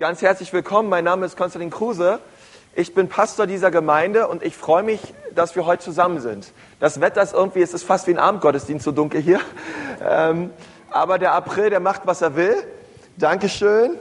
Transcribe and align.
Ganz 0.00 0.22
herzlich 0.22 0.52
willkommen. 0.52 0.88
Mein 0.88 1.02
Name 1.02 1.26
ist 1.26 1.36
Konstantin 1.36 1.70
Kruse. 1.70 2.20
Ich 2.76 2.94
bin 2.94 3.08
Pastor 3.08 3.48
dieser 3.48 3.72
Gemeinde 3.72 4.28
und 4.28 4.44
ich 4.44 4.56
freue 4.56 4.84
mich, 4.84 5.00
dass 5.34 5.56
wir 5.56 5.66
heute 5.66 5.82
zusammen 5.82 6.20
sind. 6.20 6.52
Das 6.78 7.00
Wetter 7.00 7.20
ist 7.20 7.34
irgendwie, 7.34 7.62
es 7.62 7.74
ist 7.74 7.82
fast 7.82 8.06
wie 8.06 8.12
ein 8.12 8.20
Abendgottesdienst, 8.20 8.84
so 8.84 8.92
dunkel 8.92 9.20
hier. 9.20 9.40
Ähm, 10.08 10.50
aber 10.88 11.18
der 11.18 11.32
April, 11.32 11.70
der 11.70 11.80
macht, 11.80 12.02
was 12.04 12.22
er 12.22 12.36
will. 12.36 12.54
Dankeschön. 13.16 13.98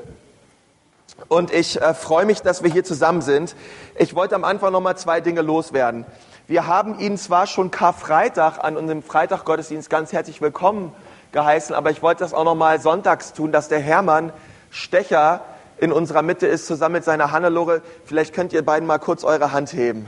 Und 1.29 1.52
ich 1.52 1.81
äh, 1.81 1.96
freue 1.96 2.27
mich, 2.27 2.43
dass 2.43 2.61
wir 2.61 2.71
hier 2.71 2.84
zusammen 2.84 3.23
sind. 3.23 3.55
Ich 3.95 4.14
wollte 4.14 4.36
am 4.36 4.43
Anfang 4.43 4.71
noch 4.73 4.82
mal 4.82 4.98
zwei 4.98 5.20
Dinge 5.20 5.41
loswerden. 5.41 6.05
Wir 6.45 6.68
haben 6.68 7.00
Ihnen 7.00 7.18
zwar 7.18 7.48
schon 7.48 7.71
Karfreitag 7.71 8.59
an 8.59 8.77
unserem 8.77 9.02
Freitaggottesdienst 9.02 9.89
ganz 9.89 10.14
herzlich 10.14 10.41
willkommen 10.41 10.93
geheißen, 11.32 11.73
aber 11.73 11.89
ich 11.89 12.04
wollte 12.04 12.20
das 12.20 12.36
auch 12.36 12.43
noch 12.43 12.54
mal 12.54 12.79
sonntags 12.79 13.34
tun, 13.34 13.52
dass 13.52 13.68
der 13.68 13.79
Hermann 13.79 14.32
Stecher 14.70 15.41
in 15.80 15.91
unserer 15.91 16.21
Mitte 16.21 16.48
ist, 16.48 16.66
zusammen 16.66 16.93
mit 16.93 17.04
seiner 17.04 17.32
Hannelore. 17.32 17.82
Vielleicht 18.06 18.33
könnt 18.33 18.54
ihr 18.54 18.65
beiden 18.65 18.88
mal 18.88 18.97
kurz 18.97 19.24
eure 19.24 19.51
Hand 19.51 19.74
heben. 19.74 20.07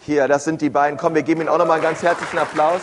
Hier, 0.00 0.28
das 0.28 0.44
sind 0.44 0.60
die 0.60 0.70
beiden. 0.70 0.98
Komm, 0.98 1.14
wir 1.14 1.22
geben 1.22 1.42
ihnen 1.42 1.50
auch 1.50 1.58
noch 1.58 1.66
mal 1.66 1.74
einen 1.74 1.82
ganz 1.82 2.02
herzlichen 2.02 2.38
Applaus. 2.38 2.80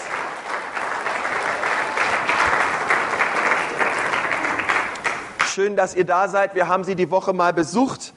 Schön, 5.48 5.76
dass 5.76 5.96
ihr 5.96 6.06
da 6.06 6.28
seid. 6.28 6.56
Wir 6.56 6.68
haben 6.68 6.84
sie 6.84 6.96
die 6.96 7.12
Woche 7.12 7.34
mal 7.34 7.54
besucht. 7.54 8.14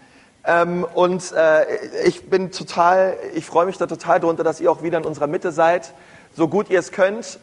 Ähm, 0.47 0.86
und 0.95 1.33
äh, 1.33 1.64
ich 2.05 2.28
bin 2.28 2.52
total, 2.52 3.16
ich 3.34 3.47
freue 3.47 3.66
mich 3.66 3.78
da 3.78 3.86
total 3.86 4.20
drunter, 4.20 4.45
dass 4.45 4.61
ihr 4.61 4.70
auch 4.70 4.83
wieder 4.83 4.98
in 4.98 5.05
unserer 5.05 5.27
Mitte 5.27 5.52
seid, 5.52 5.95
so 6.36 6.48
gut 6.48 6.69
ihr 6.69 6.78
es 6.78 6.92
könnt. 6.92 7.39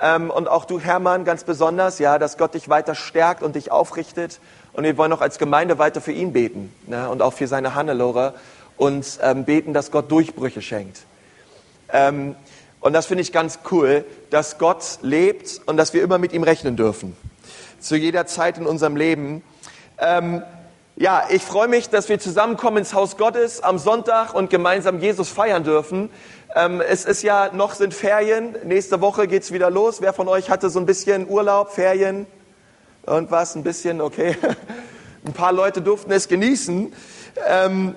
Ähm, 0.00 0.30
und 0.30 0.48
auch 0.48 0.64
du, 0.64 0.80
Hermann, 0.80 1.24
ganz 1.24 1.44
besonders, 1.44 1.98
ja, 1.98 2.18
dass 2.18 2.38
Gott 2.38 2.54
dich 2.54 2.68
weiter 2.68 2.94
stärkt 2.94 3.42
und 3.42 3.56
dich 3.56 3.70
aufrichtet 3.70 4.40
und 4.76 4.84
wir 4.84 4.96
wollen 4.98 5.12
auch 5.12 5.22
als 5.22 5.38
Gemeinde 5.38 5.78
weiter 5.78 6.02
für 6.02 6.12
ihn 6.12 6.34
beten 6.34 6.72
ne? 6.86 7.08
und 7.08 7.22
auch 7.22 7.32
für 7.32 7.46
seine 7.46 7.74
Hannelore 7.74 8.34
und 8.76 9.18
ähm, 9.22 9.46
beten, 9.46 9.72
dass 9.72 9.90
Gott 9.90 10.10
Durchbrüche 10.10 10.60
schenkt. 10.60 10.98
Ähm, 11.90 12.36
und 12.80 12.92
das 12.92 13.06
finde 13.06 13.22
ich 13.22 13.32
ganz 13.32 13.60
cool, 13.70 14.04
dass 14.28 14.58
Gott 14.58 14.98
lebt 15.00 15.62
und 15.64 15.78
dass 15.78 15.94
wir 15.94 16.02
immer 16.02 16.18
mit 16.18 16.34
ihm 16.34 16.42
rechnen 16.42 16.76
dürfen. 16.76 17.16
Zu 17.80 17.96
jeder 17.96 18.26
Zeit 18.26 18.58
in 18.58 18.66
unserem 18.66 18.96
Leben. 18.96 19.42
Ähm, 19.98 20.42
ja, 20.94 21.24
ich 21.30 21.42
freue 21.42 21.68
mich, 21.68 21.88
dass 21.88 22.10
wir 22.10 22.18
zusammenkommen 22.18 22.76
ins 22.76 22.92
Haus 22.92 23.16
Gottes 23.16 23.62
am 23.62 23.78
Sonntag 23.78 24.34
und 24.34 24.50
gemeinsam 24.50 25.00
Jesus 25.00 25.30
feiern 25.30 25.64
dürfen. 25.64 26.10
Ähm, 26.54 26.82
es 26.82 27.06
ist 27.06 27.22
ja 27.22 27.50
noch 27.54 27.72
sind 27.72 27.94
Ferien. 27.94 28.54
Nächste 28.62 29.00
Woche 29.00 29.26
geht's 29.26 29.52
wieder 29.52 29.70
los. 29.70 30.02
Wer 30.02 30.12
von 30.12 30.28
euch 30.28 30.50
hatte 30.50 30.68
so 30.68 30.78
ein 30.78 30.86
bisschen 30.86 31.26
Urlaub, 31.28 31.70
Ferien? 31.70 32.26
Irgendwas, 33.06 33.54
ein 33.54 33.62
bisschen, 33.62 34.00
okay. 34.00 34.36
Ein 35.24 35.32
paar 35.32 35.52
Leute 35.52 35.80
durften 35.80 36.10
es 36.10 36.26
genießen. 36.26 36.92
Ähm, 37.46 37.94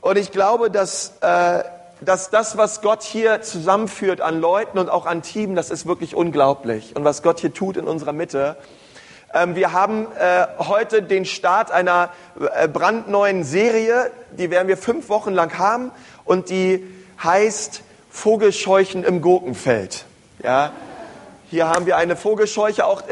und 0.00 0.16
ich 0.16 0.32
glaube, 0.32 0.70
dass, 0.70 1.18
äh, 1.20 1.62
dass 2.00 2.30
das, 2.30 2.56
was 2.56 2.80
Gott 2.80 3.02
hier 3.02 3.42
zusammenführt 3.42 4.22
an 4.22 4.40
Leuten 4.40 4.78
und 4.78 4.88
auch 4.88 5.04
an 5.04 5.20
Team, 5.20 5.54
das 5.54 5.70
ist 5.70 5.84
wirklich 5.86 6.14
unglaublich. 6.14 6.96
Und 6.96 7.04
was 7.04 7.22
Gott 7.22 7.40
hier 7.40 7.52
tut 7.52 7.76
in 7.76 7.84
unserer 7.84 8.14
Mitte. 8.14 8.56
Ähm, 9.34 9.54
wir 9.54 9.72
haben 9.72 10.06
äh, 10.18 10.46
heute 10.58 11.02
den 11.02 11.26
Start 11.26 11.70
einer 11.70 12.08
äh, 12.54 12.68
brandneuen 12.68 13.44
Serie, 13.44 14.10
die 14.30 14.50
werden 14.50 14.68
wir 14.68 14.78
fünf 14.78 15.10
Wochen 15.10 15.34
lang 15.34 15.58
haben 15.58 15.90
und 16.24 16.48
die 16.48 16.86
heißt 17.22 17.82
Vogelscheuchen 18.10 19.04
im 19.04 19.20
Gurkenfeld. 19.20 20.06
Ja, 20.42 20.72
hier 21.50 21.68
haben 21.68 21.86
wir 21.86 21.96
eine 21.96 22.14
Vogelscheuche 22.16 22.84
auch. 22.84 23.02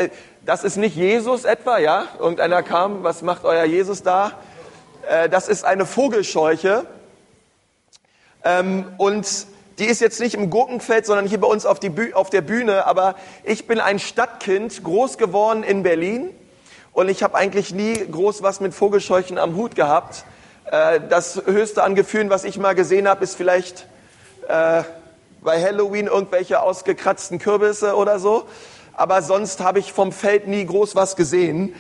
Das 0.47 0.63
ist 0.63 0.77
nicht 0.77 0.95
Jesus 0.95 1.45
etwa, 1.45 1.79
ja? 1.79 2.07
Irgendeiner 2.21 2.63
kam, 2.63 3.03
was 3.03 3.23
macht 3.23 3.45
euer 3.45 3.65
Jesus 3.65 4.05
da? 4.05 4.31
Äh, 5.09 5.29
das 5.29 5.49
ist 5.49 5.65
eine 5.65 5.85
Vogelscheuche. 5.87 6.87
Ähm, 8.45 8.85
und 8.97 9.27
die 9.81 9.87
ist 9.87 10.01
jetzt 10.01 10.21
nicht 10.21 10.37
im 10.37 10.49
Gurkenfeld, 10.49 11.05
sondern 11.05 11.27
hier 11.27 11.41
bei 11.41 11.49
uns 11.49 11.67
auf, 11.67 11.81
auf, 12.13 12.31
der 12.31 12.43
Bühne. 12.43 12.87
Aber 12.87 13.17
ich 13.43 13.67
bin 13.67 13.81
ein 13.81 13.99
Stadtkind, 13.99 14.85
groß 14.85 15.19
geworden 15.19 15.65
in 15.65 15.83
Berlin. 15.83 16.31
Und 16.93 17.09
ich 17.09 17.25
habe 17.25 17.35
eigentlich 17.35 17.75
nie 17.75 17.95
groß 17.95 18.45
was 18.45 18.61
mit 18.61 18.73
Vogelscheuchen 18.73 19.39
am 19.39 19.57
Hut 19.57 19.75
gehabt. 19.75 20.25
Äh, 20.71 21.01
das 21.09 21.43
höchste 21.45 21.83
an 21.83 21.97
Gefühlen, 21.97 22.31
was 22.31 22.45
ich 22.45 22.57
mal 22.57 22.77
gesehen 22.77 23.09
habe, 23.09 23.25
ist 23.25 23.35
vielleicht 23.35 23.89
äh, 24.47 24.85
bei 25.43 25.61
Halloween 25.61 26.07
irgendwelche 26.07 26.63
ausgekratzten 26.63 27.41
Kürbisse 27.41 27.97
oder 27.97 28.21
so 28.21 28.47
aber 28.97 29.23
sonst 29.23 29.61
habe 29.61 29.79
ich 29.79 29.93
vom 29.93 30.11
Feld 30.11 30.49
nie 30.49 30.65
groß 30.65 30.97
was 30.97 31.17
gesehen. 31.17 31.75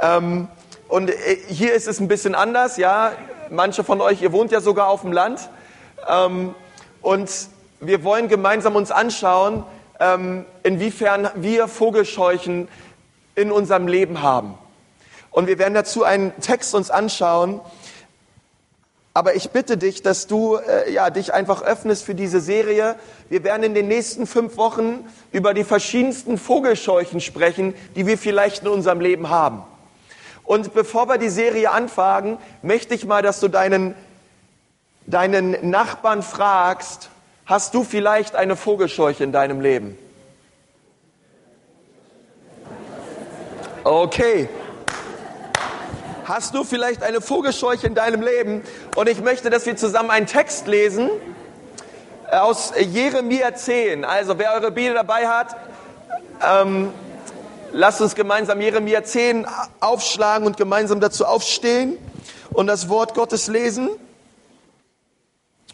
Ähm, 0.00 0.48
und 0.88 1.10
äh, 1.10 1.36
hier 1.48 1.74
ist 1.74 1.88
es 1.88 2.00
ein 2.00 2.08
bisschen 2.08 2.34
anders, 2.34 2.76
ja. 2.76 3.12
Manche 3.50 3.82
von 3.82 4.00
euch, 4.00 4.22
ihr 4.22 4.32
wohnt 4.32 4.52
ja 4.52 4.60
sogar 4.60 4.88
auf 4.88 5.02
dem 5.02 5.12
Land. 5.12 5.50
Ähm, 6.08 6.54
und 7.02 7.30
wir 7.80 8.04
wollen 8.04 8.28
gemeinsam 8.28 8.76
uns 8.76 8.90
anschauen, 8.90 9.64
ähm, 9.98 10.44
inwiefern 10.62 11.30
wir 11.34 11.66
Vogelscheuchen 11.66 12.68
in 13.34 13.50
unserem 13.50 13.88
Leben 13.88 14.22
haben. 14.22 14.54
Und 15.30 15.46
wir 15.46 15.58
werden 15.58 15.74
dazu 15.74 16.04
einen 16.04 16.32
Text 16.40 16.74
uns 16.74 16.90
anschauen, 16.90 17.60
aber 19.20 19.34
ich 19.34 19.50
bitte 19.50 19.76
dich, 19.76 20.00
dass 20.00 20.28
du 20.28 20.56
äh, 20.56 20.90
ja, 20.90 21.10
dich 21.10 21.34
einfach 21.34 21.60
öffnest 21.60 22.04
für 22.04 22.14
diese 22.14 22.40
Serie. 22.40 22.96
Wir 23.28 23.44
werden 23.44 23.64
in 23.64 23.74
den 23.74 23.86
nächsten 23.86 24.26
fünf 24.26 24.56
Wochen 24.56 25.06
über 25.30 25.52
die 25.52 25.62
verschiedensten 25.62 26.38
Vogelscheuchen 26.38 27.20
sprechen, 27.20 27.74
die 27.96 28.06
wir 28.06 28.16
vielleicht 28.16 28.62
in 28.62 28.68
unserem 28.68 28.98
Leben 28.98 29.28
haben. 29.28 29.62
Und 30.44 30.72
bevor 30.72 31.06
wir 31.06 31.18
die 31.18 31.28
Serie 31.28 31.70
anfangen, 31.70 32.38
möchte 32.62 32.94
ich 32.94 33.04
mal, 33.04 33.20
dass 33.20 33.40
du 33.40 33.48
deinen, 33.48 33.94
deinen 35.06 35.68
Nachbarn 35.68 36.22
fragst, 36.22 37.10
hast 37.44 37.74
du 37.74 37.84
vielleicht 37.84 38.36
eine 38.36 38.56
Vogelscheuche 38.56 39.22
in 39.22 39.32
deinem 39.32 39.60
Leben? 39.60 39.98
Okay. 43.84 44.48
Hast 46.30 46.54
du 46.54 46.62
vielleicht 46.62 47.02
eine 47.02 47.20
Vogelscheuche 47.20 47.88
in 47.88 47.96
deinem 47.96 48.22
Leben? 48.22 48.62
Und 48.94 49.08
ich 49.08 49.20
möchte, 49.20 49.50
dass 49.50 49.66
wir 49.66 49.76
zusammen 49.76 50.12
einen 50.12 50.26
Text 50.26 50.68
lesen 50.68 51.10
äh, 52.30 52.36
aus 52.36 52.72
Jeremia 52.78 53.52
10. 53.52 54.04
Also 54.04 54.38
wer 54.38 54.52
eure 54.52 54.70
Bibel 54.70 54.94
dabei 54.94 55.26
hat, 55.26 55.56
ähm, 56.40 56.92
lasst 57.72 58.00
uns 58.00 58.14
gemeinsam 58.14 58.60
Jeremia 58.60 59.02
10 59.02 59.44
aufschlagen 59.80 60.46
und 60.46 60.56
gemeinsam 60.56 61.00
dazu 61.00 61.26
aufstehen 61.26 61.98
und 62.50 62.68
das 62.68 62.88
Wort 62.88 63.14
Gottes 63.14 63.48
lesen. 63.48 63.90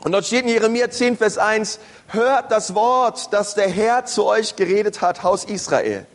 Und 0.05 0.13
dort 0.13 0.25
steht 0.25 0.45
in 0.45 0.49
Jeremia 0.49 0.89
10, 0.89 1.19
Vers 1.19 1.37
1, 1.37 1.81
hört 2.09 2.51
das 2.51 2.75
Wort, 2.75 3.31
das 3.35 3.57
der 3.57 3.69
Herr 3.69 4.07
zu 4.07 4.25
euch 4.25 4.57
geredet 4.57 5.03
hat, 5.03 5.23
Haus 5.23 5.45
Israel. 5.45 6.07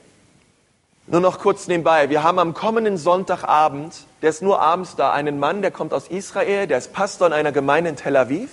Nur 1.07 1.19
noch 1.19 1.39
kurz 1.39 1.67
nebenbei. 1.67 2.11
Wir 2.11 2.21
haben 2.21 2.37
am 2.37 2.53
kommenden 2.53 2.95
Sonntagabend, 2.95 4.05
der 4.21 4.29
ist 4.29 4.43
nur 4.43 4.61
abends 4.61 4.95
da, 4.95 5.11
einen 5.11 5.39
Mann, 5.39 5.63
der 5.63 5.71
kommt 5.71 5.95
aus 5.95 6.07
Israel, 6.07 6.67
der 6.67 6.77
ist 6.77 6.93
Pastor 6.93 7.25
in 7.25 7.33
einer 7.33 7.51
Gemeinde 7.51 7.89
in 7.89 7.95
Tel 7.95 8.15
Aviv. 8.15 8.51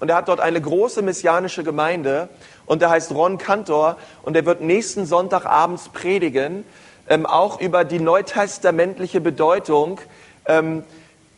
Und 0.00 0.08
er 0.08 0.16
hat 0.16 0.28
dort 0.28 0.40
eine 0.40 0.58
große 0.58 1.02
messianische 1.02 1.62
Gemeinde 1.62 2.30
und 2.64 2.80
der 2.80 2.88
heißt 2.88 3.12
Ron 3.12 3.36
Kantor 3.36 3.98
und 4.22 4.32
der 4.32 4.46
wird 4.46 4.62
nächsten 4.62 5.04
Sonntag 5.04 5.44
abends 5.44 5.90
predigen, 5.90 6.64
ähm, 7.10 7.26
auch 7.26 7.60
über 7.60 7.84
die 7.84 8.00
neutestamentliche 8.00 9.20
Bedeutung, 9.20 10.00
ähm, 10.46 10.82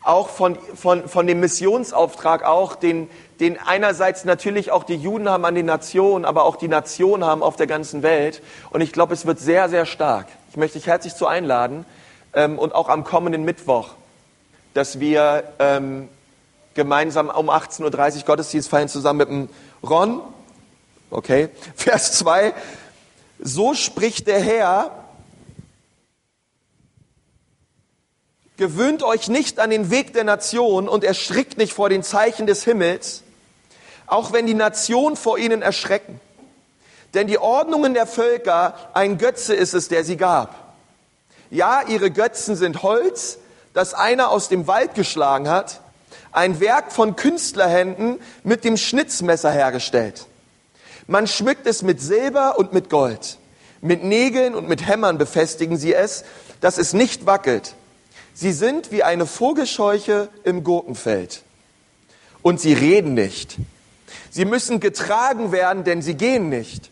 auch 0.04 0.28
von, 0.28 0.56
von, 0.76 1.08
von 1.08 1.26
dem 1.26 1.40
Missionsauftrag, 1.40 2.44
auch 2.44 2.76
den, 2.76 3.10
den 3.42 3.58
einerseits 3.58 4.24
natürlich 4.24 4.70
auch 4.70 4.84
die 4.84 4.94
Juden 4.94 5.28
haben 5.28 5.44
an 5.44 5.56
den 5.56 5.66
Nationen, 5.66 6.24
aber 6.24 6.44
auch 6.44 6.54
die 6.54 6.68
Nationen 6.68 7.24
haben 7.24 7.42
auf 7.42 7.56
der 7.56 7.66
ganzen 7.66 8.04
Welt. 8.04 8.40
Und 8.70 8.82
ich 8.82 8.92
glaube, 8.92 9.14
es 9.14 9.26
wird 9.26 9.40
sehr, 9.40 9.68
sehr 9.68 9.84
stark. 9.84 10.28
Ich 10.50 10.56
möchte 10.56 10.78
dich 10.78 10.86
herzlich 10.86 11.16
zu 11.16 11.26
einladen 11.26 11.84
ähm, 12.34 12.56
und 12.56 12.72
auch 12.72 12.88
am 12.88 13.02
kommenden 13.02 13.44
Mittwoch, 13.44 13.88
dass 14.74 15.00
wir 15.00 15.42
ähm, 15.58 16.08
gemeinsam 16.74 17.30
um 17.30 17.50
18.30 17.50 18.18
Uhr 18.18 18.22
Gottesdienst 18.26 18.68
feiern 18.68 18.88
zusammen 18.88 19.18
mit 19.18 19.28
dem 19.28 19.48
Ron. 19.82 20.20
Okay, 21.10 21.48
Vers 21.74 22.12
2. 22.12 22.54
So 23.40 23.74
spricht 23.74 24.28
der 24.28 24.40
Herr, 24.40 24.92
gewöhnt 28.56 29.02
euch 29.02 29.26
nicht 29.26 29.58
an 29.58 29.70
den 29.70 29.90
Weg 29.90 30.12
der 30.12 30.22
Nation 30.22 30.88
und 30.88 31.02
erschrickt 31.02 31.58
nicht 31.58 31.72
vor 31.72 31.88
den 31.88 32.04
Zeichen 32.04 32.46
des 32.46 32.62
Himmels, 32.62 33.24
auch 34.12 34.32
wenn 34.32 34.46
die 34.46 34.54
Nationen 34.54 35.16
vor 35.16 35.38
ihnen 35.38 35.62
erschrecken. 35.62 36.20
Denn 37.14 37.26
die 37.26 37.38
Ordnungen 37.38 37.94
der 37.94 38.06
Völker, 38.06 38.74
ein 38.92 39.16
Götze 39.16 39.54
ist 39.54 39.72
es, 39.72 39.88
der 39.88 40.04
sie 40.04 40.16
gab. 40.16 40.74
Ja, 41.50 41.82
ihre 41.88 42.10
Götzen 42.10 42.54
sind 42.54 42.82
Holz, 42.82 43.38
das 43.72 43.94
einer 43.94 44.30
aus 44.30 44.48
dem 44.48 44.66
Wald 44.66 44.94
geschlagen 44.94 45.48
hat, 45.48 45.80
ein 46.30 46.60
Werk 46.60 46.92
von 46.92 47.16
Künstlerhänden 47.16 48.20
mit 48.44 48.64
dem 48.64 48.76
Schnitzmesser 48.76 49.50
hergestellt. 49.50 50.26
Man 51.06 51.26
schmückt 51.26 51.66
es 51.66 51.82
mit 51.82 52.00
Silber 52.00 52.58
und 52.58 52.72
mit 52.72 52.90
Gold. 52.90 53.38
Mit 53.80 54.04
Nägeln 54.04 54.54
und 54.54 54.68
mit 54.68 54.86
Hämmern 54.86 55.18
befestigen 55.18 55.76
sie 55.76 55.94
es, 55.94 56.24
dass 56.60 56.78
es 56.78 56.92
nicht 56.92 57.24
wackelt. 57.26 57.74
Sie 58.34 58.52
sind 58.52 58.92
wie 58.92 59.02
eine 59.02 59.26
Vogelscheuche 59.26 60.28
im 60.44 60.64
Gurkenfeld. 60.64 61.42
Und 62.42 62.60
sie 62.60 62.72
reden 62.72 63.14
nicht. 63.14 63.58
Sie 64.30 64.44
müssen 64.44 64.80
getragen 64.80 65.52
werden, 65.52 65.84
denn 65.84 66.02
sie 66.02 66.14
gehen 66.14 66.48
nicht. 66.48 66.90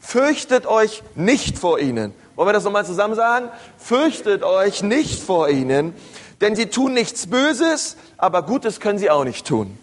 Fürchtet 0.00 0.66
euch 0.66 1.02
nicht 1.14 1.58
vor 1.58 1.78
ihnen. 1.78 2.14
Wollen 2.36 2.48
wir 2.48 2.52
das 2.52 2.64
nochmal 2.64 2.86
zusammen 2.86 3.14
sagen? 3.14 3.48
Fürchtet 3.78 4.42
euch 4.42 4.82
nicht 4.82 5.22
vor 5.22 5.48
ihnen, 5.48 5.94
denn 6.40 6.54
sie 6.54 6.66
tun 6.66 6.94
nichts 6.94 7.26
Böses, 7.26 7.96
aber 8.18 8.42
Gutes 8.42 8.78
können 8.80 8.98
sie 8.98 9.10
auch 9.10 9.24
nicht 9.24 9.46
tun. 9.46 9.78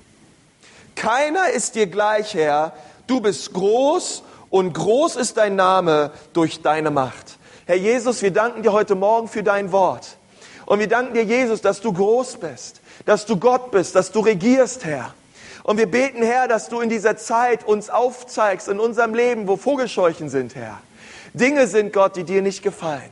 Keiner 0.96 1.50
ist 1.50 1.76
dir 1.76 1.88
gleich, 1.88 2.36
Herr. 2.36 2.74
Du 3.08 3.20
bist 3.20 3.54
groß 3.54 4.24
und 4.50 4.74
groß 4.74 5.16
ist 5.16 5.38
dein 5.38 5.56
Name 5.56 6.12
durch 6.34 6.62
deine 6.62 6.92
Macht. 6.92 7.38
Herr 7.66 7.76
Jesus, 7.76 8.22
wir 8.22 8.32
danken 8.32 8.62
dir 8.62 8.72
heute 8.72 8.96
Morgen 8.96 9.28
für 9.28 9.44
dein 9.44 9.72
Wort. 9.72 10.18
Und 10.66 10.80
wir 10.80 10.88
danken 10.88 11.14
dir, 11.14 11.24
Jesus, 11.24 11.62
dass 11.62 11.82
du 11.82 11.92
groß 11.92 12.38
bist, 12.38 12.82
dass 13.06 13.26
du 13.26 13.38
Gott 13.38 13.72
bist, 13.72 13.96
dass 13.96 14.12
du 14.12 14.20
regierst, 14.20 14.86
Herr. 14.86 15.14
Und 15.64 15.78
wir 15.78 15.90
beten, 15.90 16.22
Herr, 16.22 16.48
dass 16.48 16.68
du 16.68 16.82
in 16.82 16.90
dieser 16.90 17.16
Zeit 17.16 17.66
uns 17.66 17.90
aufzeigst 17.90 18.68
in 18.68 18.80
unserem 18.80 19.16
Leben, 19.16 19.48
wo 19.48 19.56
Vogelscheuchen 19.56 20.30
sind, 20.30 20.56
Herr. 20.56 20.80
Dinge 21.34 21.68
sind, 21.68 21.94
Gott, 21.94 22.16
die 22.16 22.26
dir 22.26 22.42
nicht 22.42 22.62
gefallen. 22.62 23.10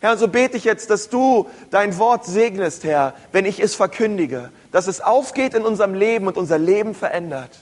Herr, 0.00 0.16
so 0.16 0.26
bete 0.26 0.56
ich 0.56 0.64
jetzt, 0.64 0.90
dass 0.90 1.08
du 1.08 1.48
dein 1.70 1.96
Wort 1.96 2.26
segnest, 2.26 2.82
Herr, 2.82 3.14
wenn 3.30 3.44
ich 3.44 3.60
es 3.60 3.76
verkündige, 3.76 4.50
dass 4.72 4.88
es 4.88 5.00
aufgeht 5.00 5.54
in 5.54 5.62
unserem 5.62 5.94
Leben 5.94 6.26
und 6.26 6.36
unser 6.36 6.58
Leben 6.58 6.96
verändert. 6.96 7.60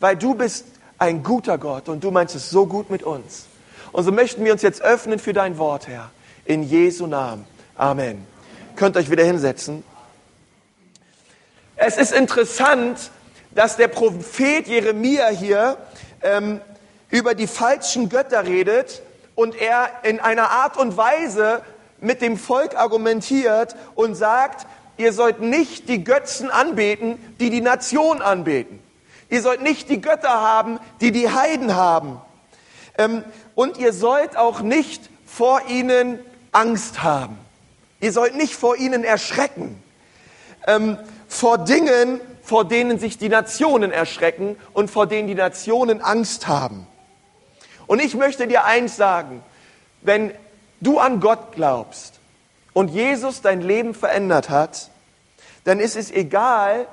Weil 0.00 0.16
du 0.16 0.34
bist 0.34 0.64
ein 0.96 1.22
guter 1.22 1.58
Gott 1.58 1.90
und 1.90 2.02
du 2.02 2.10
meinst 2.10 2.34
es 2.34 2.48
so 2.48 2.66
gut 2.66 2.88
mit 2.88 3.02
uns. 3.02 3.44
Und 3.92 4.04
so 4.04 4.12
möchten 4.12 4.44
wir 4.46 4.52
uns 4.52 4.62
jetzt 4.62 4.80
öffnen 4.80 5.18
für 5.18 5.34
dein 5.34 5.58
Wort, 5.58 5.88
Herr. 5.88 6.10
In 6.46 6.62
Jesu 6.62 7.06
Namen. 7.06 7.44
Amen. 7.76 8.26
Könnt 8.76 8.96
euch 8.96 9.10
wieder 9.10 9.24
hinsetzen. 9.24 9.84
Es 11.76 11.98
ist 11.98 12.12
interessant, 12.12 13.10
dass 13.54 13.76
der 13.76 13.88
Prophet 13.88 14.66
Jeremia 14.66 15.28
hier 15.28 15.76
ähm, 16.22 16.60
über 17.10 17.34
die 17.34 17.46
falschen 17.46 18.08
Götter 18.08 18.44
redet 18.44 19.02
und 19.34 19.54
er 19.54 19.90
in 20.02 20.20
einer 20.20 20.50
Art 20.50 20.76
und 20.76 20.96
Weise 20.96 21.62
mit 22.00 22.22
dem 22.22 22.36
Volk 22.36 22.76
argumentiert 22.76 23.74
und 23.94 24.14
sagt, 24.14 24.66
ihr 24.96 25.12
sollt 25.12 25.40
nicht 25.40 25.88
die 25.88 26.04
Götzen 26.04 26.50
anbeten, 26.50 27.18
die 27.40 27.50
die 27.50 27.60
Nation 27.60 28.20
anbeten. 28.20 28.80
Ihr 29.30 29.42
sollt 29.42 29.62
nicht 29.62 29.88
die 29.88 30.00
Götter 30.00 30.40
haben, 30.40 30.78
die 31.00 31.12
die 31.12 31.30
Heiden 31.30 31.74
haben. 31.74 32.20
Ähm, 32.96 33.24
und 33.54 33.78
ihr 33.78 33.92
sollt 33.92 34.36
auch 34.36 34.60
nicht 34.60 35.10
vor 35.26 35.62
ihnen 35.68 36.18
Angst 36.52 37.02
haben. 37.02 37.38
Ihr 38.00 38.12
sollt 38.12 38.36
nicht 38.36 38.54
vor 38.54 38.76
ihnen 38.76 39.04
erschrecken. 39.04 39.82
Ähm, 40.66 40.98
vor 41.28 41.58
Dingen, 41.58 42.20
vor 42.48 42.64
denen 42.64 42.98
sich 42.98 43.18
die 43.18 43.28
Nationen 43.28 43.92
erschrecken 43.92 44.56
und 44.72 44.90
vor 44.90 45.06
denen 45.06 45.28
die 45.28 45.34
Nationen 45.34 46.00
Angst 46.00 46.48
haben. 46.48 46.86
Und 47.86 48.00
ich 48.00 48.14
möchte 48.14 48.46
dir 48.46 48.64
eins 48.64 48.96
sagen, 48.96 49.42
wenn 50.00 50.32
du 50.80 50.98
an 50.98 51.20
Gott 51.20 51.52
glaubst 51.52 52.20
und 52.72 52.88
Jesus 52.88 53.42
dein 53.42 53.60
Leben 53.60 53.92
verändert 53.92 54.48
hat, 54.48 54.90
dann 55.64 55.78
ist 55.78 55.94
es 55.94 56.10
egal, 56.10 56.86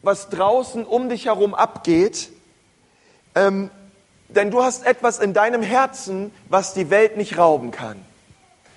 was 0.00 0.30
draußen 0.30 0.86
um 0.86 1.10
dich 1.10 1.26
herum 1.26 1.54
abgeht, 1.54 2.30
ähm, 3.34 3.70
denn 4.28 4.50
du 4.50 4.62
hast 4.62 4.86
etwas 4.86 5.18
in 5.18 5.34
deinem 5.34 5.62
Herzen, 5.62 6.32
was 6.48 6.72
die 6.72 6.88
Welt 6.88 7.18
nicht 7.18 7.36
rauben 7.36 7.70
kann. 7.70 8.02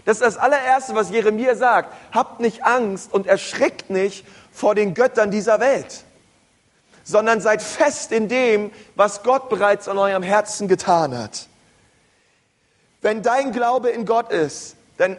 Das 0.05 0.17
ist 0.17 0.23
das 0.23 0.37
allererste, 0.37 0.95
was 0.95 1.11
Jeremia 1.11 1.55
sagt. 1.55 1.93
Habt 2.11 2.41
nicht 2.41 2.65
Angst 2.65 3.13
und 3.13 3.25
erschrickt 3.25 3.89
nicht 3.89 4.25
vor 4.53 4.75
den 4.75 4.93
Göttern 4.93 5.31
dieser 5.31 5.59
Welt 5.59 6.05
sondern 7.03 7.41
seid 7.41 7.61
fest 7.61 8.11
in 8.11 8.27
dem, 8.27 8.71
was 8.95 9.23
Gott 9.23 9.49
bereits 9.49 9.87
an 9.87 9.97
eurem 9.97 10.23
Herzen 10.23 10.67
getan 10.67 11.17
hat. 11.17 11.47
Wenn 13.01 13.21
dein 13.21 13.51
Glaube 13.51 13.89
in 13.89 14.05
Gott 14.05 14.31
ist, 14.31 14.75
dann 14.97 15.17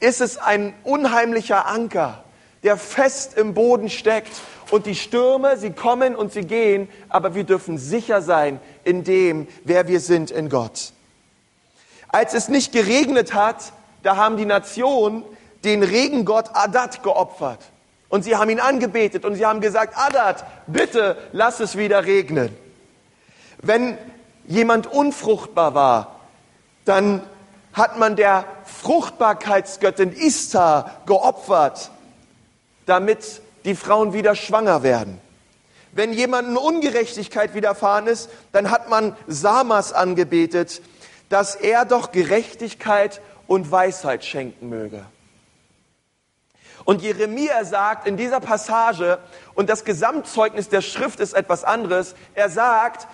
ist 0.00 0.20
es 0.20 0.36
ein 0.36 0.74
unheimlicher 0.82 1.66
Anker, 1.66 2.24
der 2.64 2.76
fest 2.76 3.38
im 3.38 3.54
Boden 3.54 3.88
steckt. 3.88 4.32
Und 4.70 4.86
die 4.86 4.94
Stürme, 4.94 5.56
sie 5.56 5.70
kommen 5.70 6.16
und 6.16 6.32
sie 6.32 6.46
gehen, 6.46 6.88
aber 7.08 7.34
wir 7.34 7.44
dürfen 7.44 7.78
sicher 7.78 8.22
sein 8.22 8.58
in 8.82 9.04
dem, 9.04 9.46
wer 9.62 9.86
wir 9.86 10.00
sind 10.00 10.30
in 10.30 10.48
Gott. 10.48 10.92
Als 12.08 12.34
es 12.34 12.48
nicht 12.48 12.72
geregnet 12.72 13.34
hat, 13.34 13.72
da 14.02 14.16
haben 14.16 14.36
die 14.36 14.46
Nationen 14.46 15.22
den 15.62 15.82
Regengott 15.82 16.50
Adat 16.54 17.02
geopfert. 17.02 17.60
Und 18.14 18.22
sie 18.22 18.36
haben 18.36 18.48
ihn 18.48 18.60
angebetet 18.60 19.24
und 19.24 19.34
sie 19.34 19.44
haben 19.44 19.60
gesagt, 19.60 19.98
Adat, 19.98 20.44
bitte 20.68 21.16
lass 21.32 21.58
es 21.58 21.76
wieder 21.76 22.04
regnen. 22.04 22.56
Wenn 23.60 23.98
jemand 24.46 24.86
unfruchtbar 24.86 25.74
war, 25.74 26.20
dann 26.84 27.24
hat 27.72 27.98
man 27.98 28.14
der 28.14 28.44
Fruchtbarkeitsgöttin 28.66 30.12
Istar 30.12 31.00
geopfert, 31.06 31.90
damit 32.86 33.42
die 33.64 33.74
Frauen 33.74 34.12
wieder 34.12 34.36
schwanger 34.36 34.84
werden. 34.84 35.20
Wenn 35.90 36.12
jemandem 36.12 36.56
Ungerechtigkeit 36.56 37.52
widerfahren 37.52 38.06
ist, 38.06 38.30
dann 38.52 38.70
hat 38.70 38.88
man 38.88 39.16
Samas 39.26 39.92
angebetet, 39.92 40.82
dass 41.30 41.56
er 41.56 41.84
doch 41.84 42.12
Gerechtigkeit 42.12 43.20
und 43.48 43.72
Weisheit 43.72 44.24
schenken 44.24 44.68
möge. 44.68 45.04
Und 46.84 47.02
Jeremia 47.02 47.64
sagt 47.64 48.06
in 48.06 48.16
dieser 48.16 48.40
Passage, 48.40 49.18
und 49.54 49.70
das 49.70 49.84
Gesamtzeugnis 49.84 50.68
der 50.68 50.82
Schrift 50.82 51.20
ist 51.20 51.32
etwas 51.32 51.64
anderes, 51.64 52.14
er 52.34 52.50
sagt 52.50 53.06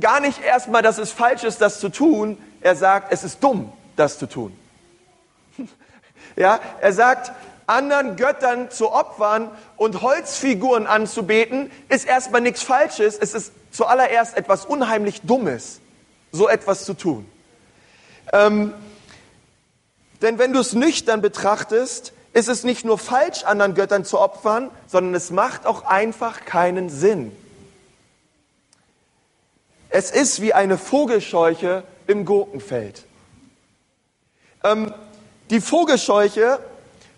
gar 0.00 0.20
nicht 0.20 0.42
erstmal, 0.42 0.82
dass 0.82 0.98
es 0.98 1.10
falsch 1.10 1.44
ist, 1.44 1.60
das 1.60 1.80
zu 1.80 1.88
tun, 1.88 2.38
er 2.60 2.76
sagt, 2.76 3.12
es 3.12 3.24
ist 3.24 3.42
dumm, 3.42 3.72
das 3.96 4.18
zu 4.18 4.26
tun. 4.26 4.56
Ja, 6.36 6.58
er 6.80 6.92
sagt, 6.92 7.30
anderen 7.68 8.16
Göttern 8.16 8.68
zu 8.70 8.90
opfern 8.90 9.50
und 9.76 10.02
Holzfiguren 10.02 10.88
anzubeten, 10.88 11.70
ist 11.88 12.06
erstmal 12.06 12.40
nichts 12.40 12.62
Falsches, 12.62 13.16
es 13.16 13.34
ist 13.34 13.52
zuallererst 13.70 14.36
etwas 14.36 14.64
unheimlich 14.64 15.20
Dummes, 15.22 15.80
so 16.32 16.48
etwas 16.48 16.84
zu 16.86 16.94
tun. 16.94 17.24
Ähm, 18.32 18.74
denn 20.22 20.38
wenn 20.38 20.52
du 20.52 20.60
es 20.60 20.72
nüchtern 20.72 21.20
betrachtest, 21.20 22.12
ist 22.34 22.48
es 22.48 22.64
nicht 22.64 22.84
nur 22.84 22.98
falsch, 22.98 23.44
anderen 23.44 23.74
Göttern 23.74 24.04
zu 24.04 24.18
opfern, 24.18 24.70
sondern 24.88 25.14
es 25.14 25.30
macht 25.30 25.66
auch 25.66 25.86
einfach 25.86 26.44
keinen 26.44 26.90
Sinn. 26.90 27.34
Es 29.88 30.10
ist 30.10 30.42
wie 30.42 30.52
eine 30.52 30.76
Vogelscheuche 30.76 31.84
im 32.08 32.24
Gurkenfeld. 32.24 33.04
Ähm, 34.64 34.92
die 35.50 35.60
Vogelscheuche 35.60 36.58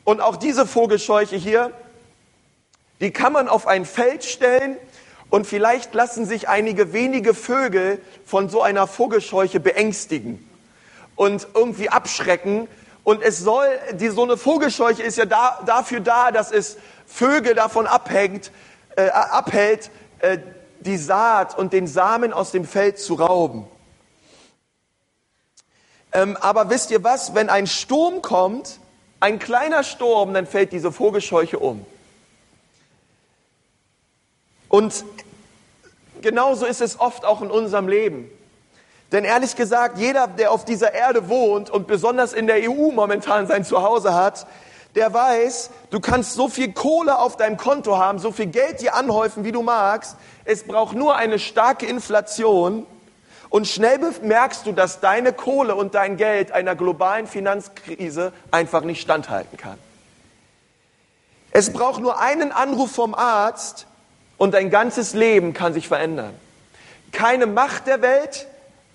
und 0.05 0.21
auch 0.21 0.37
diese 0.37 0.67
Vogelscheuche 0.67 1.37
hier, 1.37 1.73
die 3.01 3.11
kann 3.11 3.33
man 3.33 3.49
auf 3.49 3.67
ein 3.67 3.87
Feld 3.87 4.23
stellen 4.23 4.77
und 5.31 5.47
vielleicht 5.47 5.95
lassen 5.95 6.27
sich 6.27 6.51
einige 6.51 6.93
wenige 6.93 7.33
Vögel 7.33 8.03
von 8.27 8.51
so 8.51 8.61
einer 8.61 8.87
Vogelscheuche 8.87 9.61
beängstigen 9.61 10.47
und 11.15 11.49
irgendwie 11.55 11.89
abschrecken, 11.89 12.69
und 13.07 13.23
es 13.23 13.39
soll, 13.39 13.69
die, 13.93 14.09
so 14.09 14.25
eine 14.25 14.37
Vogelscheuche 14.37 15.01
ist 15.01 15.17
ja 15.17 15.27
da, 15.27 15.61
dafür 15.65 16.01
da, 16.01 16.33
dass 16.33 16.51
es 16.51 16.77
Vögel 17.07 17.55
davon 17.55 17.87
abhängt, 17.87 18.51
äh, 18.97 19.11
abhält, 19.11 19.93
äh, 20.19 20.39
die 20.81 20.97
Saat 20.97 21.57
und 21.57 21.73
den 21.73 21.87
Samen 21.87 22.33
aus 22.33 22.51
dem 22.51 22.65
Feld 22.65 22.99
zu 22.99 23.15
rauben. 23.15 23.65
Ähm, 26.11 26.37
aber 26.41 26.69
wisst 26.69 26.91
ihr 26.91 27.05
was? 27.05 27.33
Wenn 27.33 27.49
ein 27.49 27.69
Sturm 27.69 28.23
kommt, 28.23 28.81
ein 29.21 29.39
kleiner 29.39 29.85
Sturm, 29.85 30.35
dann 30.35 30.49
fällt 30.49 30.73
diese 30.73 30.91
Vogelscheuche 30.91 31.61
um. 31.61 31.87
Und 34.69 35.05
genauso 36.23 36.67
ist 36.67 36.81
es 36.81 36.99
oft 36.99 37.25
auch 37.25 37.41
in 37.41 37.53
unserem 37.53 37.87
Leben. 37.87 38.29
Denn 39.13 39.25
ehrlich 39.25 39.55
gesagt, 39.55 39.99
jeder, 39.99 40.27
der 40.27 40.51
auf 40.51 40.65
dieser 40.65 40.93
Erde 40.93 41.29
wohnt 41.29 41.71
und 41.71 41.87
besonders 41.87 42.33
in 42.33 42.47
der 42.47 42.71
EU 42.71 42.91
momentan 42.91 43.47
sein 43.47 43.65
Zuhause 43.65 44.15
hat, 44.15 44.47
der 44.97 45.13
weiß, 45.13 45.71
du 45.91 46.01
kannst 46.01 46.35
so 46.35 46.49
viel 46.49 46.73
Kohle 46.73 47.19
auf 47.19 47.37
deinem 47.37 47.57
Konto 47.57 47.99
haben, 47.99 48.19
so 48.19 48.33
viel 48.33 48.47
Geld 48.47 48.81
dir 48.81 48.95
anhäufen, 48.95 49.45
wie 49.45 49.53
du 49.53 49.63
magst. 49.63 50.17
Es 50.45 50.65
braucht 50.65 50.97
nur 50.97 51.17
eine 51.17 51.39
starke 51.39 51.87
Inflation 51.87 52.87
und 53.51 53.69
schnell 53.69 53.99
bemerkst 53.99 54.67
du, 54.67 54.73
dass 54.73 55.01
deine 55.01 55.33
Kohle 55.33 55.75
und 55.77 55.95
dein 55.95 56.17
Geld 56.17 56.51
einer 56.51 56.75
globalen 56.75 57.27
Finanzkrise 57.27 58.33
einfach 58.51 58.83
nicht 58.83 59.03
standhalten 59.03 59.57
kann. 59.57 59.79
Es 61.53 61.73
braucht 61.73 62.01
nur 62.01 62.21
einen 62.21 62.51
Anruf 62.51 62.91
vom 62.91 63.15
Arzt 63.15 63.87
und 64.37 64.53
dein 64.53 64.71
ganzes 64.71 65.15
Leben 65.15 65.53
kann 65.53 65.73
sich 65.73 65.89
verändern. 65.89 66.35
Keine 67.13 67.47
Macht 67.47 67.87
der 67.87 68.03
Welt, 68.03 68.47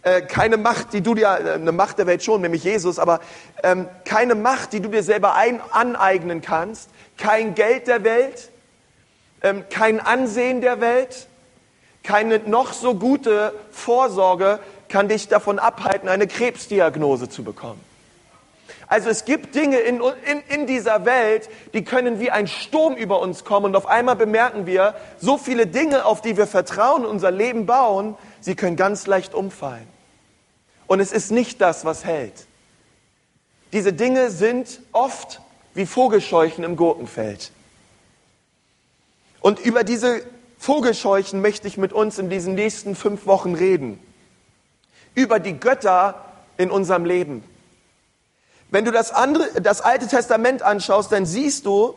Äh, 0.04 0.22
keine 0.24 0.58
Macht, 0.58 0.94
die 0.94 1.02
du 1.02 1.14
dir, 1.14 1.28
äh, 1.28 1.54
eine 1.54 1.72
Macht 1.72 2.00
der 2.00 2.08
Welt 2.08 2.24
schon, 2.24 2.42
nämlich 2.42 2.64
Jesus, 2.64 2.98
aber 2.98 3.20
ähm, 3.62 3.88
keine 4.04 4.34
Macht, 4.34 4.74
die 4.74 4.80
du 4.80 4.90
dir 4.90 5.04
selber 5.04 5.36
ein, 5.36 5.62
aneignen 5.72 6.42
kannst, 6.42 6.90
kein 7.18 7.54
Geld 7.54 7.88
der 7.88 8.04
Welt, 8.04 8.50
ähm, 9.44 9.64
kein 9.70 10.00
Ansehen 10.00 10.62
der 10.62 10.82
Welt, 10.82 11.28
keine 12.04 12.40
noch 12.40 12.74
so 12.74 12.96
gute 12.96 13.54
Vorsorge 13.72 14.60
kann 14.90 15.08
dich 15.08 15.28
davon 15.28 15.60
abhalten, 15.60 16.10
eine 16.10 16.28
Krebsdiagnose 16.28 17.30
zu 17.30 17.44
bekommen. 17.44 17.82
Also 18.88 19.10
es 19.10 19.24
gibt 19.24 19.56
Dinge 19.56 19.78
in, 19.78 20.02
in, 20.02 20.42
in 20.50 20.68
dieser 20.68 21.06
Welt, 21.06 21.50
die 21.74 21.84
können 21.84 22.20
wie 22.20 22.30
ein 22.30 22.48
Sturm 22.48 22.96
über 22.96 23.22
uns 23.22 23.46
kommen 23.46 23.68
und 23.68 23.76
auf 23.76 23.86
einmal 23.86 24.18
bemerken 24.18 24.66
wir, 24.66 24.96
so 25.18 25.38
viele 25.38 25.66
Dinge, 25.66 26.04
auf 26.04 26.22
die 26.22 26.36
wir 26.36 26.46
vertrauen, 26.46 27.06
unser 27.06 27.32
Leben 27.32 27.66
bauen, 27.66 28.16
sie 28.42 28.56
können 28.56 28.76
ganz 28.76 29.08
leicht 29.08 29.34
umfallen. 29.34 29.88
Und 30.88 31.00
es 31.00 31.14
ist 31.14 31.32
nicht 31.32 31.62
das, 31.62 31.86
was 31.86 32.04
hält. 32.04 32.48
Diese 33.72 33.94
Dinge 33.94 34.30
sind 34.30 34.82
oft 34.92 35.40
wie 35.74 35.86
Vogelscheuchen 35.86 36.66
im 36.66 36.76
Gurkenfeld. 36.76 37.52
Und 39.40 39.60
über 39.60 39.84
diese 39.86 40.22
Vogelscheuchen 40.58 41.42
möchte 41.42 41.68
ich 41.68 41.78
mit 41.78 41.94
uns 41.94 42.20
in 42.20 42.30
diesen 42.30 42.56
nächsten 42.56 42.96
fünf 42.96 43.26
Wochen 43.26 43.56
reden. 43.56 44.00
Über 45.16 45.40
die 45.40 45.54
Götter 45.54 46.26
in 46.58 46.70
unserem 46.70 47.06
Leben. 47.06 47.44
Wenn 48.70 48.86
du 48.86 48.92
das, 48.92 49.12
andere, 49.12 49.62
das 49.62 49.82
Alte 49.82 50.08
Testament 50.08 50.62
anschaust, 50.62 51.12
dann 51.12 51.26
siehst 51.26 51.66
du, 51.66 51.96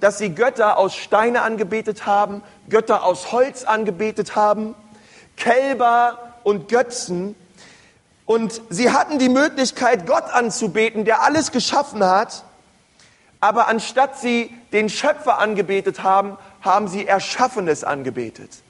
dass 0.00 0.18
sie 0.18 0.34
Götter 0.34 0.78
aus 0.78 0.96
Steine 0.96 1.42
angebetet 1.42 2.06
haben, 2.06 2.42
Götter 2.68 3.04
aus 3.04 3.30
Holz 3.30 3.64
angebetet 3.64 4.34
haben, 4.34 4.74
Kälber 5.36 6.34
und 6.42 6.68
Götzen. 6.68 7.34
Und 8.26 8.60
sie 8.70 8.90
hatten 8.90 9.18
die 9.18 9.28
Möglichkeit, 9.28 10.06
Gott 10.06 10.24
anzubeten, 10.24 11.04
der 11.04 11.22
alles 11.22 11.52
geschaffen 11.52 12.04
hat. 12.04 12.44
Aber 13.40 13.66
anstatt 13.68 14.18
sie 14.18 14.54
den 14.72 14.88
Schöpfer 14.88 15.38
angebetet 15.38 16.02
haben, 16.02 16.38
haben 16.60 16.86
sie 16.88 17.06
Erschaffenes 17.06 17.82
angebetet. 17.82 18.62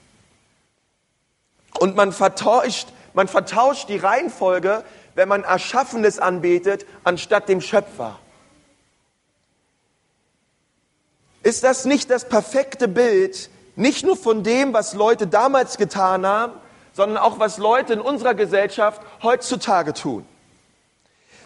Und 1.79 1.95
man 1.97 2.13
vertauscht, 2.13 2.89
man 3.13 3.29
vertauscht 3.29 3.89
die 3.89 3.99
Reihenfolge, 3.99 4.85
wenn 5.15 5.29
man 5.29 5.45
Erschaffenes 5.45 6.19
anbetet, 6.19 6.87
anstatt 7.05 7.49
dem 7.49 7.61
Schöpfer. 7.61 8.19
Ist 11.43 11.65
das 11.65 11.85
nicht 11.85 12.11
das 12.11 12.29
perfekte 12.29 12.89
Bild, 12.89 13.51
nicht 13.77 14.05
nur 14.05 14.17
von 14.17 14.43
dem, 14.43 14.73
was 14.73 14.95
Leute 14.95 15.27
damals 15.27 15.79
getan 15.79 16.27
haben, 16.27 16.53
sondern 16.93 17.19
auch 17.19 17.39
was 17.39 17.59
Leute 17.59 17.95
in 17.95 18.01
unserer 18.01 18.35
Gesellschaft 18.35 19.01
heutzutage 19.23 19.95
tun? 19.95 20.27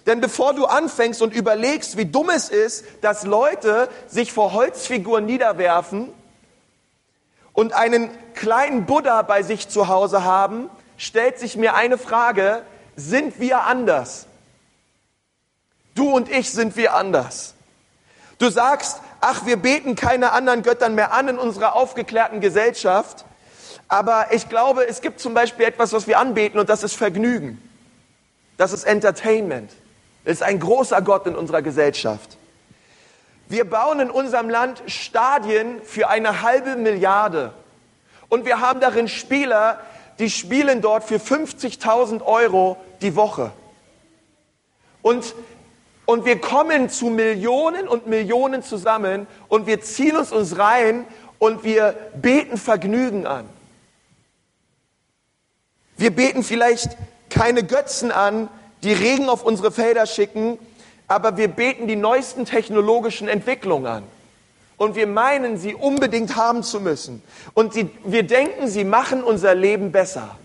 Denn 0.06 0.20
bevor 0.20 0.54
du 0.54 0.66
anfängst 0.66 1.20
und 1.20 1.34
überlegst, 1.34 1.96
wie 1.96 2.06
dumm 2.06 2.30
es 2.30 2.48
ist, 2.48 2.84
dass 3.00 3.24
Leute 3.24 3.88
sich 4.06 4.32
vor 4.32 4.52
Holzfiguren 4.52 5.26
niederwerfen 5.26 6.12
und 7.52 7.72
einen 7.72 8.10
kleinen 8.34 8.86
Buddha 8.86 9.22
bei 9.22 9.42
sich 9.42 9.68
zu 9.68 9.88
Hause 9.88 10.22
haben, 10.22 10.70
stellt 10.96 11.38
sich 11.40 11.56
mir 11.56 11.74
eine 11.74 11.98
Frage, 11.98 12.62
sind 12.94 13.40
wir 13.40 13.64
anders? 13.64 14.26
Du 15.96 16.10
und 16.10 16.30
ich 16.30 16.52
sind 16.52 16.76
wir 16.76 16.94
anders. 16.94 17.54
Du 18.38 18.48
sagst, 18.50 19.00
ach, 19.20 19.46
wir 19.46 19.56
beten 19.56 19.94
keine 19.94 20.32
anderen 20.32 20.62
Göttern 20.62 20.94
mehr 20.94 21.12
an 21.12 21.28
in 21.28 21.38
unserer 21.38 21.74
aufgeklärten 21.74 22.40
Gesellschaft, 22.40 23.24
aber 23.88 24.32
ich 24.32 24.48
glaube, 24.48 24.88
es 24.88 25.00
gibt 25.00 25.20
zum 25.20 25.34
Beispiel 25.34 25.66
etwas, 25.66 25.92
was 25.92 26.06
wir 26.06 26.18
anbeten 26.18 26.58
und 26.58 26.68
das 26.68 26.82
ist 26.82 26.94
Vergnügen. 26.94 27.62
Das 28.56 28.72
ist 28.72 28.84
Entertainment 28.84 29.70
ist 30.26 30.42
ein 30.42 30.58
großer 30.58 31.00
Gott 31.02 31.26
in 31.26 31.36
unserer 31.36 31.62
Gesellschaft. 31.62 32.36
Wir 33.48 33.64
bauen 33.64 34.00
in 34.00 34.10
unserem 34.10 34.50
Land 34.50 34.82
Stadien 34.86 35.80
für 35.82 36.08
eine 36.08 36.42
halbe 36.42 36.74
Milliarde. 36.74 37.52
Und 38.28 38.44
wir 38.44 38.60
haben 38.60 38.80
darin 38.80 39.06
Spieler, 39.06 39.78
die 40.18 40.28
spielen 40.28 40.82
dort 40.82 41.04
für 41.04 41.16
50.000 41.16 42.22
Euro 42.22 42.76
die 43.02 43.14
Woche. 43.14 43.52
Und, 45.00 45.36
und 46.06 46.24
wir 46.24 46.40
kommen 46.40 46.88
zu 46.88 47.06
Millionen 47.06 47.88
und 47.88 48.06
Millionen 48.06 48.62
zusammen 48.62 49.26
und 49.48 49.66
wir 49.66 49.80
ziehen 49.80 50.16
uns 50.16 50.32
uns 50.32 50.56
rein 50.56 51.04
und 51.38 51.64
wir 51.64 51.94
beten 52.14 52.56
Vergnügen 52.56 53.26
an. 53.26 53.48
Wir 55.96 56.14
beten 56.14 56.42
vielleicht 56.42 56.96
keine 57.28 57.64
Götzen 57.64 58.12
an, 58.12 58.48
die 58.82 58.92
Regen 58.92 59.28
auf 59.28 59.42
unsere 59.42 59.72
Felder 59.72 60.06
schicken, 60.06 60.58
aber 61.08 61.36
wir 61.36 61.48
beten 61.48 61.88
die 61.88 61.96
neuesten 61.96 62.44
technologischen 62.44 63.28
Entwicklungen 63.28 63.86
an. 63.86 64.02
Und 64.76 64.94
wir 64.94 65.06
meinen, 65.06 65.56
sie 65.56 65.74
unbedingt 65.74 66.36
haben 66.36 66.62
zu 66.62 66.80
müssen. 66.80 67.22
Und 67.54 67.72
sie, 67.72 67.90
wir 68.04 68.24
denken, 68.24 68.68
sie 68.68 68.84
machen 68.84 69.24
unser 69.24 69.54
Leben 69.54 69.90
besser. 69.90 70.36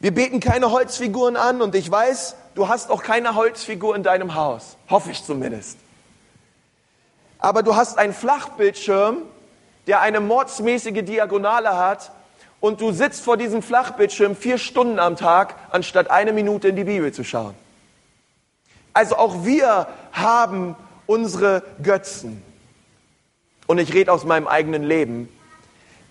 Wir 0.00 0.14
beten 0.14 0.40
keine 0.40 0.70
Holzfiguren 0.70 1.36
an 1.36 1.60
und 1.60 1.74
ich 1.74 1.90
weiß, 1.90 2.36
du 2.56 2.68
hast 2.68 2.90
auch 2.90 3.04
keine 3.04 3.36
Holzfigur 3.36 3.94
in 3.94 4.02
deinem 4.02 4.34
Haus. 4.34 4.76
Hoffe 4.90 5.12
ich 5.12 5.22
zumindest. 5.22 5.78
Aber 7.38 7.62
du 7.62 7.76
hast 7.76 7.98
einen 7.98 8.12
Flachbildschirm, 8.12 9.18
der 9.86 10.00
eine 10.00 10.18
mordsmäßige 10.18 11.04
Diagonale 11.04 11.76
hat 11.76 12.10
und 12.58 12.80
du 12.80 12.90
sitzt 12.90 13.22
vor 13.22 13.36
diesem 13.36 13.62
Flachbildschirm 13.62 14.34
vier 14.34 14.58
Stunden 14.58 14.98
am 14.98 15.16
Tag, 15.16 15.54
anstatt 15.70 16.10
eine 16.10 16.32
Minute 16.32 16.68
in 16.68 16.76
die 16.76 16.84
Bibel 16.84 17.12
zu 17.12 17.22
schauen. 17.22 17.54
Also 18.92 19.16
auch 19.16 19.44
wir 19.44 19.86
haben 20.12 20.74
unsere 21.06 21.62
Götzen. 21.82 22.42
Und 23.66 23.78
ich 23.78 23.92
rede 23.92 24.10
aus 24.10 24.24
meinem 24.24 24.46
eigenen 24.46 24.82
Leben. 24.82 25.28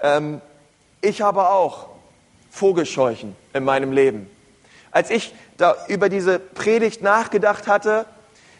Ähm, 0.02 0.42
ich 1.02 1.22
habe 1.22 1.50
auch 1.50 1.88
Vogelscheuchen 2.52 3.36
in 3.54 3.64
meinem 3.64 3.92
Leben. 3.92 4.30
Als 4.92 5.10
ich 5.10 5.34
da 5.58 5.76
über 5.88 6.10
diese 6.10 6.40
Predigt 6.40 7.02
nachgedacht 7.02 7.68
hatte, 7.68 8.06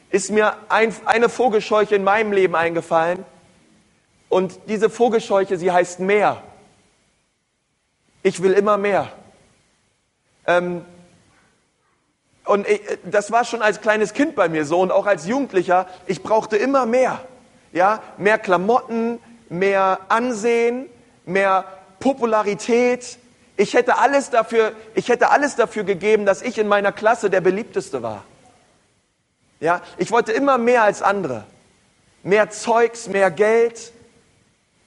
ist 0.10 0.32
mir 0.32 0.56
ein, 0.70 0.96
eine 1.06 1.30
Vogelscheuche 1.30 1.96
in 1.96 2.04
meinem 2.04 2.32
Leben 2.32 2.56
eingefallen. 2.56 3.26
Und 4.30 4.60
diese 4.68 4.90
Vogelscheuche, 4.90 5.58
sie 5.58 5.72
heißt 5.72 6.00
Meer. 6.00 6.42
Ich 8.24 8.42
will 8.42 8.54
immer 8.54 8.78
mehr. 8.78 9.12
Ähm, 10.48 10.86
und 12.46 12.68
ich, 12.68 12.82
das 13.04 13.32
war 13.32 13.44
schon 13.44 13.62
als 13.62 13.82
kleines 13.82 14.14
Kind 14.14 14.36
bei 14.36 14.50
mir 14.50 14.66
so 14.66 14.80
und 14.80 14.92
auch 14.92 15.06
als 15.06 15.26
Jugendlicher. 15.26 15.88
Ich 16.06 16.24
brauchte 16.24 16.58
immer 16.58 16.86
mehr. 16.86 17.20
Ja, 17.72 18.02
mehr 18.18 18.38
Klamotten, 18.38 19.20
mehr 19.50 20.00
Ansehen, 20.10 20.86
mehr 21.26 21.66
Popularität. 22.00 23.18
Ich 23.58 23.74
hätte 23.74 23.98
alles 23.98 24.30
dafür, 24.30 24.74
ich 24.96 25.10
hätte 25.10 25.30
alles 25.30 25.56
dafür 25.56 25.84
gegeben, 25.84 26.26
dass 26.26 26.42
ich 26.42 26.58
in 26.58 26.68
meiner 26.68 26.92
Klasse 26.92 27.30
der 27.30 27.42
beliebteste 27.42 28.04
war. 28.04 28.24
Ja, 29.60 29.82
ich 29.98 30.12
wollte 30.12 30.34
immer 30.34 30.58
mehr 30.58 30.84
als 30.84 31.02
andere. 31.02 31.46
Mehr 32.24 32.50
Zeugs, 32.50 33.08
mehr 33.08 33.32
Geld. 33.32 33.94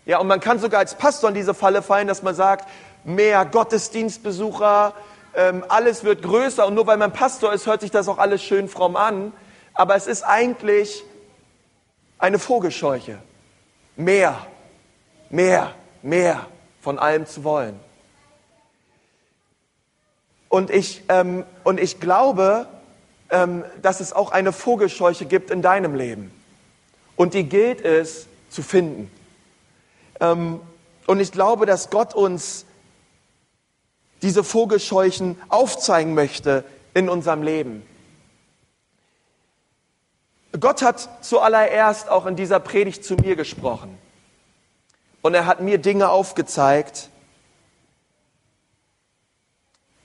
Ja, 0.05 0.19
und 0.19 0.27
man 0.27 0.41
kann 0.41 0.59
sogar 0.59 0.81
als 0.81 0.95
Pastor 0.95 1.31
in 1.31 1.35
diese 1.35 1.55
Falle 1.55 1.83
fallen, 1.83 2.09
dass 2.09 2.23
man 2.23 2.35
sagt, 2.35 2.69
mehr 3.05 3.45
Gottesdienstbesucher, 3.47 4.95
ähm, 5.35 5.65
alles 5.69 6.05
wird 6.05 6.23
größer 6.23 6.67
und 6.67 6.75
nur 6.75 6.87
weil 6.87 6.97
man 6.97 7.13
Pastor 7.13 7.53
ist, 7.53 7.67
hört 7.67 7.81
sich 7.81 7.91
das 7.91 8.09
auch 8.09 8.19
alles 8.19 8.43
schön 8.43 8.69
fromm 8.69 8.97
an. 8.97 9.33
Aber 9.73 9.95
es 9.95 10.07
ist 10.07 10.25
eigentlich 10.25 11.05
eine 12.19 12.39
Vogelscheuche. 12.39 13.19
Mehr, 13.97 14.47
mehr, 15.31 15.75
mehr 16.03 16.47
von 16.81 16.99
allem 16.99 17.27
zu 17.27 17.45
wollen. 17.45 17.79
Und 20.49 20.71
ich, 20.71 21.03
ähm, 21.09 21.45
und 21.65 21.79
ich 21.79 22.01
glaube, 22.01 22.67
ähm, 23.31 23.65
dass 23.83 24.01
es 24.01 24.13
auch 24.13 24.31
eine 24.33 24.53
Vogelscheuche 24.53 25.27
gibt 25.27 25.51
in 25.51 25.63
deinem 25.63 25.95
Leben. 25.95 26.31
Und 27.17 27.35
die 27.35 27.45
gilt 27.45 27.85
es 27.85 28.27
zu 28.49 28.63
finden. 28.63 29.11
Ähm, 30.21 30.61
und 31.07 31.21
ich 31.21 31.33
glaube, 31.33 31.67
dass 31.67 31.91
Gott 31.91 32.15
uns 32.15 32.65
diese 34.23 34.43
Vogelscheuchen 34.43 35.37
aufzeigen 35.49 36.15
möchte 36.15 36.65
in 36.95 37.09
unserem 37.09 37.43
Leben. 37.43 37.87
Gott 40.59 40.83
hat 40.83 41.25
zuallererst 41.25 42.09
auch 42.09 42.27
in 42.27 42.35
dieser 42.35 42.59
Predigt 42.59 43.05
zu 43.05 43.15
mir 43.15 43.37
gesprochen. 43.37 43.97
Und 45.23 45.35
er 45.35 45.47
hat 45.47 45.61
mir 45.61 45.79
Dinge 45.79 46.09
aufgezeigt. 46.09 47.11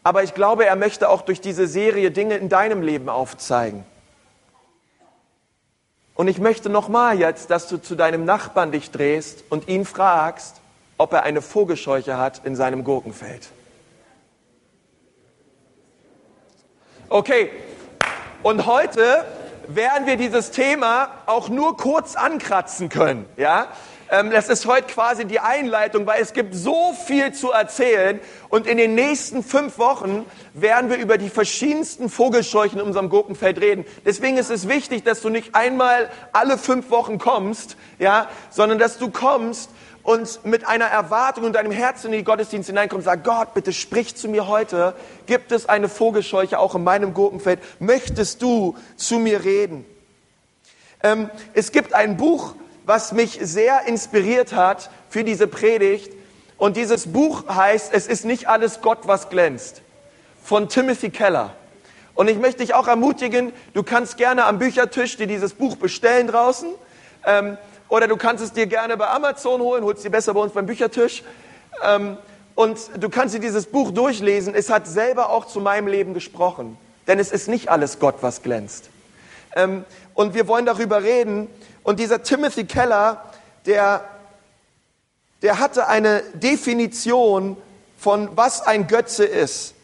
Aber 0.03 0.23
ich 0.23 0.33
glaube, 0.33 0.65
er 0.65 0.75
möchte 0.75 1.09
auch 1.09 1.21
durch 1.21 1.39
diese 1.39 1.65
Serie 1.67 2.11
Dinge 2.11 2.35
in 2.35 2.49
deinem 2.49 2.81
Leben 2.81 3.09
aufzeigen. 3.09 3.85
Und 6.15 6.27
ich 6.27 6.39
möchte 6.39 6.69
nochmal 6.69 7.17
jetzt, 7.17 7.49
dass 7.49 7.67
du 7.67 7.77
zu 7.77 7.95
deinem 7.95 8.25
Nachbarn 8.25 8.71
dich 8.71 8.91
drehst 8.91 9.45
und 9.49 9.67
ihn 9.67 9.85
fragst, 9.85 10.57
ob 10.97 11.13
er 11.13 11.23
eine 11.23 11.41
Vogelscheuche 11.41 12.17
hat 12.17 12.41
in 12.43 12.55
seinem 12.55 12.83
Gurkenfeld. 12.83 13.49
Okay, 17.09 17.49
und 18.43 18.65
heute 18.65 19.25
werden 19.67 20.05
wir 20.05 20.17
dieses 20.17 20.51
Thema 20.51 21.09
auch 21.25 21.49
nur 21.49 21.77
kurz 21.77 22.15
ankratzen 22.15 22.89
können, 22.89 23.25
ja? 23.37 23.67
Das 24.13 24.47
ist 24.47 24.67
heute 24.67 24.93
quasi 24.93 25.25
die 25.25 25.39
Einleitung, 25.39 26.05
weil 26.05 26.21
es 26.21 26.33
gibt 26.33 26.53
so 26.53 26.93
viel 26.93 27.33
zu 27.33 27.51
erzählen. 27.51 28.19
Und 28.47 28.67
in 28.67 28.77
den 28.77 28.93
nächsten 28.93 29.43
fünf 29.43 29.79
Wochen 29.79 30.27
werden 30.53 30.91
wir 30.91 30.97
über 30.97 31.17
die 31.17 31.29
verschiedensten 31.29 32.09
Vogelscheuchen 32.09 32.79
in 32.79 32.85
unserem 32.85 33.09
Gurkenfeld 33.09 33.59
reden. 33.59 33.85
Deswegen 34.05 34.37
ist 34.37 34.51
es 34.51 34.67
wichtig, 34.67 35.03
dass 35.03 35.21
du 35.21 35.29
nicht 35.29 35.55
einmal 35.55 36.11
alle 36.31 36.59
fünf 36.59 36.91
Wochen 36.91 37.17
kommst, 37.17 37.75
ja, 37.97 38.29
sondern 38.51 38.77
dass 38.77 38.99
du 38.99 39.09
kommst 39.09 39.71
und 40.03 40.45
mit 40.45 40.67
einer 40.67 40.85
Erwartung 40.85 41.45
und 41.45 41.53
deinem 41.53 41.71
Herzen 41.71 42.13
in 42.13 42.19
die 42.19 42.23
Gottesdienst 42.23 42.67
hineinkommst, 42.67 43.05
sag 43.05 43.23
Gott, 43.23 43.55
bitte 43.55 43.73
sprich 43.73 44.15
zu 44.15 44.29
mir 44.29 44.47
heute. 44.47 44.93
Gibt 45.25 45.51
es 45.51 45.67
eine 45.67 45.89
Vogelscheuche 45.89 46.59
auch 46.59 46.75
in 46.75 46.83
meinem 46.83 47.15
Gurkenfeld? 47.15 47.59
Möchtest 47.79 48.43
du 48.43 48.75
zu 48.95 49.17
mir 49.17 49.43
reden? 49.43 49.85
Ähm, 51.01 51.31
es 51.55 51.71
gibt 51.71 51.95
ein 51.95 52.15
Buch, 52.15 52.53
was 52.85 53.11
mich 53.11 53.39
sehr 53.41 53.85
inspiriert 53.87 54.53
hat 54.53 54.89
für 55.09 55.23
diese 55.23 55.47
Predigt. 55.47 56.11
Und 56.57 56.77
dieses 56.77 57.11
Buch 57.11 57.47
heißt, 57.47 57.93
es 57.93 58.07
ist 58.07 58.25
nicht 58.25 58.47
alles 58.47 58.81
Gott, 58.81 58.99
was 59.03 59.29
glänzt. 59.29 59.81
Von 60.43 60.69
Timothy 60.69 61.09
Keller. 61.09 61.53
Und 62.15 62.29
ich 62.29 62.37
möchte 62.37 62.59
dich 62.59 62.73
auch 62.73 62.87
ermutigen, 62.87 63.53
du 63.73 63.83
kannst 63.83 64.17
gerne 64.17 64.45
am 64.45 64.59
Büchertisch 64.59 65.17
dir 65.17 65.27
dieses 65.27 65.53
Buch 65.53 65.77
bestellen 65.77 66.27
draußen. 66.27 66.69
Ähm, 67.25 67.57
oder 67.89 68.07
du 68.07 68.17
kannst 68.17 68.43
es 68.43 68.53
dir 68.53 68.67
gerne 68.67 68.97
bei 68.97 69.07
Amazon 69.07 69.61
holen, 69.61 69.83
holst 69.83 70.03
dir 70.03 70.09
besser 70.09 70.33
bei 70.33 70.39
uns 70.39 70.53
beim 70.53 70.65
Büchertisch. 70.65 71.23
Ähm, 71.83 72.17
und 72.55 72.77
du 72.99 73.09
kannst 73.09 73.33
dir 73.33 73.39
dieses 73.39 73.65
Buch 73.65 73.91
durchlesen. 73.91 74.53
Es 74.53 74.69
hat 74.69 74.87
selber 74.87 75.29
auch 75.29 75.45
zu 75.45 75.59
meinem 75.59 75.87
Leben 75.87 76.13
gesprochen. 76.13 76.77
Denn 77.07 77.19
es 77.19 77.31
ist 77.31 77.47
nicht 77.47 77.69
alles 77.69 77.99
Gott, 77.99 78.15
was 78.21 78.43
glänzt. 78.43 78.89
Ähm, 79.55 79.85
und 80.13 80.35
wir 80.35 80.47
wollen 80.47 80.65
darüber 80.65 81.03
reden. 81.03 81.47
Und 81.83 81.99
dieser 81.99 82.23
Timothy 82.23 82.65
Keller, 82.65 83.23
der, 83.65 84.05
der 85.41 85.59
hatte 85.59 85.87
eine 85.87 86.21
Definition 86.33 87.57
von 87.97 88.29
was 88.35 88.61
ein 88.61 88.87
Götze 88.87 89.25
ist. 89.25 89.75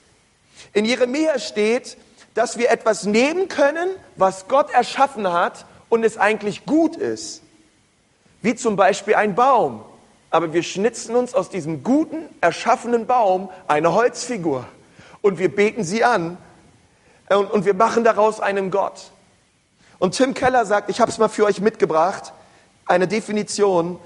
In 0.73 0.85
Jeremia 0.85 1.39
steht, 1.39 1.97
dass 2.33 2.57
wir 2.57 2.69
etwas 2.69 3.05
nehmen 3.05 3.47
können, 3.47 3.89
was 4.15 4.47
Gott 4.47 4.71
erschaffen 4.71 5.31
hat 5.31 5.65
und 5.89 6.03
es 6.03 6.17
eigentlich 6.17 6.65
gut 6.65 6.95
ist. 6.95 7.41
Wie 8.41 8.55
zum 8.55 8.75
Beispiel 8.75 9.15
ein 9.15 9.35
Baum. 9.35 9.83
Aber 10.31 10.53
wir 10.53 10.63
schnitzen 10.63 11.15
uns 11.15 11.33
aus 11.33 11.49
diesem 11.49 11.83
guten, 11.83 12.25
erschaffenen 12.39 13.07
Baum 13.07 13.49
eine 13.67 13.93
Holzfigur. 13.93 14.65
Und 15.21 15.39
wir 15.39 15.53
beten 15.53 15.83
sie 15.83 16.03
an. 16.03 16.37
Und, 17.29 17.51
und 17.51 17.65
wir 17.65 17.73
machen 17.73 18.03
daraus 18.03 18.39
einen 18.39 18.71
Gott. 18.71 19.11
Und 19.99 20.15
Tim 20.15 20.33
Keller 20.33 20.65
sagt, 20.65 20.89
ich 20.89 21.01
habe 21.01 21.11
es 21.11 21.17
mal 21.17 21.27
für 21.27 21.45
euch 21.45 21.59
mitgebracht, 21.59 22.33
eine 22.85 23.07
Definition. 23.07 23.99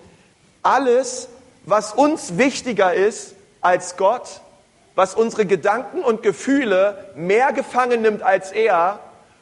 Alles, 0.64 1.30
was 1.66 1.94
uns 1.94 2.38
wichtiger 2.38 2.94
ist 2.94 3.36
als 3.62 3.96
Gott, 3.96 4.42
was 4.96 5.16
unsere 5.16 5.46
Gedanken 5.46 6.04
und 6.04 6.24
Gefühle 6.24 7.12
mehr 7.16 7.54
gefangen 7.54 8.02
nimmt 8.02 8.24
als 8.24 8.52
er 8.52 9.00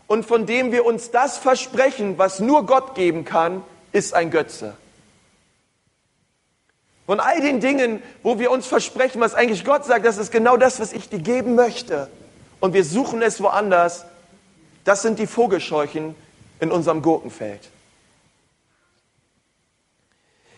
und 0.08 0.26
von 0.26 0.46
dem 0.46 0.72
wir 0.74 0.86
uns 0.86 1.12
das 1.12 1.38
versprechen, 1.38 2.18
was 2.18 2.40
nur 2.40 2.66
Gott 2.66 2.96
geben 2.96 3.24
kann, 3.26 3.64
ist 3.94 4.14
ein 4.14 4.30
Götze. 4.30 4.76
Von 7.06 7.20
all 7.20 7.42
den 7.42 7.60
Dingen, 7.60 8.02
wo 8.24 8.40
wir 8.40 8.52
uns 8.52 8.68
versprechen, 8.68 9.20
was 9.22 9.34
eigentlich 9.34 9.66
Gott 9.66 9.86
sagt, 9.86 10.06
das 10.06 10.18
ist 10.18 10.32
genau 10.32 10.58
das, 10.58 10.80
was 10.80 10.94
ich 10.94 11.10
dir 11.10 11.20
geben 11.20 11.56
möchte. 11.56 12.10
Und 12.60 12.74
wir 12.74 12.86
suchen 12.86 13.22
es 13.22 13.42
woanders. 13.42 14.06
Das 14.84 15.02
sind 15.02 15.20
die 15.20 15.28
Vogelscheuchen 15.28 16.16
in 16.62 16.72
unserem 16.72 17.02
Gurkenfeld. 17.02 17.68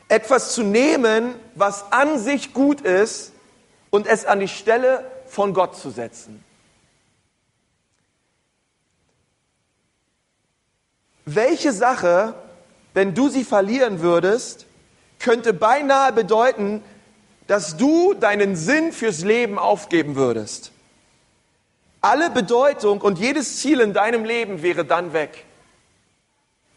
Etwas 0.10 0.54
zu 0.54 0.62
nehmen, 0.62 1.34
was 1.56 1.92
an 1.92 2.20
sich 2.20 2.54
gut 2.54 2.82
ist, 2.82 3.32
und 3.90 4.08
es 4.08 4.26
an 4.26 4.40
die 4.40 4.48
Stelle 4.48 5.06
von 5.28 5.54
Gott 5.54 5.76
zu 5.76 5.92
setzen. 5.92 6.44
Welche 11.26 11.72
Sache, 11.72 12.34
wenn 12.96 13.14
du 13.14 13.30
sie 13.30 13.44
verlieren 13.44 14.02
würdest, 14.02 14.66
könnte 15.20 15.54
beinahe 15.54 16.12
bedeuten, 16.12 16.84
dass 17.46 17.78
du 17.78 18.16
deinen 18.16 18.56
Sinn 18.56 18.92
fürs 18.92 19.24
Leben 19.24 19.60
aufgeben 19.60 20.16
würdest. 20.16 20.72
Alle 22.02 22.32
Bedeutung 22.32 23.00
und 23.00 23.20
jedes 23.20 23.60
Ziel 23.60 23.80
in 23.80 23.94
deinem 23.94 24.26
Leben 24.26 24.64
wäre 24.64 24.86
dann 24.86 25.14
weg. 25.14 25.46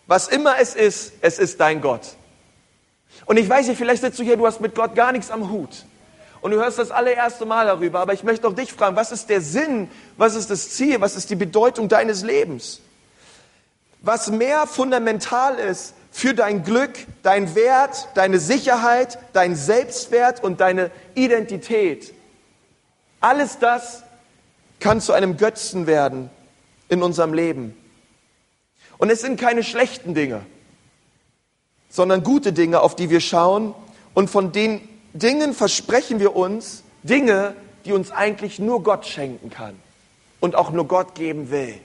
Was 0.07 0.29
immer 0.29 0.59
es 0.61 0.75
ist, 0.75 1.15
es 1.21 1.39
ist 1.39 1.61
dein 1.61 1.81
Gott. 1.81 2.17
Und 3.25 3.39
ich 3.39 3.49
weiß 3.49 3.67
nicht, 3.69 3.79
vielleicht 3.79 4.03
sitzt 4.03 4.19
du 4.19 4.23
hier, 4.23 4.37
du 4.37 4.47
hast 4.47 4.61
mit 4.61 4.75
Gott 4.75 4.95
gar 4.95 5.13
nichts 5.13 5.31
am 5.31 5.51
Hut. 5.51 5.85
Und 6.41 6.53
du 6.53 6.59
hörst 6.59 6.79
das 6.79 6.91
allererste 6.91 7.45
Mal 7.45 7.67
darüber, 7.67 8.01
aber 8.01 8.13
ich 8.13 8.23
möchte 8.23 8.47
auch 8.47 8.53
dich 8.53 8.73
fragen, 8.73 8.95
was 8.95 9.11
ist 9.11 9.29
der 9.31 9.41
Sinn, 9.41 9.91
was 10.17 10.35
ist 10.35 10.51
das 10.51 10.71
Ziel, 10.71 11.01
was 11.01 11.17
ist 11.17 11.31
die 11.31 11.35
Bedeutung 11.35 11.89
deines 11.89 12.23
Lebens? 12.23 12.81
Was 14.01 14.31
mehr 14.31 14.67
fundamental 14.67 15.57
ist 15.57 15.95
für 16.13 16.35
dein 16.35 16.63
Glück, 16.63 16.93
dein 17.23 17.55
Wert, 17.55 18.09
deine 18.15 18.39
Sicherheit, 18.39 19.19
dein 19.33 19.57
Selbstwert 19.57 20.45
und 20.45 20.61
deine 20.61 20.91
Identität. 21.15 22.15
Alles 23.21 23.59
das 23.59 24.05
kann 24.79 25.01
zu 25.01 25.13
einem 25.13 25.37
Götzen 25.37 25.87
werden 25.87 26.31
in 26.89 27.03
unserem 27.03 27.35
Leben. 27.35 27.77
Und 28.99 29.11
es 29.11 29.21
sind 29.21 29.39
keine 29.39 29.63
schlechten 29.63 30.15
Dinge, 30.15 30.45
sondern 31.89 32.23
gute 32.23 32.53
Dinge, 32.53 32.81
auf 32.81 32.97
die 32.97 33.11
wir 33.11 33.21
schauen. 33.21 33.75
Und 34.15 34.31
von 34.31 34.53
den 34.53 34.89
Dingen 35.13 35.55
versprechen 35.55 36.21
wir 36.21 36.37
uns 36.37 36.83
Dinge, 37.03 37.55
die 37.85 37.93
uns 37.93 38.11
eigentlich 38.11 38.59
nur 38.59 38.83
Gott 38.83 39.07
schenken 39.07 39.51
kann 39.51 39.77
und 40.41 40.55
auch 40.55 40.71
nur 40.71 40.89
Gott 40.89 41.15
geben 41.15 41.51
will 41.51 41.79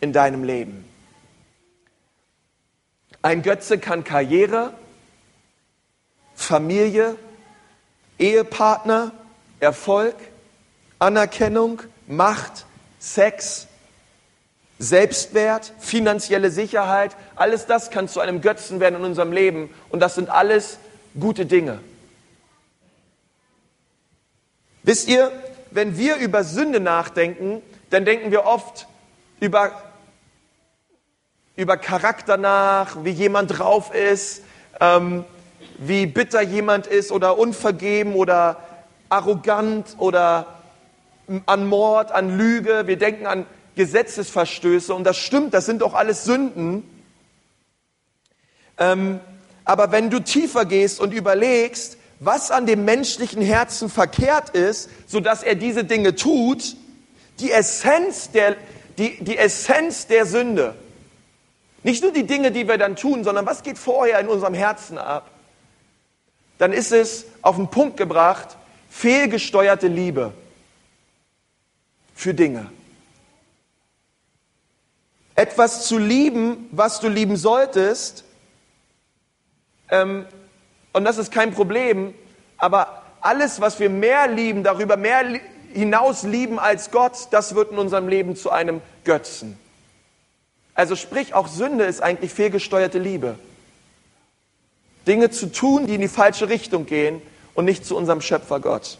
in 0.00 0.12
deinem 0.12 0.44
Leben. 0.44 0.84
Ein 3.22 3.42
Götze 3.42 3.78
kann 3.78 4.04
Karriere, 4.04 4.72
Familie, 6.34 7.16
Ehepartner, 8.18 9.12
Erfolg, 9.60 10.14
Anerkennung, 10.98 11.82
Macht, 12.06 12.64
Sex, 12.98 13.66
Selbstwert, 14.78 15.72
finanzielle 15.78 16.50
Sicherheit, 16.50 17.16
alles 17.34 17.66
das 17.66 17.90
kann 17.90 18.08
zu 18.08 18.20
einem 18.20 18.40
Götzen 18.40 18.80
werden 18.80 18.96
in 18.96 19.04
unserem 19.04 19.32
Leben 19.32 19.70
und 19.90 20.00
das 20.00 20.14
sind 20.14 20.30
alles 20.30 20.78
gute 21.18 21.46
Dinge. 21.46 21.80
Wisst 24.84 25.08
ihr, 25.08 25.32
wenn 25.70 25.98
wir 25.98 26.16
über 26.16 26.44
Sünde 26.44 26.80
nachdenken, 26.80 27.60
dann 27.90 28.04
denken 28.04 28.30
wir 28.30 28.44
oft 28.44 28.86
über 29.40 29.72
über 31.58 31.76
Charakter 31.76 32.36
nach, 32.36 33.02
wie 33.02 33.10
jemand 33.10 33.58
drauf 33.58 33.92
ist, 33.92 34.42
ähm, 34.80 35.24
wie 35.76 36.06
bitter 36.06 36.40
jemand 36.40 36.86
ist 36.86 37.10
oder 37.10 37.36
unvergeben 37.36 38.14
oder 38.14 38.62
arrogant 39.08 39.96
oder 39.98 40.46
an 41.46 41.66
Mord, 41.66 42.12
an 42.12 42.38
Lüge. 42.38 42.86
Wir 42.86 42.96
denken 42.96 43.26
an 43.26 43.44
Gesetzesverstöße 43.78 44.92
und 44.92 45.04
das 45.04 45.16
stimmt, 45.16 45.54
das 45.54 45.64
sind 45.64 45.82
doch 45.82 45.94
alles 45.94 46.24
Sünden. 46.24 46.82
Ähm, 48.76 49.20
aber 49.64 49.92
wenn 49.92 50.10
du 50.10 50.18
tiefer 50.18 50.64
gehst 50.64 50.98
und 50.98 51.14
überlegst, 51.14 51.96
was 52.18 52.50
an 52.50 52.66
dem 52.66 52.84
menschlichen 52.84 53.40
Herzen 53.40 53.88
verkehrt 53.88 54.50
ist, 54.50 54.90
sodass 55.06 55.44
er 55.44 55.54
diese 55.54 55.84
Dinge 55.84 56.16
tut, 56.16 56.76
die 57.38 57.52
Essenz 57.52 58.32
der, 58.32 58.56
die, 58.98 59.22
die 59.22 59.38
Essenz 59.38 60.08
der 60.08 60.26
Sünde, 60.26 60.74
nicht 61.84 62.02
nur 62.02 62.12
die 62.12 62.26
Dinge, 62.26 62.50
die 62.50 62.66
wir 62.66 62.78
dann 62.78 62.96
tun, 62.96 63.22
sondern 63.22 63.46
was 63.46 63.62
geht 63.62 63.78
vorher 63.78 64.18
in 64.18 64.26
unserem 64.26 64.54
Herzen 64.54 64.98
ab? 64.98 65.30
Dann 66.58 66.72
ist 66.72 66.90
es 66.90 67.26
auf 67.42 67.54
den 67.54 67.68
Punkt 67.68 67.96
gebracht, 67.96 68.56
fehlgesteuerte 68.90 69.86
Liebe 69.86 70.32
für 72.16 72.34
Dinge. 72.34 72.72
Etwas 75.38 75.86
zu 75.86 75.98
lieben, 75.98 76.68
was 76.72 76.98
du 76.98 77.06
lieben 77.06 77.36
solltest, 77.36 78.24
ähm, 79.88 80.26
und 80.92 81.04
das 81.04 81.16
ist 81.16 81.30
kein 81.30 81.54
Problem, 81.54 82.12
aber 82.56 83.04
alles, 83.20 83.60
was 83.60 83.78
wir 83.78 83.88
mehr 83.88 84.26
lieben, 84.26 84.64
darüber 84.64 84.96
mehr 84.96 85.40
hinaus 85.72 86.24
lieben 86.24 86.58
als 86.58 86.90
Gott, 86.90 87.28
das 87.30 87.54
wird 87.54 87.70
in 87.70 87.78
unserem 87.78 88.08
Leben 88.08 88.34
zu 88.34 88.50
einem 88.50 88.80
Götzen. 89.04 89.56
Also 90.74 90.96
sprich, 90.96 91.34
auch 91.34 91.46
Sünde 91.46 91.84
ist 91.84 92.02
eigentlich 92.02 92.32
fehlgesteuerte 92.32 92.98
Liebe. 92.98 93.38
Dinge 95.06 95.30
zu 95.30 95.52
tun, 95.52 95.86
die 95.86 95.94
in 95.94 96.00
die 96.00 96.08
falsche 96.08 96.48
Richtung 96.48 96.84
gehen 96.84 97.22
und 97.54 97.64
nicht 97.64 97.86
zu 97.86 97.96
unserem 97.96 98.22
Schöpfer 98.22 98.58
Gott. 98.58 98.98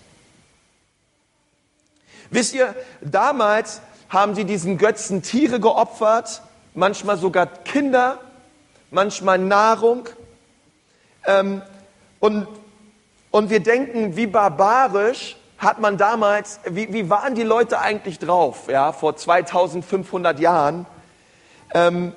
Wisst 2.31 2.55
ihr, 2.55 2.77
damals 3.01 3.81
haben 4.09 4.35
sie 4.35 4.45
diesen 4.45 4.79
Götzen 4.79 5.23
Tiere 5.23 5.61
geopfert, 5.61 6.43
manchmal 6.75 7.19
sogar 7.19 7.47
Kinder, 7.47 8.19
manchmal 8.91 9.39
Nahrung. 9.39 10.09
Ähm, 11.27 11.63
und, 12.21 12.47
und 13.31 13.51
wir 13.51 13.61
denken, 13.61 14.17
wie 14.17 14.27
barbarisch 14.27 15.37
hat 15.59 15.81
man 15.81 15.99
damals, 15.99 16.61
wie, 16.65 16.93
wie 16.93 17.11
waren 17.11 17.35
die 17.35 17.43
Leute 17.43 17.81
eigentlich 17.81 18.19
drauf, 18.19 18.69
ja, 18.69 18.93
vor 18.93 19.17
2500 19.17 20.39
Jahren? 20.39 20.87
Ähm, 21.75 22.13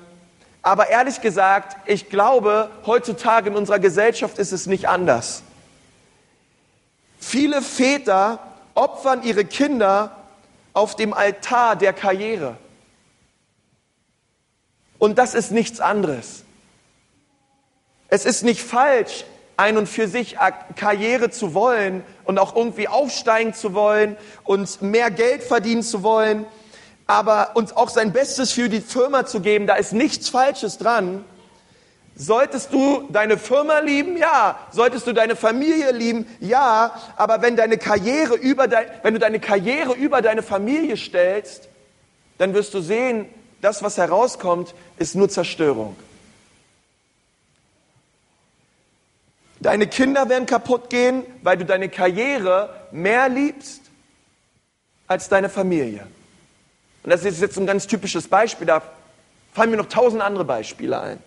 aber 0.62 0.88
ehrlich 0.88 1.20
gesagt, 1.20 1.76
ich 1.86 2.08
glaube, 2.08 2.70
heutzutage 2.86 3.50
in 3.50 3.56
unserer 3.56 3.80
Gesellschaft 3.80 4.38
ist 4.38 4.52
es 4.52 4.66
nicht 4.66 4.88
anders. 4.88 5.42
Viele 7.18 7.62
Väter 7.62 8.38
opfern 8.74 9.24
ihre 9.24 9.44
Kinder 9.44 10.21
auf 10.72 10.96
dem 10.96 11.12
Altar 11.12 11.76
der 11.76 11.92
Karriere. 11.92 12.56
Und 14.98 15.18
das 15.18 15.34
ist 15.34 15.50
nichts 15.50 15.80
anderes. 15.80 16.44
Es 18.08 18.24
ist 18.24 18.44
nicht 18.44 18.62
falsch, 18.62 19.24
ein 19.56 19.76
und 19.76 19.88
für 19.88 20.08
sich 20.08 20.36
Karriere 20.76 21.30
zu 21.30 21.54
wollen 21.54 22.04
und 22.24 22.38
auch 22.38 22.56
irgendwie 22.56 22.88
aufsteigen 22.88 23.54
zu 23.54 23.74
wollen 23.74 24.16
und 24.44 24.82
mehr 24.82 25.10
Geld 25.10 25.42
verdienen 25.42 25.82
zu 25.82 26.02
wollen, 26.02 26.46
aber 27.06 27.50
uns 27.54 27.74
auch 27.76 27.88
sein 27.88 28.12
Bestes 28.12 28.52
für 28.52 28.68
die 28.68 28.80
Firma 28.80 29.26
zu 29.26 29.40
geben, 29.40 29.66
da 29.66 29.74
ist 29.74 29.92
nichts 29.92 30.28
Falsches 30.28 30.78
dran. 30.78 31.24
Solltest 32.14 32.72
du 32.72 33.08
deine 33.10 33.38
Firma 33.38 33.78
lieben? 33.78 34.16
Ja. 34.16 34.58
Solltest 34.70 35.06
du 35.06 35.12
deine 35.12 35.36
Familie 35.36 35.92
lieben? 35.92 36.26
Ja. 36.40 36.94
Aber 37.16 37.42
wenn 37.42 37.56
deine 37.56 37.78
Karriere 37.78 38.34
über 38.34 38.68
dein, 38.68 38.86
wenn 39.02 39.14
du 39.14 39.20
deine 39.20 39.40
Karriere 39.40 39.94
über 39.94 40.22
deine 40.22 40.42
Familie 40.42 40.96
stellst, 40.96 41.68
dann 42.38 42.54
wirst 42.54 42.74
du 42.74 42.80
sehen, 42.80 43.26
das, 43.60 43.82
was 43.82 43.96
herauskommt, 43.96 44.74
ist 44.98 45.14
nur 45.14 45.28
Zerstörung. 45.28 45.96
Deine 49.60 49.86
Kinder 49.86 50.28
werden 50.28 50.46
kaputt 50.46 50.90
gehen, 50.90 51.24
weil 51.42 51.56
du 51.56 51.64
deine 51.64 51.88
Karriere 51.88 52.88
mehr 52.90 53.28
liebst 53.28 53.80
als 55.06 55.28
deine 55.28 55.48
Familie. 55.48 56.06
Und 57.04 57.10
das 57.10 57.24
ist 57.24 57.40
jetzt 57.40 57.56
ein 57.58 57.66
ganz 57.66 57.86
typisches 57.86 58.26
Beispiel, 58.26 58.66
da 58.66 58.82
fallen 59.52 59.70
mir 59.70 59.76
noch 59.76 59.86
tausend 59.86 60.20
andere 60.20 60.44
Beispiele 60.44 61.00
ein. 61.00 61.18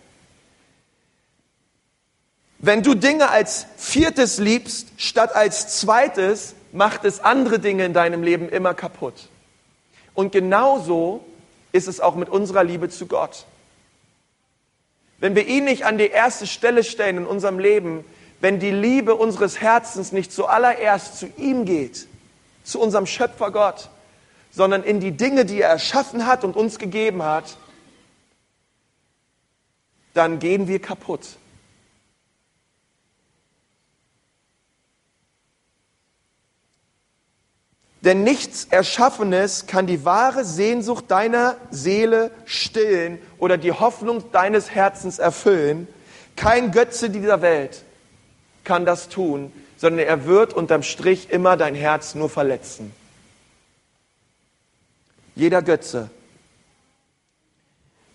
Wenn 2.66 2.82
du 2.82 2.96
Dinge 2.96 3.30
als 3.30 3.68
viertes 3.78 4.40
liebst, 4.40 4.88
statt 4.98 5.36
als 5.36 5.80
zweites, 5.80 6.56
macht 6.72 7.06
es 7.06 7.20
andere 7.20 7.60
Dinge 7.60 7.86
in 7.86 7.94
deinem 7.94 8.24
Leben 8.24 8.50
immer 8.50 8.74
kaputt. 8.74 9.30
Und 10.16 10.32
genauso 10.32 11.24
ist 11.74 11.88
es 11.88 12.00
auch 12.00 12.16
mit 12.16 12.28
unserer 12.28 12.64
Liebe 12.64 12.90
zu 12.90 13.06
Gott. 13.06 13.46
Wenn 15.20 15.36
wir 15.36 15.46
ihn 15.46 15.66
nicht 15.66 15.86
an 15.86 16.00
die 16.00 16.08
erste 16.08 16.48
Stelle 16.48 16.84
stellen 16.84 17.18
in 17.18 17.28
unserem 17.28 17.60
Leben, 17.60 18.04
wenn 18.42 18.60
die 18.60 18.72
Liebe 18.72 19.14
unseres 19.14 19.62
Herzens 19.62 20.12
nicht 20.12 20.32
zuallererst 20.32 21.20
zu 21.20 21.28
ihm 21.38 21.66
geht, 21.66 22.08
zu 22.64 22.82
unserem 22.82 23.06
Schöpfer 23.06 23.52
Gott, 23.52 23.92
sondern 24.50 24.82
in 24.82 25.00
die 25.00 25.12
Dinge, 25.12 25.46
die 25.46 25.62
er 25.62 25.70
erschaffen 25.70 26.26
hat 26.26 26.44
und 26.44 26.56
uns 26.56 26.80
gegeben 26.80 27.22
hat, 27.22 27.58
dann 30.16 30.40
gehen 30.40 30.68
wir 30.68 30.82
kaputt. 30.82 31.38
Denn 38.06 38.24
nichts 38.24 38.68
Erschaffenes 38.70 39.66
kann 39.66 39.88
die 39.88 40.06
wahre 40.06 40.46
Sehnsucht 40.46 41.06
deiner 41.10 41.58
Seele 41.72 42.30
stillen 42.46 43.18
oder 43.40 43.58
die 43.58 43.72
Hoffnung 43.72 44.32
deines 44.32 44.70
Herzens 44.70 45.18
erfüllen. 45.18 45.88
Kein 46.36 46.72
Götze 46.72 47.10
dieser 47.10 47.42
Welt 47.42 47.84
kann 48.64 48.86
das 48.86 49.10
tun, 49.10 49.52
sondern 49.78 50.06
er 50.06 50.26
wird 50.26 50.54
unterm 50.54 50.84
Strich 50.84 51.32
immer 51.32 51.58
dein 51.58 51.74
Herz 51.74 52.14
nur 52.14 52.30
verletzen. 52.30 52.94
Jeder 55.34 55.64
Götze. 55.64 56.12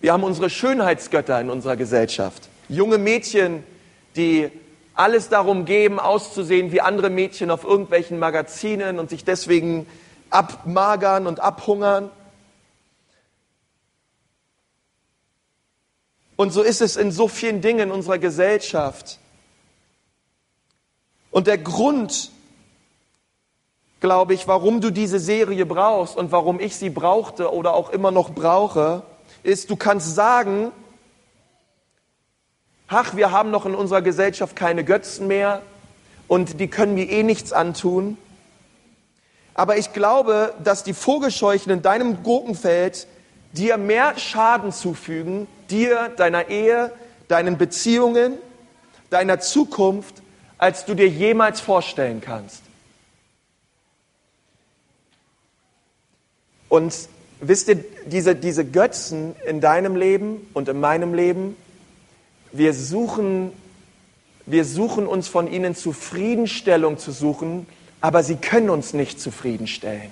Wir 0.00 0.12
haben 0.12 0.22
unsere 0.22 0.50
Schönheitsgötter 0.50 1.40
in 1.40 1.50
unserer 1.50 1.76
Gesellschaft. 1.76 2.48
Junge 2.68 2.96
Mädchen, 2.96 3.64
die 4.14 4.50
alles 5.00 5.30
darum 5.30 5.64
geben, 5.64 5.98
auszusehen 5.98 6.72
wie 6.72 6.82
andere 6.82 7.08
Mädchen 7.08 7.50
auf 7.50 7.64
irgendwelchen 7.64 8.18
Magazinen 8.18 8.98
und 8.98 9.08
sich 9.08 9.24
deswegen 9.24 9.86
abmagern 10.28 11.26
und 11.26 11.40
abhungern. 11.40 12.10
Und 16.36 16.52
so 16.52 16.60
ist 16.60 16.82
es 16.82 16.96
in 16.96 17.12
so 17.12 17.28
vielen 17.28 17.62
Dingen 17.62 17.88
in 17.88 17.90
unserer 17.90 18.18
Gesellschaft. 18.18 19.18
Und 21.30 21.46
der 21.46 21.56
Grund, 21.58 22.30
glaube 24.00 24.34
ich, 24.34 24.46
warum 24.48 24.82
du 24.82 24.90
diese 24.90 25.18
Serie 25.18 25.64
brauchst 25.64 26.14
und 26.14 26.30
warum 26.30 26.60
ich 26.60 26.76
sie 26.76 26.90
brauchte 26.90 27.54
oder 27.54 27.72
auch 27.72 27.88
immer 27.88 28.10
noch 28.10 28.30
brauche, 28.34 29.02
ist, 29.44 29.70
du 29.70 29.76
kannst 29.76 30.14
sagen, 30.14 30.72
ach, 32.90 33.16
wir 33.16 33.30
haben 33.30 33.50
noch 33.50 33.64
in 33.64 33.74
unserer 33.74 34.02
Gesellschaft 34.02 34.56
keine 34.56 34.84
Götzen 34.84 35.28
mehr 35.28 35.62
und 36.28 36.60
die 36.60 36.68
können 36.68 36.94
mir 36.94 37.08
eh 37.08 37.22
nichts 37.22 37.52
antun. 37.52 38.18
Aber 39.54 39.78
ich 39.78 39.92
glaube, 39.92 40.54
dass 40.62 40.84
die 40.84 40.92
Vogelscheuchen 40.92 41.72
in 41.72 41.82
deinem 41.82 42.22
Gurkenfeld 42.22 43.06
dir 43.52 43.76
mehr 43.78 44.18
Schaden 44.18 44.72
zufügen, 44.72 45.46
dir, 45.70 46.08
deiner 46.16 46.48
Ehe, 46.48 46.92
deinen 47.28 47.58
Beziehungen, 47.58 48.38
deiner 49.08 49.40
Zukunft, 49.40 50.16
als 50.58 50.84
du 50.84 50.94
dir 50.94 51.08
jemals 51.08 51.60
vorstellen 51.60 52.20
kannst. 52.20 52.62
Und 56.68 56.94
wisst 57.40 57.68
ihr, 57.68 57.84
diese, 58.06 58.34
diese 58.34 58.64
Götzen 58.64 59.34
in 59.46 59.60
deinem 59.60 59.96
Leben 59.96 60.48
und 60.54 60.68
in 60.68 60.78
meinem 60.78 61.14
Leben, 61.14 61.56
wir 62.52 62.74
suchen, 62.74 63.52
wir 64.46 64.64
suchen 64.64 65.06
uns 65.06 65.28
von 65.28 65.50
ihnen 65.50 65.74
Zufriedenstellung 65.74 66.98
zu 66.98 67.12
suchen, 67.12 67.66
aber 68.00 68.22
sie 68.22 68.36
können 68.36 68.70
uns 68.70 68.92
nicht 68.92 69.20
zufriedenstellen, 69.20 70.10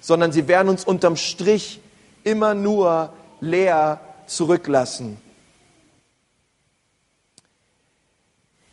sondern 0.00 0.32
sie 0.32 0.48
werden 0.48 0.68
uns 0.68 0.84
unterm 0.84 1.16
Strich 1.16 1.80
immer 2.24 2.54
nur 2.54 3.12
leer 3.40 4.00
zurücklassen. 4.26 5.16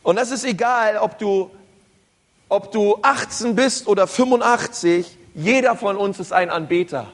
Und 0.04 0.16
das 0.16 0.32
ist 0.32 0.44
egal, 0.44 0.98
ob 0.98 1.20
du, 1.20 1.52
ob 2.48 2.72
du 2.72 2.98
18 3.02 3.56
bist 3.56 3.88
oder 3.88 4.08
85, 4.08 5.18
jeder 5.36 5.76
von 5.76 5.98
uns 5.98 6.20
ist 6.20 6.34
ein 6.34 6.50
Anbeter. 6.50 7.12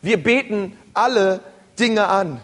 Wir 0.00 0.22
beten 0.22 0.76
alle 0.94 1.40
Dinge 1.78 2.06
an. 2.06 2.40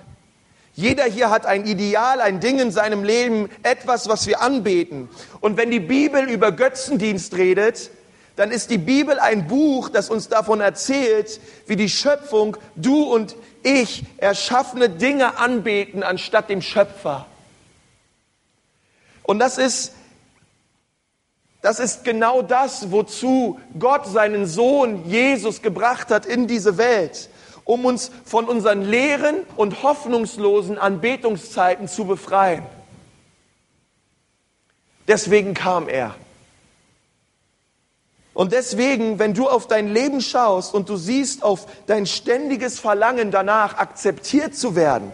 Jeder 0.80 1.04
hier 1.04 1.28
hat 1.28 1.44
ein 1.44 1.66
Ideal, 1.66 2.22
ein 2.22 2.40
Ding 2.40 2.58
in 2.58 2.70
seinem 2.70 3.04
Leben, 3.04 3.50
etwas, 3.62 4.08
was 4.08 4.26
wir 4.26 4.40
anbeten. 4.40 5.10
Und 5.42 5.58
wenn 5.58 5.70
die 5.70 5.78
Bibel 5.78 6.26
über 6.26 6.52
Götzendienst 6.52 7.36
redet, 7.36 7.90
dann 8.36 8.50
ist 8.50 8.70
die 8.70 8.78
Bibel 8.78 9.18
ein 9.18 9.46
Buch, 9.46 9.90
das 9.90 10.08
uns 10.08 10.28
davon 10.28 10.62
erzählt, 10.62 11.38
wie 11.66 11.76
die 11.76 11.90
Schöpfung, 11.90 12.56
du 12.76 13.02
und 13.02 13.36
ich, 13.62 14.04
erschaffene 14.16 14.88
Dinge 14.88 15.36
anbeten 15.36 16.02
anstatt 16.02 16.48
dem 16.48 16.62
Schöpfer. 16.62 17.26
Und 19.22 19.38
das 19.38 19.58
ist, 19.58 19.92
das 21.60 21.78
ist 21.78 22.04
genau 22.04 22.40
das, 22.40 22.90
wozu 22.90 23.60
Gott 23.78 24.06
seinen 24.06 24.46
Sohn 24.46 25.04
Jesus 25.06 25.60
gebracht 25.60 26.08
hat 26.08 26.24
in 26.24 26.46
diese 26.46 26.78
Welt 26.78 27.28
um 27.70 27.84
uns 27.84 28.10
von 28.24 28.46
unseren 28.46 28.82
leeren 28.82 29.36
und 29.54 29.84
hoffnungslosen 29.84 30.76
Anbetungszeiten 30.76 31.86
zu 31.86 32.04
befreien. 32.04 32.64
Deswegen 35.06 35.54
kam 35.54 35.88
er. 35.88 36.16
Und 38.34 38.50
deswegen, 38.52 39.20
wenn 39.20 39.34
du 39.34 39.48
auf 39.48 39.68
dein 39.68 39.94
Leben 39.94 40.20
schaust 40.20 40.74
und 40.74 40.88
du 40.88 40.96
siehst 40.96 41.44
auf 41.44 41.66
dein 41.86 42.06
ständiges 42.06 42.80
Verlangen 42.80 43.30
danach, 43.30 43.78
akzeptiert 43.78 44.56
zu 44.56 44.74
werden, 44.74 45.12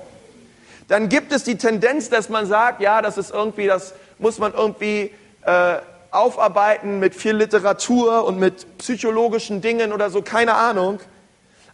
dann 0.89 1.11
gibt 1.11 1.33
es 1.33 1.45
die 1.45 1.59
Tendenz, 1.59 2.09
dass 2.09 2.31
man 2.31 2.47
sagt, 2.47 2.81
ja, 2.81 3.03
das 3.03 3.19
ist 3.19 3.33
irgendwie, 3.33 3.67
das 3.67 3.93
muss 4.19 4.39
man 4.39 4.55
irgendwie 4.55 5.11
äh, 5.43 5.77
aufarbeiten 6.11 7.01
mit 7.01 7.15
viel 7.15 7.37
Literatur 7.37 8.25
und 8.25 8.39
mit 8.39 8.79
psychologischen 8.79 9.61
Dingen 9.61 9.93
oder 9.93 10.09
so, 10.09 10.23
keine 10.23 10.55
Ahnung 10.55 11.01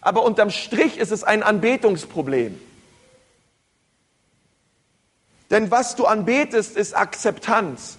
aber 0.03 0.25
unterm 0.25 0.51
Strich 0.51 0.99
ist 0.99 1.13
es 1.13 1.25
ein 1.25 1.43
Anbetungsproblem. 1.43 2.61
Denn 5.51 5.71
was 5.71 5.97
du 5.97 6.07
anbetest, 6.07 6.77
ist 6.77 6.95
Akzeptanz. 6.95 7.99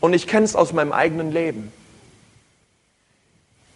Und 0.00 0.14
ich 0.14 0.26
kenne 0.26 0.44
es 0.44 0.56
aus 0.56 0.72
meinem 0.72 0.92
eigenen 0.92 1.30
Leben. 1.30 1.72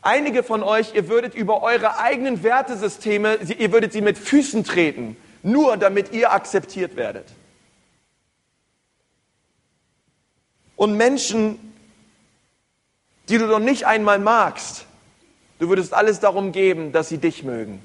Einige 0.00 0.42
von 0.42 0.62
euch, 0.62 0.94
ihr 0.94 1.08
würdet 1.08 1.34
über 1.34 1.62
eure 1.62 1.98
eigenen 1.98 2.42
Wertesysteme, 2.42 3.36
ihr 3.36 3.70
würdet 3.70 3.92
sie 3.92 4.00
mit 4.00 4.18
Füßen 4.18 4.64
treten, 4.64 5.16
nur 5.42 5.76
damit 5.76 6.12
ihr 6.12 6.32
akzeptiert 6.32 6.96
werdet. 6.96 7.26
Und 10.76 10.96
Menschen, 10.96 11.58
die 13.28 13.38
du 13.38 13.46
doch 13.46 13.60
nicht 13.60 13.86
einmal 13.86 14.18
magst, 14.18 14.86
du 15.62 15.68
würdest 15.68 15.94
alles 15.94 16.18
darum 16.18 16.50
geben, 16.50 16.90
dass 16.90 17.08
sie 17.08 17.18
dich 17.18 17.44
mögen. 17.44 17.84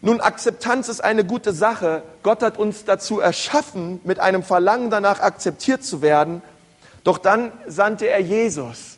Nun, 0.00 0.22
Akzeptanz 0.22 0.88
ist 0.88 1.04
eine 1.04 1.22
gute 1.22 1.52
Sache. 1.52 2.02
Gott 2.22 2.42
hat 2.42 2.56
uns 2.56 2.86
dazu 2.86 3.20
erschaffen, 3.20 4.00
mit 4.04 4.18
einem 4.18 4.42
Verlangen 4.42 4.88
danach 4.88 5.20
akzeptiert 5.20 5.84
zu 5.84 6.00
werden. 6.00 6.40
Doch 7.04 7.18
dann 7.18 7.52
sandte 7.66 8.08
er 8.08 8.20
Jesus, 8.20 8.96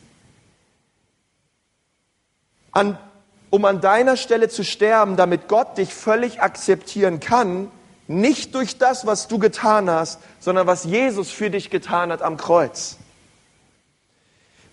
an, 2.70 2.96
um 3.51 3.64
an 3.64 3.81
deiner 3.81 4.16
Stelle 4.16 4.48
zu 4.48 4.62
sterben, 4.62 5.16
damit 5.16 5.48
Gott 5.48 5.79
dich 5.79 5.92
völlig 5.92 6.42
akzeptieren 6.42 7.18
kann, 7.18 7.72
nicht 8.07 8.55
durch 8.55 8.79
das, 8.79 9.05
was 9.05 9.27
du 9.27 9.40
getan 9.40 9.90
hast, 9.90 10.20
sondern 10.38 10.68
was 10.68 10.85
Jesus 10.85 11.33
für 11.33 11.51
dich 11.51 11.70
getan 11.70 12.12
hat 12.12 12.22
am 12.22 12.37
Kreuz. 12.37 12.98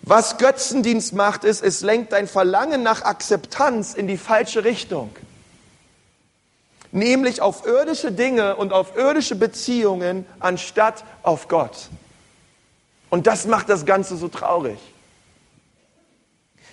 Was 0.02 0.38
Götzendienst 0.38 1.12
macht, 1.12 1.44
ist, 1.44 1.62
es 1.62 1.82
lenkt 1.82 2.12
dein 2.12 2.26
Verlangen 2.26 2.82
nach 2.82 3.02
Akzeptanz 3.02 3.94
in 3.94 4.06
die 4.06 4.16
falsche 4.16 4.64
Richtung. 4.64 5.14
Nämlich 6.92 7.40
auf 7.40 7.66
irdische 7.66 8.10
Dinge 8.10 8.56
und 8.56 8.72
auf 8.72 8.96
irdische 8.96 9.36
Beziehungen 9.36 10.26
anstatt 10.40 11.04
auf 11.22 11.48
Gott. 11.48 11.88
Und 13.10 13.26
das 13.26 13.46
macht 13.46 13.68
das 13.68 13.86
Ganze 13.86 14.16
so 14.16 14.28
traurig. 14.28 14.78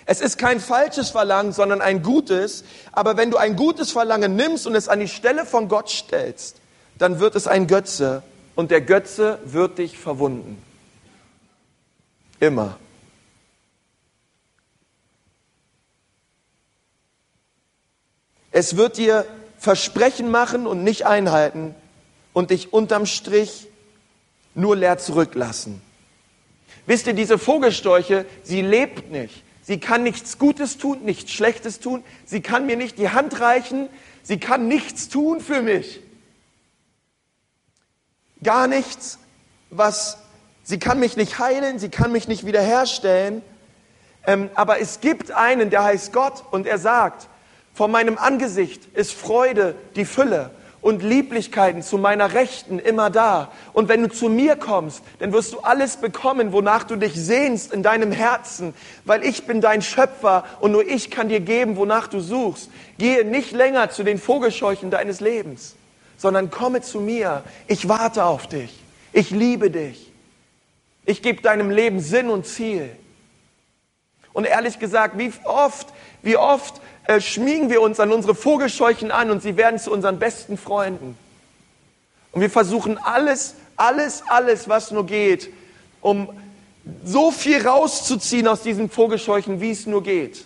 Es 0.06 0.22
ist 0.22 0.38
kein 0.38 0.58
falsches 0.58 1.10
Verlangen, 1.10 1.52
sondern 1.52 1.82
ein 1.82 2.02
gutes. 2.02 2.64
Aber 2.92 3.18
wenn 3.18 3.30
du 3.30 3.36
ein 3.36 3.56
gutes 3.56 3.92
Verlangen 3.92 4.36
nimmst 4.36 4.66
und 4.66 4.74
es 4.74 4.88
an 4.88 5.00
die 5.00 5.08
Stelle 5.08 5.44
von 5.44 5.68
Gott 5.68 5.90
stellst, 5.90 6.56
dann 6.96 7.20
wird 7.20 7.36
es 7.36 7.46
ein 7.46 7.66
Götze 7.66 8.22
und 8.54 8.70
der 8.70 8.80
Götze 8.80 9.38
wird 9.44 9.76
dich 9.76 9.98
verwunden. 9.98 10.62
Immer. 12.40 12.78
Es 18.58 18.76
wird 18.76 18.96
dir 18.96 19.24
Versprechen 19.60 20.32
machen 20.32 20.66
und 20.66 20.82
nicht 20.82 21.06
einhalten 21.06 21.76
und 22.32 22.50
dich 22.50 22.72
unterm 22.72 23.06
Strich 23.06 23.68
nur 24.56 24.74
leer 24.74 24.98
zurücklassen. 24.98 25.80
Wisst 26.84 27.06
ihr, 27.06 27.12
diese 27.12 27.38
Vogelstorche, 27.38 28.26
sie 28.42 28.60
lebt 28.60 29.12
nicht. 29.12 29.44
Sie 29.62 29.78
kann 29.78 30.02
nichts 30.02 30.38
Gutes 30.38 30.76
tun, 30.76 31.04
nichts 31.04 31.30
Schlechtes 31.30 31.78
tun. 31.78 32.02
Sie 32.24 32.40
kann 32.40 32.66
mir 32.66 32.76
nicht 32.76 32.98
die 32.98 33.10
Hand 33.10 33.38
reichen. 33.38 33.88
Sie 34.24 34.40
kann 34.40 34.66
nichts 34.66 35.08
tun 35.08 35.40
für 35.40 35.62
mich. 35.62 36.00
Gar 38.42 38.66
nichts, 38.66 39.20
was, 39.70 40.18
sie 40.64 40.80
kann 40.80 40.98
mich 40.98 41.16
nicht 41.16 41.38
heilen, 41.38 41.78
sie 41.78 41.90
kann 41.90 42.10
mich 42.10 42.26
nicht 42.26 42.44
wiederherstellen. 42.44 43.40
Ähm, 44.26 44.50
aber 44.56 44.80
es 44.80 44.98
gibt 44.98 45.30
einen, 45.30 45.70
der 45.70 45.84
heißt 45.84 46.12
Gott 46.12 46.42
und 46.50 46.66
er 46.66 46.78
sagt, 46.78 47.28
vor 47.78 47.86
meinem 47.86 48.18
Angesicht 48.18 48.88
ist 48.96 49.12
Freude 49.12 49.76
die 49.94 50.04
Fülle 50.04 50.50
und 50.80 51.00
Lieblichkeiten 51.00 51.80
zu 51.80 51.96
meiner 51.96 52.34
Rechten 52.34 52.80
immer 52.80 53.08
da. 53.08 53.52
Und 53.72 53.88
wenn 53.88 54.02
du 54.02 54.08
zu 54.08 54.28
mir 54.28 54.56
kommst, 54.56 55.00
dann 55.20 55.32
wirst 55.32 55.52
du 55.52 55.60
alles 55.60 55.96
bekommen, 55.98 56.50
wonach 56.50 56.82
du 56.82 56.96
dich 56.96 57.14
sehnst 57.14 57.72
in 57.72 57.84
deinem 57.84 58.10
Herzen, 58.10 58.74
weil 59.04 59.24
ich 59.24 59.46
bin 59.46 59.60
dein 59.60 59.80
Schöpfer 59.80 60.44
und 60.58 60.72
nur 60.72 60.84
ich 60.84 61.12
kann 61.12 61.28
dir 61.28 61.38
geben, 61.38 61.76
wonach 61.76 62.08
du 62.08 62.18
suchst. 62.18 62.68
Gehe 62.98 63.24
nicht 63.24 63.52
länger 63.52 63.90
zu 63.90 64.02
den 64.02 64.18
Vogelscheuchen 64.18 64.90
deines 64.90 65.20
Lebens, 65.20 65.76
sondern 66.16 66.50
komme 66.50 66.80
zu 66.80 67.00
mir. 67.00 67.44
Ich 67.68 67.88
warte 67.88 68.24
auf 68.24 68.48
dich. 68.48 68.76
Ich 69.12 69.30
liebe 69.30 69.70
dich. 69.70 70.12
Ich 71.06 71.22
gebe 71.22 71.42
deinem 71.42 71.70
Leben 71.70 72.00
Sinn 72.00 72.28
und 72.28 72.44
Ziel. 72.44 72.90
Und 74.32 74.46
ehrlich 74.46 74.80
gesagt, 74.80 75.16
wie 75.16 75.32
oft, 75.44 75.86
wie 76.22 76.36
oft 76.36 76.80
äh, 77.08 77.22
schmiegen 77.22 77.70
wir 77.70 77.80
uns 77.80 77.98
an 78.00 78.12
unsere 78.12 78.34
Vogelscheuchen 78.34 79.10
an 79.10 79.30
und 79.30 79.42
sie 79.42 79.56
werden 79.56 79.80
zu 79.80 79.90
unseren 79.90 80.18
besten 80.18 80.58
Freunden. 80.58 81.16
Und 82.32 82.42
wir 82.42 82.50
versuchen 82.50 82.98
alles, 82.98 83.54
alles, 83.76 84.24
alles, 84.28 84.68
was 84.68 84.90
nur 84.90 85.06
geht, 85.06 85.48
um 86.02 86.28
so 87.02 87.30
viel 87.30 87.66
rauszuziehen 87.66 88.46
aus 88.46 88.60
diesen 88.60 88.90
Vogelscheuchen, 88.90 89.62
wie 89.62 89.70
es 89.70 89.86
nur 89.86 90.02
geht. 90.02 90.44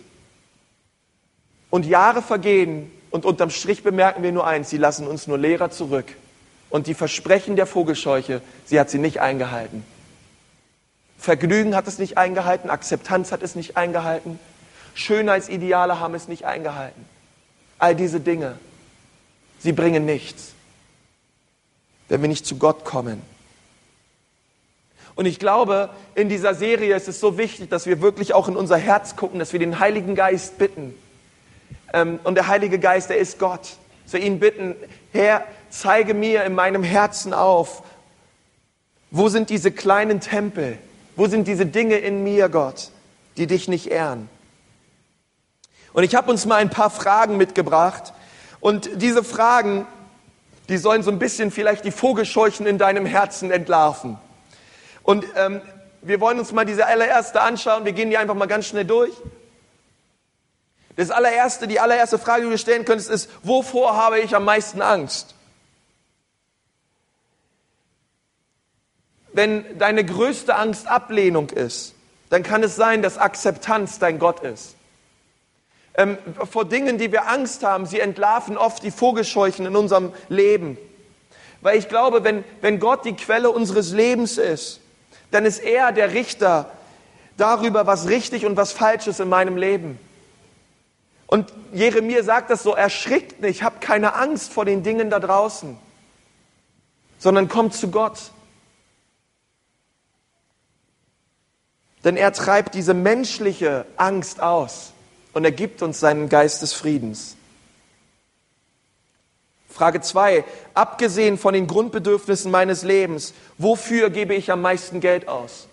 Und 1.68 1.84
Jahre 1.84 2.22
vergehen 2.22 2.92
und 3.10 3.24
unterm 3.24 3.50
Strich 3.50 3.82
bemerken 3.82 4.22
wir 4.22 4.30
nur 4.30 4.46
eins, 4.46 4.70
sie 4.70 4.78
lassen 4.78 5.08
uns 5.08 5.26
nur 5.26 5.38
Lehrer 5.38 5.72
zurück. 5.72 6.16
Und 6.70 6.86
die 6.86 6.94
Versprechen 6.94 7.56
der 7.56 7.66
Vogelscheuche, 7.66 8.40
sie 8.66 8.78
hat 8.78 8.88
sie 8.88 8.98
nicht 8.98 9.18
eingehalten. 9.20 9.84
Vergnügen 11.18 11.74
hat 11.74 11.88
es 11.88 11.98
nicht 11.98 12.18
eingehalten, 12.18 12.70
Akzeptanz 12.70 13.32
hat 13.32 13.42
es 13.42 13.56
nicht 13.56 13.76
eingehalten, 13.76 14.38
Schönheitsideale 14.94 16.00
haben 16.00 16.14
es 16.14 16.28
nicht 16.28 16.44
eingehalten. 16.44 17.04
All 17.78 17.96
diese 17.96 18.20
Dinge, 18.20 18.58
sie 19.58 19.72
bringen 19.72 20.04
nichts, 20.04 20.52
wenn 22.08 22.20
wir 22.22 22.28
nicht 22.28 22.46
zu 22.46 22.56
Gott 22.56 22.84
kommen. 22.84 23.22
Und 25.14 25.26
ich 25.26 25.38
glaube, 25.38 25.90
in 26.14 26.28
dieser 26.28 26.54
Serie 26.54 26.96
ist 26.96 27.08
es 27.08 27.20
so 27.20 27.36
wichtig, 27.36 27.68
dass 27.68 27.86
wir 27.86 28.00
wirklich 28.00 28.34
auch 28.34 28.48
in 28.48 28.56
unser 28.56 28.78
Herz 28.78 29.16
gucken, 29.16 29.38
dass 29.38 29.52
wir 29.52 29.60
den 29.60 29.78
Heiligen 29.78 30.14
Geist 30.14 30.58
bitten. 30.58 30.94
Ähm, 31.92 32.18
und 32.24 32.34
der 32.34 32.48
Heilige 32.48 32.78
Geist, 32.78 33.10
der 33.10 33.18
ist 33.18 33.38
Gott. 33.38 33.76
Zu 34.06 34.18
ihn 34.18 34.40
bitten, 34.40 34.74
Herr, 35.12 35.44
zeige 35.70 36.14
mir 36.14 36.44
in 36.44 36.54
meinem 36.54 36.82
Herzen 36.82 37.34
auf, 37.34 37.82
wo 39.10 39.28
sind 39.28 39.50
diese 39.50 39.70
kleinen 39.70 40.20
Tempel, 40.20 40.78
wo 41.16 41.26
sind 41.26 41.46
diese 41.46 41.66
Dinge 41.66 41.96
in 41.96 42.24
mir, 42.24 42.48
Gott, 42.48 42.90
die 43.36 43.46
dich 43.46 43.68
nicht 43.68 43.88
ehren. 43.88 44.28
Und 45.92 46.04
ich 46.04 46.14
habe 46.14 46.30
uns 46.30 46.46
mal 46.46 46.56
ein 46.56 46.70
paar 46.70 46.90
Fragen 46.90 47.36
mitgebracht. 47.36 48.12
Und 48.60 48.88
diese 48.94 49.22
Fragen, 49.22 49.86
die 50.68 50.78
sollen 50.78 51.02
so 51.02 51.10
ein 51.10 51.18
bisschen 51.18 51.50
vielleicht 51.50 51.84
die 51.84 51.90
Vogelscheuchen 51.90 52.66
in 52.66 52.78
deinem 52.78 53.04
Herzen 53.04 53.50
entlarven. 53.50 54.18
Und 55.02 55.26
ähm, 55.36 55.60
wir 56.00 56.20
wollen 56.20 56.38
uns 56.38 56.52
mal 56.52 56.64
diese 56.64 56.86
allererste 56.86 57.40
anschauen. 57.40 57.84
Wir 57.84 57.92
gehen 57.92 58.10
die 58.10 58.16
einfach 58.16 58.34
mal 58.34 58.46
ganz 58.46 58.66
schnell 58.66 58.84
durch. 58.84 59.12
Das 60.96 61.10
allererste, 61.10 61.68
die 61.68 61.80
allererste 61.80 62.18
Frage, 62.18 62.44
die 62.44 62.50
du 62.50 62.58
stellen 62.58 62.84
könntest, 62.84 63.10
ist, 63.10 63.30
wovor 63.42 63.96
habe 63.96 64.20
ich 64.20 64.34
am 64.36 64.44
meisten 64.44 64.82
Angst? 64.82 65.34
Wenn 69.32 69.78
deine 69.78 70.04
größte 70.04 70.54
Angst 70.54 70.86
Ablehnung 70.86 71.48
ist, 71.50 71.94
dann 72.28 72.42
kann 72.42 72.62
es 72.62 72.76
sein, 72.76 73.02
dass 73.02 73.18
Akzeptanz 73.18 73.98
dein 73.98 74.18
Gott 74.18 74.40
ist 74.40 74.76
ähm, 75.94 76.16
vor 76.50 76.64
Dingen, 76.64 76.98
die 76.98 77.12
wir 77.12 77.28
Angst 77.28 77.64
haben. 77.64 77.86
Sie 77.86 78.00
entlarven 78.00 78.56
oft 78.56 78.82
die 78.82 78.90
Vogelscheuchen 78.90 79.66
in 79.66 79.76
unserem 79.76 80.12
Leben. 80.28 80.78
Weil 81.60 81.78
ich 81.78 81.88
glaube, 81.88 82.24
wenn, 82.24 82.44
wenn 82.60 82.80
Gott 82.80 83.04
die 83.04 83.14
Quelle 83.14 83.50
unseres 83.50 83.92
Lebens 83.92 84.38
ist, 84.38 84.80
dann 85.30 85.44
ist 85.44 85.58
er 85.58 85.92
der 85.92 86.12
Richter 86.12 86.70
darüber, 87.36 87.86
was 87.86 88.08
richtig 88.08 88.46
und 88.46 88.56
was 88.56 88.72
falsch 88.72 89.06
ist 89.06 89.20
in 89.20 89.28
meinem 89.28 89.56
Leben. 89.56 89.98
Und 91.26 91.52
Jeremia 91.72 92.22
sagt 92.22 92.50
das 92.50 92.62
so, 92.62 92.74
erschrickt 92.74 93.40
nicht, 93.40 93.62
habt 93.62 93.80
keine 93.80 94.14
Angst 94.14 94.52
vor 94.52 94.64
den 94.64 94.82
Dingen 94.82 95.08
da 95.08 95.18
draußen, 95.18 95.78
sondern 97.18 97.48
kommt 97.48 97.74
zu 97.74 97.90
Gott. 97.90 98.18
Denn 102.04 102.16
er 102.16 102.32
treibt 102.32 102.74
diese 102.74 102.92
menschliche 102.92 103.86
Angst 103.96 104.40
aus 104.40 104.92
und 105.32 105.44
er 105.44 105.52
gibt 105.52 105.82
uns 105.82 106.00
seinen 106.00 106.28
Geist 106.28 106.62
des 106.62 106.72
Friedens. 106.72 107.36
Frage 109.68 110.00
zwei: 110.00 110.44
Abgesehen 110.74 111.38
von 111.38 111.54
den 111.54 111.66
Grundbedürfnissen 111.66 112.50
meines 112.50 112.82
Lebens, 112.82 113.32
wofür 113.58 114.10
gebe 114.10 114.34
ich 114.34 114.52
am 114.52 114.60
meisten 114.60 115.00
Geld 115.00 115.28
aus? 115.28 115.68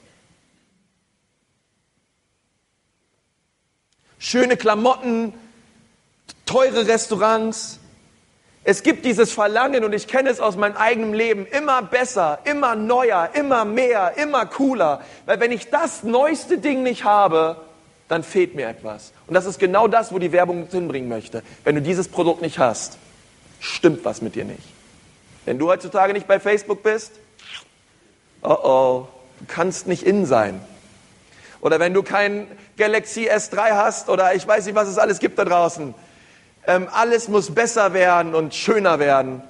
Schöne 4.17 4.57
Klamotten, 4.57 5.33
teure 6.45 6.87
Restaurants. 6.87 7.79
Es 8.65 8.83
gibt 8.83 9.05
dieses 9.05 9.31
Verlangen 9.31 9.85
und 9.85 9.93
ich 9.93 10.07
kenne 10.07 10.29
es 10.29 10.41
aus 10.41 10.57
meinem 10.57 10.75
eigenen 10.75 11.13
Leben, 11.13 11.45
immer 11.45 11.81
besser, 11.81 12.39
immer 12.43 12.75
neuer, 12.75 13.29
immer 13.33 13.63
mehr, 13.63 14.17
immer 14.17 14.45
cooler. 14.45 15.01
Weil 15.25 15.39
wenn 15.39 15.51
ich 15.51 15.69
das 15.69 16.03
neueste 16.03 16.57
Ding 16.57 16.83
nicht 16.83 17.05
habe, 17.05 17.61
dann 18.09 18.23
fehlt 18.23 18.55
mir 18.55 18.67
etwas. 18.67 19.13
Und 19.27 19.35
das 19.35 19.45
ist 19.45 19.59
genau 19.59 19.87
das, 19.87 20.11
wo 20.11 20.19
die 20.19 20.33
Werbung 20.33 20.67
hinbringen 20.69 21.07
möchte. 21.07 21.43
Wenn 21.63 21.75
du 21.75 21.81
dieses 21.81 22.09
Produkt 22.09 22.41
nicht 22.41 22.59
hast, 22.59 22.97
stimmt 23.61 24.03
was 24.03 24.21
mit 24.21 24.35
dir 24.35 24.43
nicht. 24.43 24.63
Wenn 25.45 25.57
du 25.57 25.69
heutzutage 25.69 26.11
nicht 26.11 26.27
bei 26.27 26.39
Facebook 26.39 26.83
bist, 26.83 27.13
oh 28.41 28.57
oh, 28.63 29.07
du 29.39 29.45
kannst 29.47 29.87
nicht 29.87 30.03
in 30.03 30.25
sein. 30.25 30.59
Oder 31.61 31.79
wenn 31.79 31.93
du 31.93 32.03
kein 32.03 32.47
Galaxy 32.77 33.29
S3 33.29 33.71
hast 33.75 34.09
oder 34.09 34.33
ich 34.33 34.47
weiß 34.47 34.65
nicht, 34.65 34.75
was 34.75 34.87
es 34.87 34.97
alles 34.97 35.19
gibt 35.19 35.37
da 35.37 35.45
draußen. 35.45 35.93
Ähm, 36.65 36.87
alles 36.91 37.27
muss 37.27 37.53
besser 37.53 37.93
werden 37.93 38.33
und 38.33 38.55
schöner 38.55 38.99
werden. 38.99 39.43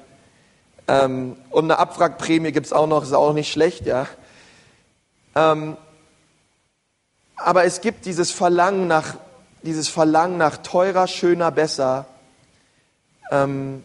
Ähm, 0.88 1.38
und 1.50 1.66
eine 1.66 1.80
Abwrackprämie 1.80 2.52
gibt's 2.52 2.74
auch 2.74 2.88
noch, 2.88 3.04
ist 3.04 3.14
auch 3.14 3.34
nicht 3.34 3.52
schlecht, 3.52 3.86
ja. 3.86 4.08
Ähm, 5.36 5.78
aber 7.44 7.64
es 7.66 7.82
gibt 7.82 8.06
dieses 8.06 8.32
Verlangen 8.32 8.88
nach, 8.88 9.16
dieses 9.64 9.88
Verlangen 9.90 10.38
nach 10.38 10.58
teurer, 10.58 11.08
schöner, 11.08 11.52
besser. 11.52 12.06
Ähm, 13.32 13.84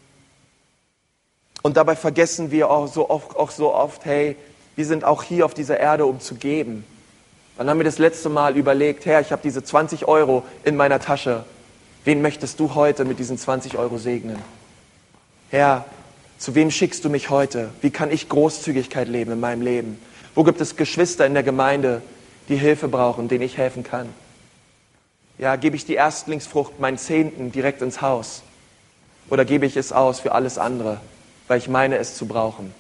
und 1.63 1.77
dabei 1.77 1.97
vergessen 1.97 2.51
wir 2.51 2.71
auch 2.71 2.87
so, 2.87 3.09
oft, 3.09 3.37
auch 3.37 3.51
so 3.51 3.73
oft, 3.73 4.05
hey, 4.05 4.37
wir 4.77 4.87
sind 4.87 5.05
auch 5.05 5.23
hier 5.23 5.45
auf 5.45 5.55
dieser 5.55 5.79
Erde, 5.79 6.07
um 6.07 6.21
zu 6.21 6.35
geben. 6.35 6.85
Wann 7.57 7.71
haben 7.71 7.79
wir 7.79 7.85
das 7.85 7.99
letzte 7.99 8.29
Mal 8.29 8.57
überlegt, 8.57 9.07
Herr, 9.07 9.21
ich 9.21 9.31
habe 9.31 9.43
diese 9.43 9.63
20 9.63 10.07
Euro 10.07 10.43
in 10.65 10.77
meiner 10.77 10.99
Tasche. 10.99 11.45
Wen 12.05 12.21
möchtest 12.21 12.59
du 12.61 12.75
heute 12.75 13.05
mit 13.05 13.19
diesen 13.19 13.39
20 13.39 13.79
Euro 13.79 13.97
segnen? 13.97 14.39
Herr, 15.51 15.85
zu 16.39 16.55
wem 16.55 16.71
schickst 16.71 17.05
du 17.05 17.09
mich 17.09 17.31
heute? 17.31 17.71
Wie 17.81 17.91
kann 17.91 18.11
ich 18.11 18.29
Großzügigkeit 18.29 19.09
leben 19.09 19.33
in 19.33 19.41
meinem 19.41 19.63
Leben? 19.63 19.99
Wo 20.35 20.43
gibt 20.43 20.61
es 20.61 20.77
Geschwister 20.77 21.25
in 21.25 21.35
der 21.35 21.45
Gemeinde, 21.45 22.03
die 22.49 22.57
Hilfe 22.57 22.89
brauchen, 22.89 23.29
denen 23.29 23.43
ich 23.43 23.57
helfen 23.57 23.83
kann? 23.83 24.13
Ja, 25.39 25.57
gebe 25.57 25.77
ich 25.77 25.85
die 25.85 25.95
Erstlingsfrucht, 25.95 26.79
meinen 26.79 26.99
Zehnten, 26.99 27.51
direkt 27.51 27.83
ins 27.83 28.01
Haus? 28.01 28.43
Oder 29.31 29.45
gebe 29.45 29.67
ich 29.67 29.77
es 29.77 29.93
aus 29.93 30.21
für 30.21 30.33
alles 30.33 30.59
andere, 30.59 31.01
weil 31.49 31.59
ich 31.59 31.69
meine, 31.69 31.99
es 31.99 32.15
zu 32.15 32.27
brauchen? 32.27 32.73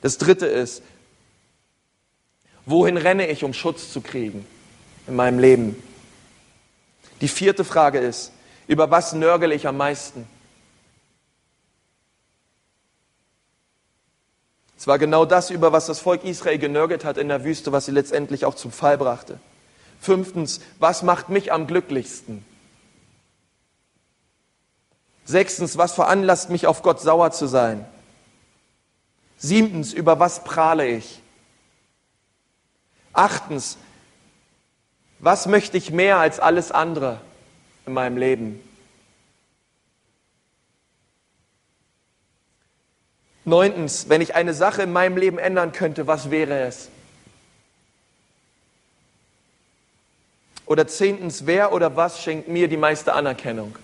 Das 0.00 0.18
dritte 0.18 0.46
ist, 0.46 0.82
wohin 2.64 2.96
renne 2.96 3.26
ich, 3.28 3.44
um 3.44 3.52
Schutz 3.52 3.92
zu 3.92 4.00
kriegen 4.00 4.46
in 5.06 5.16
meinem 5.16 5.38
Leben? 5.38 5.82
Die 7.20 7.28
vierte 7.28 7.64
Frage 7.64 7.98
ist, 7.98 8.32
über 8.66 8.90
was 8.90 9.12
nörgel 9.12 9.52
ich 9.52 9.66
am 9.66 9.76
meisten? 9.76 10.26
Es 14.78 14.86
war 14.86 14.98
genau 14.98 15.24
das, 15.24 15.50
über 15.50 15.72
was 15.72 15.86
das 15.86 16.00
Volk 16.00 16.24
Israel 16.24 16.58
genörgelt 16.58 17.04
hat 17.04 17.16
in 17.16 17.28
der 17.28 17.44
Wüste, 17.44 17.72
was 17.72 17.86
sie 17.86 17.92
letztendlich 17.92 18.44
auch 18.44 18.54
zum 18.54 18.70
Fall 18.70 18.98
brachte. 18.98 19.40
Fünftens, 20.00 20.60
was 20.78 21.02
macht 21.02 21.30
mich 21.30 21.52
am 21.52 21.66
glücklichsten? 21.66 22.44
Sechstens, 25.24 25.76
was 25.78 25.92
veranlasst 25.92 26.50
mich, 26.50 26.66
auf 26.66 26.82
Gott 26.82 27.00
sauer 27.00 27.32
zu 27.32 27.46
sein? 27.46 27.84
Siebtens, 29.38 29.92
über 29.92 30.20
was 30.20 30.44
prahle 30.44 30.86
ich? 30.86 31.20
Achtens, 33.12 33.78
was 35.18 35.46
möchte 35.46 35.78
ich 35.78 35.90
mehr 35.90 36.18
als 36.18 36.38
alles 36.38 36.70
andere 36.70 37.20
in 37.86 37.94
meinem 37.94 38.18
Leben? 38.18 38.65
Neuntens, 43.46 44.08
wenn 44.08 44.20
ich 44.20 44.34
eine 44.34 44.52
Sache 44.52 44.82
in 44.82 44.92
meinem 44.92 45.16
Leben 45.16 45.38
ändern 45.38 45.70
könnte, 45.70 46.08
was 46.08 46.32
wäre 46.32 46.62
es? 46.62 46.88
Oder 50.66 50.88
zehntens, 50.88 51.46
wer 51.46 51.72
oder 51.72 51.94
was 51.94 52.20
schenkt 52.20 52.48
mir 52.48 52.66
die 52.66 52.76
meiste 52.76 53.12
Anerkennung? 53.12 53.76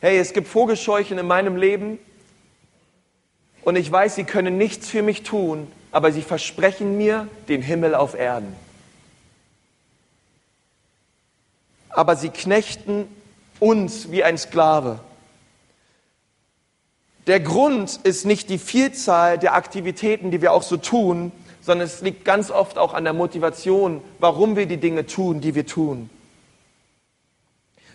Hey, 0.00 0.18
es 0.18 0.32
gibt 0.32 0.48
Vogelscheuchen 0.48 1.18
in 1.18 1.26
meinem 1.26 1.56
Leben 1.56 1.98
und 3.60 3.76
ich 3.76 3.92
weiß, 3.92 4.14
sie 4.14 4.24
können 4.24 4.56
nichts 4.56 4.88
für 4.88 5.02
mich 5.02 5.22
tun, 5.22 5.70
aber 5.92 6.12
sie 6.12 6.22
versprechen 6.22 6.96
mir 6.96 7.28
den 7.48 7.60
Himmel 7.60 7.94
auf 7.94 8.14
Erden. 8.14 8.56
Aber 11.90 12.16
sie 12.16 12.30
knechten 12.30 13.06
uns 13.60 14.10
wie 14.10 14.24
ein 14.24 14.38
Sklave. 14.38 15.00
Der 17.26 17.40
Grund 17.40 18.00
ist 18.04 18.24
nicht 18.24 18.48
die 18.50 18.58
Vielzahl 18.58 19.38
der 19.38 19.54
Aktivitäten, 19.54 20.30
die 20.30 20.40
wir 20.40 20.52
auch 20.52 20.62
so 20.62 20.76
tun, 20.76 21.32
sondern 21.60 21.86
es 21.86 22.00
liegt 22.00 22.24
ganz 22.24 22.52
oft 22.52 22.78
auch 22.78 22.94
an 22.94 23.02
der 23.02 23.12
Motivation, 23.12 24.00
warum 24.20 24.54
wir 24.54 24.66
die 24.66 24.76
Dinge 24.76 25.06
tun, 25.06 25.40
die 25.40 25.56
wir 25.56 25.66
tun. 25.66 26.08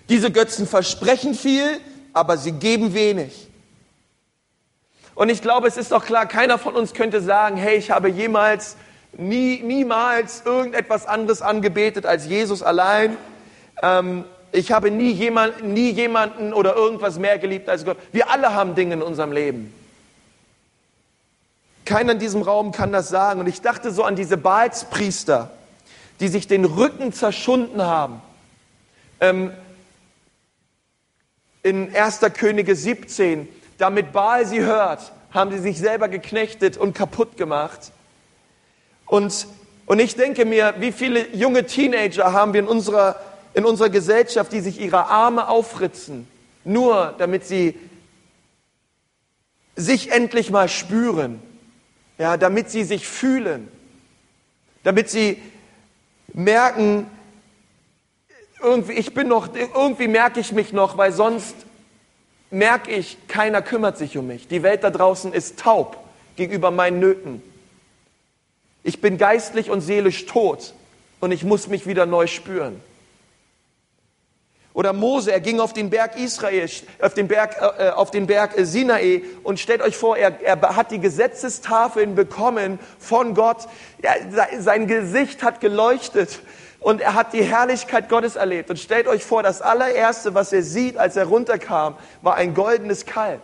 Diese 0.09 0.31
Götzen 0.31 0.67
versprechen 0.67 1.33
viel, 1.33 1.79
aber 2.11 2.37
sie 2.37 2.51
geben 2.51 2.93
wenig. 2.93 3.47
Und 5.15 5.29
ich 5.29 5.41
glaube, 5.41 5.67
es 5.67 5.77
ist 5.77 5.93
doch 5.93 6.03
klar, 6.03 6.25
keiner 6.25 6.57
von 6.57 6.75
uns 6.75 6.93
könnte 6.93 7.21
sagen, 7.21 7.55
hey, 7.55 7.77
ich 7.77 7.91
habe 7.91 8.09
jemals, 8.09 8.75
nie, 9.13 9.61
niemals 9.61 10.43
irgendetwas 10.45 11.05
anderes 11.05 11.41
angebetet 11.41 12.05
als 12.05 12.27
Jesus 12.27 12.61
allein. 12.61 13.15
Ähm, 13.81 14.25
ich 14.51 14.71
habe 14.71 14.91
nie, 14.91 15.11
jemand, 15.11 15.63
nie 15.63 15.91
jemanden 15.91 16.53
oder 16.53 16.75
irgendwas 16.75 17.17
mehr 17.17 17.39
geliebt 17.39 17.69
als 17.69 17.85
Gott. 17.85 17.97
Wir 18.11 18.29
alle 18.29 18.53
haben 18.53 18.75
Dinge 18.75 18.95
in 18.95 19.01
unserem 19.01 19.31
Leben. 19.31 19.73
Keiner 21.85 22.13
in 22.13 22.19
diesem 22.19 22.41
Raum 22.41 22.71
kann 22.71 22.91
das 22.91 23.09
sagen. 23.09 23.39
Und 23.39 23.47
ich 23.47 23.61
dachte 23.61 23.91
so 23.91 24.03
an 24.03 24.15
diese 24.15 24.37
Baalspriester, 24.37 25.51
die 26.19 26.27
sich 26.27 26.47
den 26.47 26.65
Rücken 26.65 27.13
zerschunden 27.13 27.81
haben. 27.81 28.21
Ähm, 29.19 29.51
in 31.63 31.95
1. 31.95 32.19
Könige 32.33 32.75
17, 32.75 33.47
damit 33.77 34.11
Baal 34.11 34.45
sie 34.45 34.61
hört, 34.61 35.11
haben 35.31 35.51
sie 35.51 35.59
sich 35.59 35.79
selber 35.79 36.09
geknechtet 36.09 36.75
und 36.75 36.93
kaputt 36.93 37.37
gemacht. 37.37 37.91
Und, 39.05 39.47
und 39.85 39.99
ich 39.99 40.15
denke 40.15 40.45
mir, 40.45 40.75
wie 40.79 40.91
viele 40.91 41.33
junge 41.33 41.65
Teenager 41.65 42.33
haben 42.33 42.53
wir 42.53 42.61
in 42.61 42.67
unserer 42.67 43.15
in 43.53 43.65
unserer 43.65 43.89
Gesellschaft, 43.89 44.51
die 44.51 44.61
sich 44.61 44.79
ihre 44.79 45.07
Arme 45.07 45.47
aufritzen, 45.47 46.27
nur 46.63 47.15
damit 47.17 47.45
sie 47.45 47.77
sich 49.75 50.11
endlich 50.11 50.51
mal 50.51 50.69
spüren, 50.69 51.41
ja, 52.17 52.37
damit 52.37 52.69
sie 52.69 52.83
sich 52.83 53.07
fühlen, 53.07 53.67
damit 54.83 55.09
sie 55.09 55.41
merken, 56.33 57.07
irgendwie, 58.61 58.93
ich 58.93 59.13
bin 59.13 59.27
noch, 59.27 59.53
irgendwie 59.55 60.07
merke 60.07 60.39
ich 60.39 60.51
mich 60.51 60.71
noch, 60.71 60.97
weil 60.97 61.11
sonst 61.11 61.55
merke 62.51 62.91
ich, 62.91 63.17
keiner 63.27 63.61
kümmert 63.61 63.97
sich 63.97 64.17
um 64.17 64.27
mich. 64.27 64.47
Die 64.47 64.61
Welt 64.61 64.83
da 64.83 64.91
draußen 64.91 65.33
ist 65.33 65.59
taub 65.59 65.97
gegenüber 66.35 66.69
meinen 66.69 66.99
Nöten. 66.99 67.41
Ich 68.83 69.01
bin 69.01 69.17
geistlich 69.17 69.69
und 69.69 69.81
seelisch 69.81 70.25
tot 70.25 70.73
und 71.19 71.31
ich 71.31 71.43
muss 71.43 71.67
mich 71.67 71.87
wieder 71.87 72.05
neu 72.05 72.27
spüren. 72.27 72.81
Oder 74.73 74.93
Mose, 74.93 75.31
er 75.31 75.41
ging 75.41 75.59
auf 75.59 75.73
den 75.73 75.89
Berg 75.89 76.17
Israel, 76.17 76.69
auf 77.01 77.13
den 77.13 77.27
Berg, 77.27 77.57
äh, 77.77 77.89
auf 77.89 78.09
den 78.09 78.25
Berg 78.25 78.57
äh, 78.57 78.65
Sinai 78.65 79.23
und 79.43 79.59
stellt 79.59 79.81
euch 79.81 79.97
vor, 79.97 80.15
er, 80.15 80.41
er 80.41 80.75
hat 80.75 80.91
die 80.91 80.99
Gesetzestafeln 80.99 82.15
bekommen 82.15 82.79
von 82.97 83.33
Gott. 83.33 83.67
Er, 84.01 84.15
sein 84.61 84.87
Gesicht 84.87 85.43
hat 85.43 85.59
geleuchtet 85.59 86.39
und 86.79 87.01
er 87.01 87.15
hat 87.15 87.33
die 87.33 87.43
Herrlichkeit 87.43 88.07
Gottes 88.07 88.37
erlebt. 88.37 88.69
Und 88.69 88.77
stellt 88.77 89.07
euch 89.07 89.25
vor, 89.25 89.43
das 89.43 89.61
allererste, 89.61 90.33
was 90.35 90.53
er 90.53 90.63
sieht, 90.63 90.97
als 90.97 91.17
er 91.17 91.25
runterkam, 91.25 91.95
war 92.21 92.35
ein 92.35 92.53
goldenes 92.53 93.05
Kalb. 93.05 93.41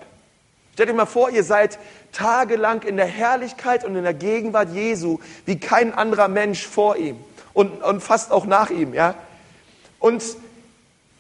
Stellt 0.74 0.90
euch 0.90 0.96
mal 0.96 1.06
vor, 1.06 1.30
ihr 1.30 1.44
seid 1.44 1.78
tagelang 2.14 2.84
in 2.84 2.96
der 2.96 3.06
Herrlichkeit 3.06 3.84
und 3.84 3.98
in 3.98 4.04
der 4.04 4.14
Gegenwart 4.14 4.70
Jesu 4.74 5.20
wie 5.46 5.60
kein 5.60 5.94
anderer 5.94 6.30
Mensch 6.30 6.66
vor 6.66 6.96
ihm 6.96 7.18
und, 7.54 7.84
und 7.84 8.02
fast 8.02 8.32
auch 8.32 8.46
nach 8.46 8.70
ihm, 8.70 8.94
ja. 8.94 9.16
Und 10.00 10.24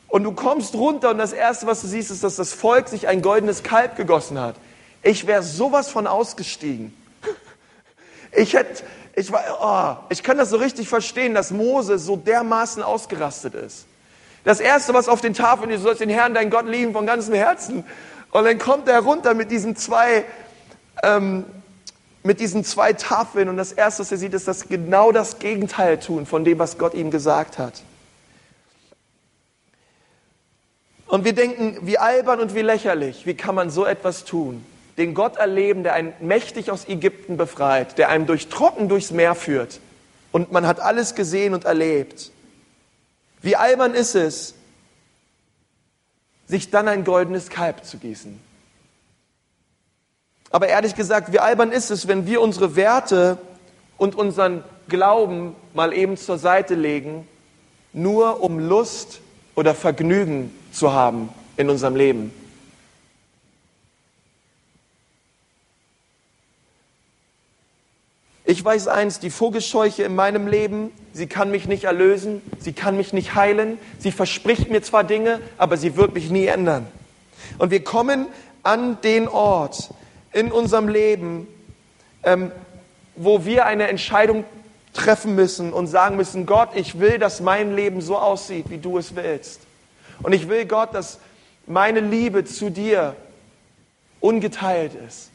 und 0.07 0.23
du 0.23 0.31
kommst 0.31 0.73
runter 0.75 1.09
und 1.11 1.17
das 1.17 1.33
Erste, 1.33 1.67
was 1.67 1.81
du 1.81 1.87
siehst, 1.87 2.11
ist, 2.11 2.23
dass 2.23 2.37
das 2.37 2.53
Volk 2.53 2.87
sich 2.87 3.07
ein 3.07 3.21
goldenes 3.21 3.63
Kalb 3.63 3.95
gegossen 3.95 4.39
hat. 4.39 4.55
Ich 5.03 5.27
wäre 5.27 5.43
sowas 5.43 5.89
von 5.89 6.07
ausgestiegen. 6.07 6.93
Ich 8.31 8.53
hätte, 8.53 8.83
ich 9.15 9.31
war, 9.31 9.41
oh, 9.61 10.05
ich 10.09 10.23
kann 10.23 10.37
das 10.37 10.49
so 10.49 10.57
richtig 10.57 10.87
verstehen, 10.89 11.33
dass 11.33 11.51
Mose 11.51 11.97
so 11.97 12.15
dermaßen 12.15 12.83
ausgerastet 12.83 13.55
ist. 13.55 13.85
Das 14.43 14.59
Erste, 14.59 14.93
was 14.93 15.09
auf 15.09 15.21
den 15.21 15.33
Tafeln 15.33 15.69
ist, 15.71 15.79
du 15.79 15.83
sollst 15.83 16.01
den 16.01 16.09
Herrn, 16.09 16.33
deinen 16.33 16.49
Gott 16.49 16.67
lieben 16.67 16.93
von 16.93 17.05
ganzem 17.05 17.33
Herzen. 17.33 17.83
Und 18.31 18.45
dann 18.45 18.57
kommt 18.59 18.87
er 18.87 18.99
runter 18.99 19.33
mit 19.33 19.51
diesen 19.51 19.75
zwei, 19.75 20.23
ähm, 21.03 21.45
mit 22.23 22.39
diesen 22.39 22.63
zwei 22.63 22.93
Tafeln 22.93 23.49
und 23.49 23.57
das 23.57 23.71
Erste, 23.71 24.01
was 24.01 24.11
er 24.11 24.17
sieht, 24.17 24.33
ist, 24.33 24.47
dass 24.47 24.67
genau 24.67 25.11
das 25.11 25.39
Gegenteil 25.39 25.99
tun 25.99 26.25
von 26.25 26.45
dem, 26.45 26.59
was 26.59 26.77
Gott 26.77 26.93
ihm 26.93 27.11
gesagt 27.11 27.57
hat. 27.57 27.81
Und 31.07 31.23
wir 31.23 31.33
denken, 31.33 31.77
wie 31.81 31.97
albern 31.97 32.39
und 32.39 32.53
wie 32.53 32.61
lächerlich, 32.61 33.25
wie 33.25 33.33
kann 33.33 33.55
man 33.55 33.69
so 33.69 33.85
etwas 33.85 34.25
tun? 34.25 34.65
Den 34.97 35.13
Gott 35.13 35.37
erleben, 35.37 35.83
der 35.83 35.93
einen 35.93 36.13
mächtig 36.19 36.69
aus 36.69 36.87
Ägypten 36.87 37.37
befreit, 37.37 37.97
der 37.97 38.09
einem 38.09 38.25
durch 38.25 38.47
Trocken 38.49 38.89
durchs 38.89 39.11
Meer 39.11 39.35
führt. 39.35 39.79
Und 40.31 40.51
man 40.51 40.67
hat 40.67 40.79
alles 40.79 41.15
gesehen 41.15 41.53
und 41.53 41.65
erlebt. 41.65 42.31
Wie 43.41 43.55
albern 43.55 43.93
ist 43.93 44.15
es, 44.15 44.55
sich 46.47 46.71
dann 46.71 46.87
ein 46.87 47.03
goldenes 47.03 47.49
Kalb 47.49 47.85
zu 47.85 47.97
gießen? 47.97 48.39
Aber 50.49 50.67
ehrlich 50.67 50.95
gesagt, 50.95 51.31
wie 51.31 51.39
albern 51.39 51.71
ist 51.71 51.91
es, 51.91 52.07
wenn 52.07 52.25
wir 52.25 52.41
unsere 52.41 52.75
Werte 52.75 53.37
und 53.97 54.15
unseren 54.15 54.63
Glauben 54.89 55.55
mal 55.73 55.93
eben 55.93 56.17
zur 56.17 56.37
Seite 56.37 56.75
legen, 56.75 57.27
nur 57.93 58.41
um 58.41 58.59
Lust 58.59 59.21
oder 59.55 59.75
Vergnügen 59.75 60.56
zu 60.77 60.93
haben 60.93 61.29
in 61.57 61.69
unserem 61.69 61.95
Leben. 61.95 62.31
Ich 68.45 68.63
weiß 68.63 68.87
eins, 68.87 69.19
die 69.19 69.29
Vogelscheuche 69.29 70.03
in 70.03 70.15
meinem 70.15 70.47
Leben, 70.47 70.91
sie 71.11 71.27
kann 71.27 71.51
mich 71.51 71.67
nicht 71.67 71.83
erlösen, 71.83 72.41
sie 72.59 72.71
kann 72.71 72.95
mich 72.95 73.11
nicht 73.11 73.35
heilen, 73.35 73.77
sie 73.99 74.11
verspricht 74.11 74.69
mir 74.69 74.81
zwar 74.81 75.03
Dinge, 75.03 75.41
aber 75.57 75.75
sie 75.75 75.97
wird 75.97 76.13
mich 76.13 76.29
nie 76.29 76.45
ändern. 76.45 76.87
Und 77.57 77.71
wir 77.71 77.83
kommen 77.83 78.27
an 78.63 79.01
den 79.01 79.27
Ort 79.27 79.89
in 80.31 80.51
unserem 80.51 80.87
Leben, 80.87 81.47
ähm, 82.23 82.51
wo 83.17 83.43
wir 83.43 83.65
eine 83.65 83.89
Entscheidung 83.89 84.45
treffen 84.93 85.35
müssen 85.35 85.73
und 85.73 85.87
sagen 85.87 86.15
müssen, 86.15 86.45
Gott, 86.45 86.69
ich 86.73 86.99
will, 86.99 87.19
dass 87.19 87.41
mein 87.41 87.75
Leben 87.75 87.99
so 87.99 88.17
aussieht, 88.17 88.69
wie 88.69 88.77
du 88.77 88.97
es 88.97 89.15
willst. 89.15 89.66
Und 90.23 90.33
ich 90.33 90.49
will, 90.49 90.65
Gott, 90.65 90.93
dass 90.93 91.19
meine 91.65 91.99
Liebe 91.99 92.45
zu 92.45 92.69
dir 92.71 93.15
ungeteilt 94.19 94.93
ist. 95.07 95.29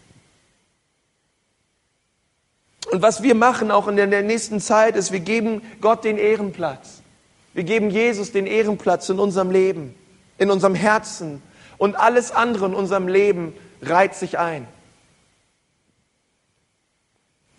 Und 2.90 3.00
was 3.00 3.22
wir 3.22 3.34
machen 3.34 3.70
auch 3.70 3.88
in 3.88 3.96
der 3.96 4.22
nächsten 4.22 4.60
Zeit 4.60 4.96
ist, 4.96 5.12
wir 5.12 5.20
geben 5.20 5.62
Gott 5.80 6.04
den 6.04 6.18
Ehrenplatz. 6.18 7.00
Wir 7.54 7.64
geben 7.64 7.90
Jesus 7.90 8.32
den 8.32 8.46
Ehrenplatz 8.46 9.08
in 9.08 9.18
unserem 9.18 9.50
Leben, 9.50 9.94
in 10.38 10.50
unserem 10.50 10.74
Herzen. 10.74 11.42
Und 11.78 11.96
alles 11.96 12.32
andere 12.32 12.66
in 12.66 12.74
unserem 12.74 13.08
Leben 13.08 13.54
reiht 13.82 14.14
sich 14.14 14.38
ein. 14.38 14.66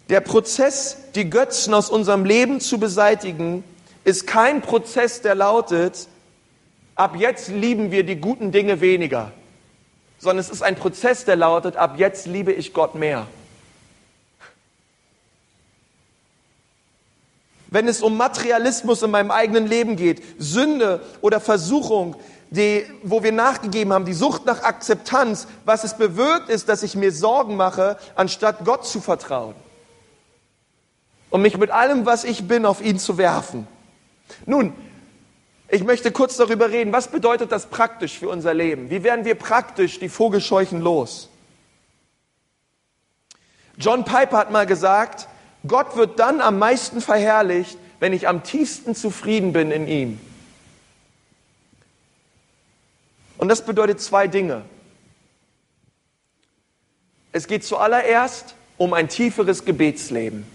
Der 0.10 0.20
Prozess, 0.22 0.98
die 1.16 1.30
Götzen 1.30 1.74
aus 1.74 1.90
unserem 1.90 2.26
Leben 2.26 2.60
zu 2.60 2.78
beseitigen, 2.78 3.64
ist 4.04 4.28
kein 4.28 4.62
Prozess, 4.62 5.22
der 5.22 5.36
lautet, 5.36 6.08
ab 6.96 7.16
jetzt 7.18 7.50
lieben 7.50 7.92
wir 7.92 8.04
die 8.04 8.18
guten 8.18 8.52
Dinge 8.52 8.82
weniger, 8.82 9.32
sondern 10.20 10.40
es 10.40 10.50
ist 10.50 10.64
ein 10.64 10.76
Prozess, 10.76 11.26
der 11.26 11.36
lautet, 11.36 11.76
ab 11.76 11.96
jetzt 11.98 12.28
liebe 12.28 12.52
ich 12.52 12.74
Gott 12.74 12.96
mehr. 12.96 13.28
wenn 17.74 17.88
es 17.88 18.04
um 18.04 18.18
Materialismus 18.18 19.02
in 19.02 19.10
meinem 19.10 19.32
eigenen 19.32 19.66
Leben 19.66 19.96
geht, 19.96 20.22
Sünde 20.38 21.02
oder 21.22 21.40
Versuchung, 21.40 22.16
die, 22.52 22.86
wo 23.02 23.24
wir 23.24 23.32
nachgegeben 23.32 23.92
haben, 23.94 24.06
die 24.06 24.14
Sucht 24.14 24.46
nach 24.46 24.62
Akzeptanz, 24.62 25.48
was 25.66 25.84
es 25.84 25.98
bewirkt 25.98 26.50
ist, 26.50 26.70
dass 26.70 26.84
ich 26.84 26.96
mir 26.96 27.12
Sorgen 27.12 27.56
mache, 27.56 27.98
anstatt 28.14 28.64
Gott 28.64 28.86
zu 28.86 29.02
vertrauen. 29.02 29.56
Und 31.32 31.42
mich 31.42 31.58
mit 31.58 31.72
allem, 31.72 32.06
was 32.06 32.26
ich 32.26 32.48
bin, 32.48 32.68
auf 32.68 32.80
ihn 32.80 33.00
zu 33.00 33.18
werfen. 33.18 33.68
Nun, 34.46 34.74
ich 35.70 35.84
möchte 35.84 36.12
kurz 36.12 36.38
darüber 36.38 36.70
reden, 36.70 36.92
was 36.92 37.08
bedeutet 37.08 37.52
das 37.52 37.68
praktisch 37.68 38.20
für 38.20 38.30
unser 38.30 38.54
Leben? 38.54 38.90
Wie 38.90 39.04
werden 39.04 39.26
wir 39.26 39.36
praktisch 39.36 40.00
die 40.00 40.10
Vogelscheuchen 40.10 40.82
los? 40.82 41.30
John 43.78 44.06
Piper 44.06 44.38
hat 44.38 44.52
mal 44.52 44.66
gesagt, 44.66 45.28
Gott 45.68 45.96
wird 45.96 46.20
dann 46.20 46.42
am 46.42 46.60
meisten 46.60 47.02
verherrlicht, 47.02 47.78
wenn 48.00 48.14
ich 48.14 48.28
am 48.28 48.44
tiefsten 48.44 48.96
zufrieden 48.96 49.54
bin 49.54 49.72
in 49.72 49.88
ihm. 49.88 50.20
Und 53.38 53.48
das 53.48 53.66
bedeutet 53.66 54.00
zwei 54.00 54.28
Dinge. 54.28 54.64
Es 57.32 57.48
geht 57.48 57.66
zuallererst 57.66 58.56
um 58.78 58.94
ein 58.94 59.10
tieferes 59.10 59.66
Gebetsleben. 59.66 60.46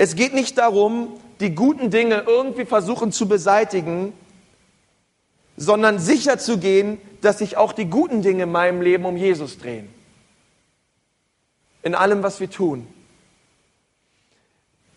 Es 0.00 0.14
geht 0.14 0.32
nicht 0.32 0.56
darum, 0.58 1.08
die 1.40 1.56
guten 1.56 1.90
Dinge 1.90 2.22
irgendwie 2.26 2.64
versuchen 2.64 3.10
zu 3.10 3.26
beseitigen, 3.26 4.12
sondern 5.56 5.98
sicher 5.98 6.38
zu 6.38 6.58
gehen, 6.58 7.00
dass 7.20 7.38
sich 7.38 7.56
auch 7.56 7.72
die 7.72 7.86
guten 7.86 8.22
Dinge 8.22 8.44
in 8.44 8.52
meinem 8.52 8.80
Leben 8.80 9.04
um 9.04 9.16
Jesus 9.16 9.58
drehen 9.58 9.88
in 11.82 11.94
allem, 11.94 12.22
was 12.22 12.38
wir 12.38 12.50
tun. 12.50 12.86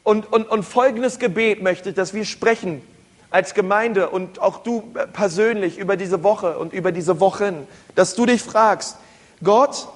Und, 0.04 0.32
und, 0.32 0.50
und 0.50 0.64
folgendes 0.64 1.20
Gebet 1.20 1.62
möchte 1.62 1.90
ich, 1.90 1.96
dass 1.96 2.14
wir 2.14 2.26
sprechen 2.26 2.82
als 3.30 3.54
Gemeinde 3.54 4.10
und 4.10 4.40
auch 4.40 4.62
du 4.62 4.82
persönlich 5.14 5.78
über 5.78 5.96
diese 5.96 6.22
Woche 6.22 6.58
und 6.58 6.74
über 6.74 6.92
diese 6.92 7.20
Wochen, 7.20 7.68
dass 7.96 8.14
du 8.16 8.26
dich 8.26 8.42
fragst, 8.42 8.98
Gott, 9.44 9.88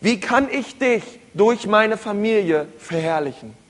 wie 0.00 0.20
kann 0.20 0.48
ich 0.50 0.78
dich 0.78 1.02
durch 1.32 1.66
meine 1.66 1.96
Familie 1.96 2.66
verherrlichen? 2.76 3.61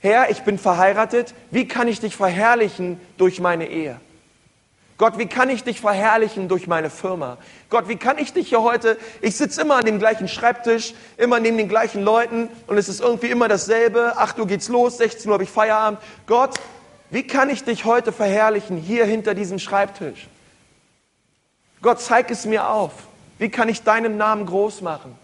Herr, 0.00 0.30
ich 0.30 0.42
bin 0.42 0.58
verheiratet, 0.58 1.34
wie 1.50 1.66
kann 1.66 1.88
ich 1.88 2.00
dich 2.00 2.16
verherrlichen 2.16 3.00
durch 3.16 3.40
meine 3.40 3.68
Ehe? 3.68 4.00
Gott, 4.98 5.18
wie 5.18 5.26
kann 5.26 5.50
ich 5.50 5.62
dich 5.62 5.80
verherrlichen 5.80 6.48
durch 6.48 6.66
meine 6.66 6.88
Firma? 6.88 7.36
Gott, 7.68 7.88
wie 7.88 7.96
kann 7.96 8.16
ich 8.16 8.32
dich 8.32 8.48
hier 8.48 8.62
heute, 8.62 8.96
ich 9.20 9.36
sitze 9.36 9.60
immer 9.60 9.76
an 9.76 9.84
dem 9.84 9.98
gleichen 9.98 10.26
Schreibtisch, 10.26 10.94
immer 11.18 11.38
neben 11.38 11.58
den 11.58 11.68
gleichen 11.68 12.02
Leuten 12.02 12.48
und 12.66 12.78
es 12.78 12.88
ist 12.88 13.00
irgendwie 13.00 13.26
immer 13.26 13.48
dasselbe. 13.48 14.16
8 14.16 14.38
Uhr 14.38 14.46
geht's 14.46 14.68
los, 14.68 14.96
16 14.96 15.28
Uhr 15.28 15.34
habe 15.34 15.44
ich 15.44 15.50
Feierabend. 15.50 16.00
Gott, 16.26 16.58
wie 17.10 17.26
kann 17.26 17.50
ich 17.50 17.62
dich 17.62 17.84
heute 17.84 18.10
verherrlichen 18.10 18.78
hier 18.78 19.04
hinter 19.04 19.34
diesem 19.34 19.58
Schreibtisch? 19.58 20.28
Gott, 21.82 22.00
zeig 22.00 22.30
es 22.30 22.46
mir 22.46 22.68
auf. 22.68 22.92
Wie 23.38 23.50
kann 23.50 23.68
ich 23.68 23.82
deinen 23.82 24.16
Namen 24.16 24.46
groß 24.46 24.80
machen? 24.80 25.16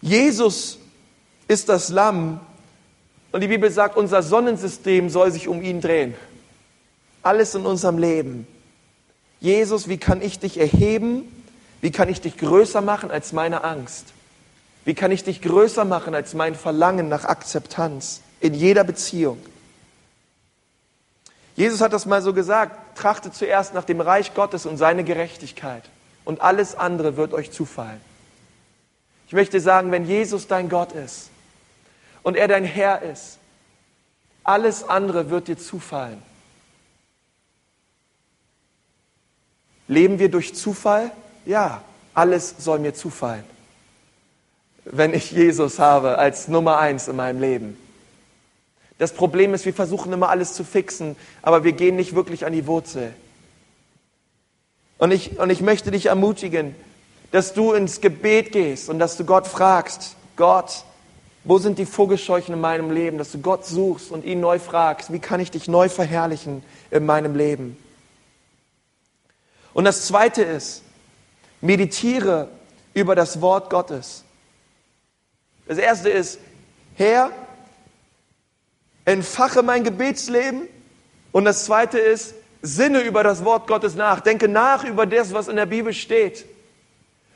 Jesus 0.00 0.78
ist 1.48 1.68
das 1.68 1.88
Lamm, 1.88 2.40
und 3.32 3.42
die 3.42 3.48
Bibel 3.48 3.70
sagt, 3.70 3.96
unser 3.96 4.22
Sonnensystem 4.22 5.08
soll 5.08 5.30
sich 5.30 5.46
um 5.46 5.62
ihn 5.62 5.80
drehen. 5.80 6.14
Alles 7.22 7.54
in 7.54 7.64
unserem 7.64 7.98
Leben. 7.98 8.46
Jesus, 9.40 9.88
wie 9.88 9.98
kann 9.98 10.20
ich 10.20 10.38
dich 10.38 10.58
erheben? 10.58 11.44
Wie 11.80 11.92
kann 11.92 12.08
ich 12.08 12.20
dich 12.20 12.36
größer 12.36 12.80
machen 12.80 13.10
als 13.10 13.32
meine 13.32 13.62
Angst? 13.62 14.06
Wie 14.84 14.94
kann 14.94 15.12
ich 15.12 15.24
dich 15.24 15.42
größer 15.42 15.84
machen 15.84 16.14
als 16.14 16.34
mein 16.34 16.54
Verlangen 16.54 17.08
nach 17.08 17.24
Akzeptanz 17.24 18.20
in 18.40 18.54
jeder 18.54 18.84
Beziehung? 18.84 19.38
Jesus 21.56 21.80
hat 21.80 21.92
das 21.92 22.06
mal 22.06 22.22
so 22.22 22.32
gesagt, 22.32 22.98
trachtet 22.98 23.34
zuerst 23.34 23.74
nach 23.74 23.84
dem 23.84 24.00
Reich 24.00 24.34
Gottes 24.34 24.66
und 24.66 24.76
seine 24.76 25.04
Gerechtigkeit 25.04 25.84
und 26.24 26.40
alles 26.40 26.74
andere 26.74 27.16
wird 27.16 27.34
euch 27.34 27.50
zufallen. 27.50 28.00
Ich 29.30 29.34
möchte 29.34 29.60
sagen, 29.60 29.92
wenn 29.92 30.06
Jesus 30.06 30.48
dein 30.48 30.68
Gott 30.68 30.90
ist, 30.90 31.30
und 32.24 32.36
er 32.36 32.48
dein 32.48 32.64
Herr 32.64 33.00
ist, 33.02 33.38
alles 34.42 34.82
andere 34.82 35.30
wird 35.30 35.46
dir 35.46 35.56
zufallen. 35.56 36.20
Leben 39.86 40.18
wir 40.18 40.32
durch 40.32 40.56
Zufall? 40.56 41.12
Ja, 41.46 41.84
alles 42.12 42.56
soll 42.58 42.80
mir 42.80 42.92
zufallen, 42.92 43.44
wenn 44.84 45.14
ich 45.14 45.30
Jesus 45.30 45.78
habe 45.78 46.18
als 46.18 46.48
Nummer 46.48 46.78
eins 46.78 47.06
in 47.06 47.14
meinem 47.14 47.40
Leben. 47.40 47.78
Das 48.98 49.12
Problem 49.12 49.54
ist, 49.54 49.64
wir 49.64 49.74
versuchen 49.74 50.12
immer 50.12 50.30
alles 50.30 50.54
zu 50.54 50.64
fixen, 50.64 51.14
aber 51.40 51.62
wir 51.62 51.72
gehen 51.72 51.94
nicht 51.94 52.16
wirklich 52.16 52.46
an 52.46 52.52
die 52.52 52.66
Wurzel. 52.66 53.14
Und 54.98 55.12
ich, 55.12 55.38
und 55.38 55.50
ich 55.50 55.60
möchte 55.60 55.92
dich 55.92 56.06
ermutigen, 56.06 56.74
dass 57.30 57.54
du 57.54 57.72
ins 57.72 58.00
Gebet 58.00 58.52
gehst 58.52 58.88
und 58.88 58.98
dass 58.98 59.16
du 59.16 59.24
Gott 59.24 59.46
fragst, 59.46 60.16
Gott, 60.36 60.84
wo 61.44 61.58
sind 61.58 61.78
die 61.78 61.86
Vogelscheuchen 61.86 62.54
in 62.54 62.60
meinem 62.60 62.90
Leben, 62.90 63.18
dass 63.18 63.32
du 63.32 63.38
Gott 63.38 63.64
suchst 63.64 64.10
und 64.10 64.24
ihn 64.24 64.40
neu 64.40 64.58
fragst, 64.58 65.12
wie 65.12 65.20
kann 65.20 65.40
ich 65.40 65.50
dich 65.50 65.68
neu 65.68 65.88
verherrlichen 65.88 66.62
in 66.90 67.06
meinem 67.06 67.34
Leben? 67.34 67.76
Und 69.72 69.84
das 69.84 70.06
Zweite 70.06 70.42
ist, 70.42 70.82
meditiere 71.60 72.48
über 72.92 73.14
das 73.14 73.40
Wort 73.40 73.70
Gottes. 73.70 74.24
Das 75.66 75.78
Erste 75.78 76.10
ist, 76.10 76.40
Herr, 76.96 77.30
entfache 79.04 79.62
mein 79.62 79.84
Gebetsleben. 79.84 80.62
Und 81.32 81.44
das 81.44 81.64
Zweite 81.64 81.98
ist, 81.98 82.34
sinne 82.62 83.00
über 83.00 83.22
das 83.22 83.44
Wort 83.44 83.66
Gottes 83.66 83.94
nach. 83.94 84.20
Denke 84.20 84.48
nach 84.48 84.84
über 84.84 85.06
das, 85.06 85.32
was 85.32 85.48
in 85.48 85.56
der 85.56 85.66
Bibel 85.66 85.92
steht. 85.92 86.44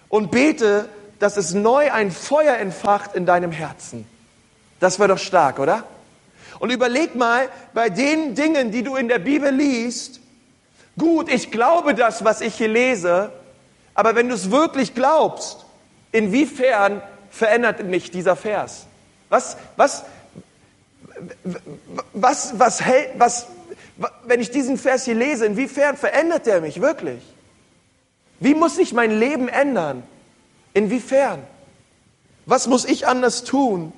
Und 0.08 0.30
bete, 0.30 0.88
dass 1.18 1.36
es 1.36 1.54
neu 1.54 1.90
ein 1.92 2.10
Feuer 2.10 2.56
entfacht 2.56 3.14
in 3.14 3.26
deinem 3.26 3.52
Herzen. 3.52 4.06
Das 4.80 4.98
wäre 4.98 5.08
doch 5.08 5.18
stark, 5.18 5.58
oder? 5.58 5.84
Und 6.58 6.70
überleg 6.70 7.14
mal, 7.14 7.48
bei 7.72 7.88
den 7.88 8.34
Dingen, 8.34 8.70
die 8.70 8.82
du 8.82 8.96
in 8.96 9.08
der 9.08 9.18
Bibel 9.18 9.50
liest, 9.50 10.20
gut, 10.98 11.28
ich 11.28 11.50
glaube 11.50 11.94
das, 11.94 12.24
was 12.24 12.40
ich 12.40 12.54
hier 12.54 12.68
lese, 12.68 13.32
aber 13.94 14.14
wenn 14.14 14.28
du 14.28 14.34
es 14.34 14.50
wirklich 14.50 14.94
glaubst, 14.94 15.64
inwiefern 16.12 17.02
verändert 17.30 17.84
mich 17.84 18.10
dieser 18.10 18.36
Vers? 18.36 18.86
Was, 19.28 19.56
was, 19.76 20.04
was, 22.12 22.58
was 22.58 22.80
hält, 22.80 23.10
was, 23.18 23.46
wenn 24.24 24.40
ich 24.40 24.50
diesen 24.50 24.78
Vers 24.78 25.04
hier 25.04 25.14
lese, 25.14 25.46
inwiefern 25.46 25.96
verändert 25.96 26.46
der 26.46 26.60
mich 26.60 26.80
wirklich? 26.80 27.22
Wie 28.40 28.54
muss 28.54 28.76
sich 28.76 28.92
mein 28.92 29.18
Leben 29.18 29.48
ändern? 29.48 30.02
Inwiefern? 30.72 31.42
Was 32.46 32.66
muss 32.66 32.84
ich 32.84 33.06
anders 33.06 33.44
tun? 33.44 33.92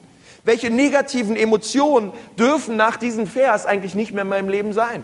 Welche 0.44 0.70
negativen 0.70 1.36
Emotionen 1.36 2.12
dürfen 2.38 2.76
nach 2.76 2.96
diesem 2.96 3.26
Vers 3.26 3.66
eigentlich 3.66 3.94
nicht 3.94 4.12
mehr 4.12 4.22
in 4.22 4.28
meinem 4.28 4.48
Leben 4.48 4.72
sein? 4.72 5.02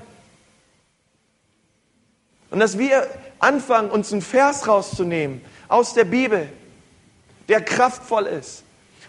Und 2.50 2.60
dass 2.60 2.78
wir 2.78 3.08
anfangen, 3.38 3.90
uns 3.90 4.12
einen 4.12 4.22
Vers 4.22 4.68
rauszunehmen 4.68 5.40
aus 5.68 5.94
der 5.94 6.04
Bibel, 6.04 6.48
der 7.48 7.60
kraftvoll 7.62 8.26
ist. 8.26 8.62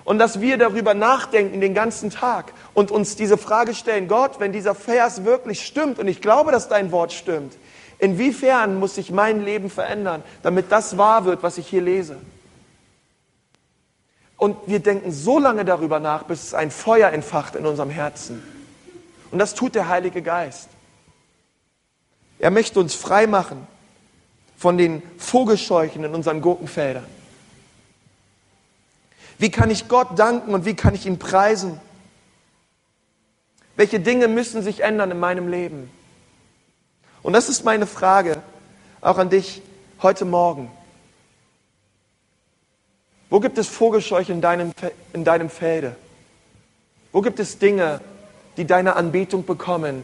Und 0.06 0.18
dass 0.18 0.42
wir 0.42 0.58
darüber 0.58 0.94
nachdenken 0.94 1.62
den 1.62 1.74
ganzen 1.74 2.10
Tag 2.10 2.54
und 2.74 2.92
uns 2.92 3.16
diese 3.16 3.38
Frage 3.38 3.74
stellen, 3.74 4.08
Gott, 4.08 4.40
wenn 4.40 4.52
dieser 4.52 4.76
Vers 4.76 5.24
wirklich 5.24 5.66
stimmt, 5.66 6.00
und 6.00 6.08
ich 6.08 6.22
glaube, 6.22 6.52
dass 6.52 6.68
dein 6.68 6.92
Wort 6.92 7.14
stimmt, 7.14 7.54
inwiefern 8.00 8.80
muss 8.80 8.96
sich 8.96 9.12
mein 9.12 9.44
Leben 9.44 9.70
verändern, 9.70 10.24
damit 10.42 10.72
das 10.72 10.98
wahr 10.98 11.26
wird, 11.26 11.44
was 11.44 11.58
ich 11.58 11.68
hier 11.68 11.82
lese? 11.82 12.18
Und 14.38 14.58
wir 14.66 14.80
denken 14.80 15.12
so 15.12 15.40
lange 15.40 15.64
darüber 15.64 16.00
nach, 16.00 16.24
bis 16.24 16.44
es 16.44 16.54
ein 16.54 16.70
Feuer 16.70 17.12
entfacht 17.12 17.56
in 17.56 17.66
unserem 17.66 17.90
Herzen. 17.90 18.44
Und 19.32 19.40
das 19.40 19.56
tut 19.56 19.74
der 19.74 19.88
Heilige 19.88 20.22
Geist. 20.22 20.70
Er 22.40 22.52
möchte 22.52 22.80
uns 22.80 22.94
frei 22.94 23.26
machen 23.26 23.66
von 24.58 24.78
den 24.78 25.02
Vogelscheuchen 25.18 26.04
in 26.04 26.14
unseren 26.14 26.42
Gurkenfeldern. 26.42 27.06
Wie 29.38 29.50
kann 29.50 29.72
ich 29.72 29.88
Gott 29.88 30.20
danken 30.20 30.54
und 30.54 30.66
wie 30.66 30.76
kann 30.76 30.94
ich 30.94 31.06
ihn 31.06 31.20
preisen? 31.20 31.80
Welche 33.76 34.00
Dinge 34.00 34.28
müssen 34.28 34.62
sich 34.62 34.82
ändern 34.82 35.12
in 35.12 35.20
meinem 35.20 35.48
Leben? 35.48 35.90
Und 37.24 37.34
das 37.34 37.50
ist 37.50 37.64
meine 37.64 37.88
Frage 37.88 38.42
auch 39.02 39.18
an 39.18 39.30
dich 39.30 39.62
heute 40.02 40.26
Morgen. 40.26 40.70
Wo 43.30 43.40
gibt 43.40 43.58
es 43.58 43.68
Vogelscheuche 43.68 44.32
in 44.32 44.42
deinem, 44.42 44.74
in 45.14 45.24
deinem 45.24 45.50
Felde? 45.50 45.96
Wo 47.12 47.22
gibt 47.22 47.40
es 47.40 47.58
Dinge, 47.58 48.02
die 48.58 48.66
deine 48.66 48.96
Anbetung 48.96 49.46
bekommen? 49.46 50.04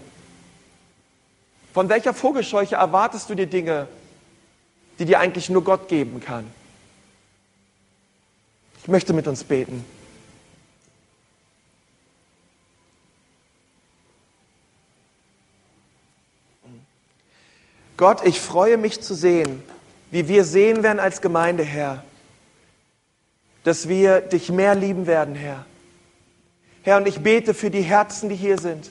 Von 1.74 1.90
welcher 1.90 2.14
Vogelscheuche 2.14 2.76
erwartest 2.76 3.30
du 3.30 3.36
dir 3.36 3.46
Dinge, 3.46 3.88
die 4.98 5.06
dir 5.06 5.20
eigentlich 5.20 5.50
nur 5.50 5.64
Gott 5.64 5.88
geben 5.88 6.22
kann? 6.22 6.50
Ich 8.82 8.88
möchte 8.88 9.14
mit 9.14 9.28
uns 9.28 9.44
beten. 9.44 9.86
Gott, 18.00 18.26
ich 18.26 18.40
freue 18.40 18.78
mich 18.78 19.02
zu 19.02 19.14
sehen, 19.14 19.62
wie 20.10 20.28
wir 20.28 20.44
sehen 20.44 20.82
werden 20.82 21.00
als 21.00 21.22
Gemeinde, 21.22 21.64
Herr 21.64 22.04
dass 23.64 23.88
wir 23.88 24.22
dich 24.22 24.50
mehr 24.50 24.76
lieben 24.76 25.06
werden, 25.08 25.36
Herr. 25.36 25.66
Herr, 26.84 26.98
und 26.98 27.08
ich 27.08 27.20
bete 27.20 27.54
für 27.54 27.70
die 27.70 27.82
Herzen, 27.82 28.30
die 28.30 28.36
hier 28.36 28.58
sind. 28.58 28.90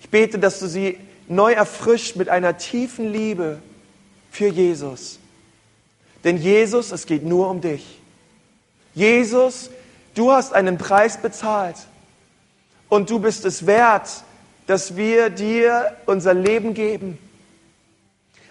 Ich 0.00 0.10
bete, 0.10 0.38
dass 0.38 0.60
du 0.60 0.68
sie 0.68 0.98
neu 1.26 1.52
erfrischt 1.52 2.16
mit 2.16 2.28
einer 2.28 2.58
tiefen 2.58 3.12
Liebe 3.12 3.58
für 4.30 4.48
Jesus. 4.48 5.18
Denn 6.22 6.36
Jesus, 6.36 6.92
es 6.92 7.06
geht 7.06 7.24
nur 7.24 7.50
um 7.50 7.60
dich. 7.60 8.00
Jesus, 8.94 9.70
du 10.14 10.32
hast 10.32 10.52
einen 10.52 10.78
Preis 10.78 11.16
bezahlt 11.16 11.76
und 12.88 13.10
du 13.10 13.18
bist 13.18 13.44
es 13.44 13.66
wert, 13.66 14.22
dass 14.66 14.96
wir 14.96 15.30
dir 15.30 15.96
unser 16.06 16.34
Leben 16.34 16.74
geben. 16.74 17.18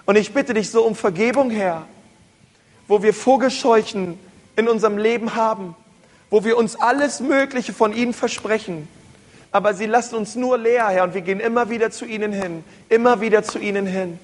Und 0.07 0.15
ich 0.15 0.33
bitte 0.33 0.53
dich 0.53 0.71
so 0.71 0.83
um 0.83 0.95
Vergebung, 0.95 1.49
Herr, 1.49 1.85
wo 2.87 3.03
wir 3.03 3.13
Vogelscheuchen 3.13 4.17
in 4.55 4.69
unserem 4.69 4.97
Leben 4.97 5.35
haben, 5.35 5.75
wo 6.29 6.45
wir 6.45 6.57
uns 6.57 6.77
alles 6.77 7.19
Mögliche 7.19 7.73
von 7.73 7.93
ihnen 7.93 8.13
versprechen. 8.13 8.87
Aber 9.51 9.73
sie 9.73 9.85
lassen 9.85 10.15
uns 10.15 10.35
nur 10.35 10.57
leer, 10.57 10.87
Herr, 10.87 11.03
und 11.03 11.13
wir 11.13 11.19
gehen 11.19 11.41
immer 11.41 11.69
wieder 11.69 11.91
zu 11.91 12.05
ihnen 12.05 12.31
hin, 12.31 12.63
immer 12.87 13.19
wieder 13.19 13.43
zu 13.43 13.59
ihnen 13.59 13.85
hin. 13.85 14.17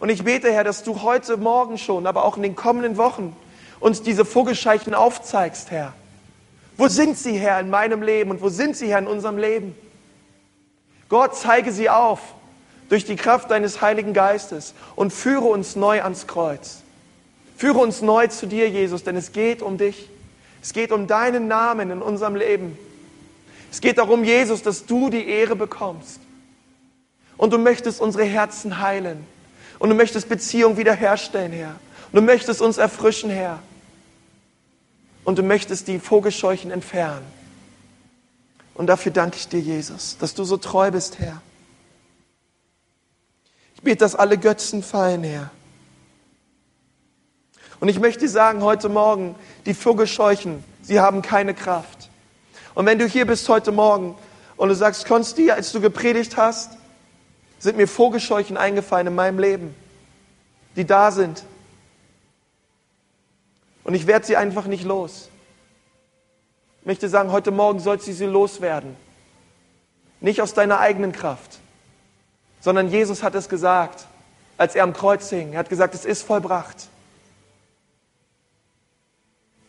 Und 0.00 0.10
ich 0.10 0.22
bete, 0.22 0.52
Herr, 0.52 0.64
dass 0.64 0.82
du 0.82 1.00
heute 1.00 1.38
Morgen 1.38 1.78
schon, 1.78 2.06
aber 2.06 2.26
auch 2.26 2.36
in 2.36 2.42
den 2.42 2.54
kommenden 2.54 2.98
Wochen 2.98 3.34
uns 3.80 4.02
diese 4.02 4.26
Vogelscheichen 4.26 4.92
aufzeigst, 4.92 5.70
Herr. 5.70 5.94
Wo 6.76 6.88
sind 6.88 7.16
sie, 7.16 7.38
Herr, 7.38 7.58
in 7.58 7.70
meinem 7.70 8.02
Leben 8.02 8.30
und 8.30 8.42
wo 8.42 8.50
sind 8.50 8.76
sie, 8.76 8.88
Herr, 8.88 8.98
in 8.98 9.06
unserem 9.06 9.38
Leben? 9.38 9.74
Gott, 11.08 11.36
zeige 11.36 11.72
sie 11.72 11.88
auf 11.88 12.20
durch 12.88 13.04
die 13.04 13.16
Kraft 13.16 13.50
deines 13.50 13.80
Heiligen 13.80 14.12
Geistes 14.12 14.74
und 14.96 15.12
führe 15.12 15.46
uns 15.46 15.76
neu 15.76 16.02
ans 16.02 16.26
Kreuz. 16.26 16.82
Führe 17.56 17.78
uns 17.78 18.02
neu 18.02 18.26
zu 18.26 18.46
dir, 18.46 18.68
Jesus, 18.68 19.04
denn 19.04 19.16
es 19.16 19.32
geht 19.32 19.62
um 19.62 19.78
dich. 19.78 20.08
Es 20.62 20.72
geht 20.72 20.92
um 20.92 21.06
deinen 21.06 21.46
Namen 21.46 21.90
in 21.90 22.02
unserem 22.02 22.36
Leben. 22.36 22.78
Es 23.70 23.80
geht 23.80 23.98
darum, 23.98 24.24
Jesus, 24.24 24.62
dass 24.62 24.86
du 24.86 25.10
die 25.10 25.28
Ehre 25.28 25.56
bekommst. 25.56 26.20
Und 27.36 27.52
du 27.52 27.58
möchtest 27.58 28.00
unsere 28.00 28.24
Herzen 28.24 28.80
heilen. 28.80 29.26
Und 29.78 29.88
du 29.90 29.94
möchtest 29.94 30.28
Beziehung 30.28 30.76
wiederherstellen, 30.76 31.52
Herr. 31.52 31.76
Und 32.12 32.20
du 32.20 32.22
möchtest 32.22 32.62
uns 32.62 32.78
erfrischen, 32.78 33.30
Herr. 33.30 33.58
Und 35.24 35.38
du 35.38 35.42
möchtest 35.42 35.88
die 35.88 35.98
Vogelscheuchen 35.98 36.70
entfernen. 36.70 37.24
Und 38.74 38.86
dafür 38.86 39.12
danke 39.12 39.36
ich 39.36 39.48
dir, 39.48 39.60
Jesus, 39.60 40.16
dass 40.18 40.34
du 40.34 40.44
so 40.44 40.56
treu 40.56 40.90
bist, 40.90 41.18
Herr. 41.18 41.40
Bete, 43.84 43.98
dass 43.98 44.14
alle 44.14 44.38
Götzen 44.38 44.82
fallen, 44.82 45.22
Herr. 45.22 45.50
Und 47.80 47.88
ich 47.88 48.00
möchte 48.00 48.28
sagen 48.28 48.62
heute 48.62 48.88
Morgen, 48.88 49.34
die 49.66 49.74
Vogelscheuchen, 49.74 50.64
sie 50.82 51.00
haben 51.00 51.22
keine 51.22 51.54
Kraft. 51.54 52.08
Und 52.74 52.86
wenn 52.86 52.98
du 52.98 53.06
hier 53.06 53.26
bist 53.26 53.48
heute 53.48 53.72
Morgen 53.72 54.16
und 54.56 54.68
du 54.68 54.74
sagst, 54.74 55.06
Konsti, 55.06 55.50
als 55.50 55.70
du 55.72 55.80
gepredigt 55.80 56.36
hast, 56.36 56.78
sind 57.58 57.76
mir 57.76 57.86
Vogelscheuchen 57.86 58.56
eingefallen 58.56 59.08
in 59.08 59.14
meinem 59.14 59.38
Leben, 59.38 59.74
die 60.76 60.84
da 60.84 61.10
sind. 61.10 61.44
Und 63.84 63.94
ich 63.94 64.06
werde 64.06 64.26
sie 64.26 64.36
einfach 64.36 64.66
nicht 64.66 64.84
los. 64.84 65.28
Ich 66.80 66.86
möchte 66.86 67.08
sagen, 67.08 67.32
heute 67.32 67.50
Morgen 67.50 67.80
sollst 67.80 68.06
du 68.06 68.12
sie 68.12 68.26
loswerden. 68.26 68.96
Nicht 70.20 70.40
aus 70.40 70.54
deiner 70.54 70.80
eigenen 70.80 71.12
Kraft, 71.12 71.58
sondern 72.64 72.88
Jesus 72.88 73.22
hat 73.22 73.34
es 73.34 73.50
gesagt, 73.50 74.06
als 74.56 74.74
er 74.74 74.84
am 74.84 74.94
Kreuz 74.94 75.28
hing. 75.28 75.52
Er 75.52 75.58
hat 75.58 75.68
gesagt, 75.68 75.94
es 75.94 76.06
ist 76.06 76.22
vollbracht. 76.22 76.88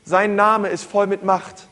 Sein 0.06 0.38
Name 0.38 0.70
ist 0.70 0.86
voll 0.86 1.06
mit 1.06 1.22
Macht, 1.22 1.68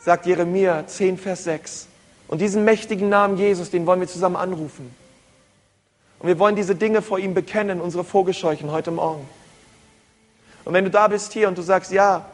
sagt 0.00 0.26
Jeremia 0.26 0.88
10, 0.88 1.18
Vers 1.18 1.44
6. 1.44 1.86
Und 2.26 2.40
diesen 2.40 2.64
mächtigen 2.64 3.10
Namen 3.10 3.36
Jesus, 3.36 3.70
den 3.70 3.86
wollen 3.86 4.00
wir 4.00 4.08
zusammen 4.08 4.34
anrufen. 4.34 4.92
Und 6.18 6.26
wir 6.26 6.40
wollen 6.40 6.56
diese 6.56 6.74
Dinge 6.74 7.00
vor 7.00 7.20
ihm 7.20 7.32
bekennen, 7.32 7.80
unsere 7.80 8.02
Vogelscheuchen 8.02 8.72
heute 8.72 8.90
Morgen. 8.90 9.28
Und 10.64 10.74
wenn 10.74 10.82
du 10.84 10.90
da 10.90 11.06
bist 11.06 11.32
hier 11.32 11.46
und 11.46 11.56
du 11.56 11.62
sagst, 11.62 11.92
ja, 11.92 12.24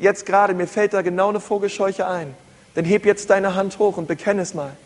jetzt 0.00 0.26
gerade, 0.26 0.52
mir 0.52 0.66
fällt 0.66 0.92
da 0.92 1.00
genau 1.00 1.30
eine 1.30 1.40
Vogelscheuche 1.40 2.06
ein, 2.06 2.34
dann 2.74 2.84
heb 2.84 3.06
jetzt 3.06 3.30
deine 3.30 3.54
Hand 3.54 3.78
hoch 3.78 3.96
und 3.96 4.06
bekenne 4.06 4.42
es 4.42 4.52
mal. 4.52 4.76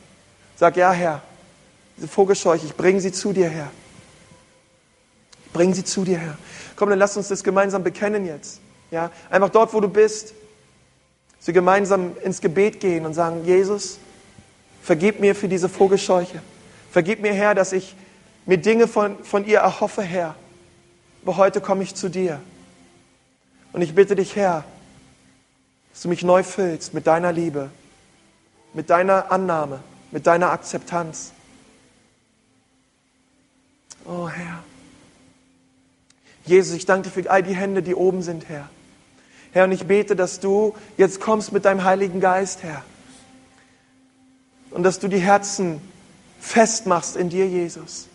Sag, 0.54 0.76
ja, 0.76 0.92
Herr, 0.92 1.22
diese 1.96 2.08
Vogelscheuche, 2.08 2.66
ich 2.66 2.74
bringe 2.74 3.00
sie 3.00 3.12
zu 3.12 3.32
dir, 3.32 3.48
Herr. 3.48 3.70
Ich 5.46 5.52
bringe 5.52 5.74
sie 5.74 5.84
zu 5.84 6.04
dir, 6.04 6.18
Herr. 6.18 6.38
Komm, 6.76 6.90
dann 6.90 6.98
lass 6.98 7.16
uns 7.16 7.28
das 7.28 7.44
gemeinsam 7.44 7.84
bekennen 7.84 8.26
jetzt. 8.26 8.60
Ja, 8.90 9.10
einfach 9.30 9.50
dort, 9.50 9.72
wo 9.72 9.80
du 9.80 9.88
bist, 9.88 10.34
sie 11.40 11.52
gemeinsam 11.52 12.16
ins 12.22 12.40
Gebet 12.40 12.80
gehen 12.80 13.06
und 13.06 13.14
sagen, 13.14 13.44
Jesus, 13.44 13.98
vergib 14.82 15.20
mir 15.20 15.34
für 15.34 15.48
diese 15.48 15.68
Vogelscheuche. 15.68 16.42
Vergib 16.90 17.20
mir, 17.20 17.32
Herr, 17.32 17.54
dass 17.54 17.72
ich 17.72 17.96
mir 18.46 18.58
Dinge 18.58 18.86
von, 18.88 19.22
von 19.24 19.46
ihr 19.46 19.60
erhoffe, 19.60 20.02
Herr. 20.02 20.34
Aber 21.22 21.36
heute 21.36 21.60
komme 21.60 21.82
ich 21.82 21.94
zu 21.94 22.08
dir. 22.08 22.40
Und 23.72 23.80
ich 23.82 23.94
bitte 23.94 24.16
dich, 24.16 24.36
Herr, 24.36 24.64
dass 25.92 26.02
du 26.02 26.08
mich 26.08 26.22
neu 26.22 26.42
füllst 26.42 26.94
mit 26.94 27.06
deiner 27.06 27.32
Liebe, 27.32 27.70
mit 28.74 28.90
deiner 28.90 29.30
Annahme, 29.30 29.80
mit 30.10 30.26
deiner 30.26 30.50
Akzeptanz. 30.50 31.32
Oh 34.04 34.28
Herr. 34.28 34.62
Jesus, 36.44 36.76
ich 36.76 36.86
danke 36.86 37.08
dir 37.08 37.22
für 37.22 37.30
all 37.30 37.42
die 37.42 37.54
Hände, 37.54 37.82
die 37.82 37.94
oben 37.94 38.22
sind, 38.22 38.48
Herr. 38.48 38.68
Herr, 39.52 39.64
und 39.64 39.72
ich 39.72 39.86
bete, 39.86 40.16
dass 40.16 40.40
du 40.40 40.74
jetzt 40.96 41.20
kommst 41.20 41.52
mit 41.52 41.64
deinem 41.64 41.84
Heiligen 41.84 42.20
Geist, 42.20 42.62
Herr. 42.62 42.82
Und 44.70 44.82
dass 44.82 44.98
du 44.98 45.08
die 45.08 45.18
Herzen 45.18 45.80
festmachst 46.40 47.16
in 47.16 47.28
dir, 47.28 47.46
Jesus. 47.46 48.08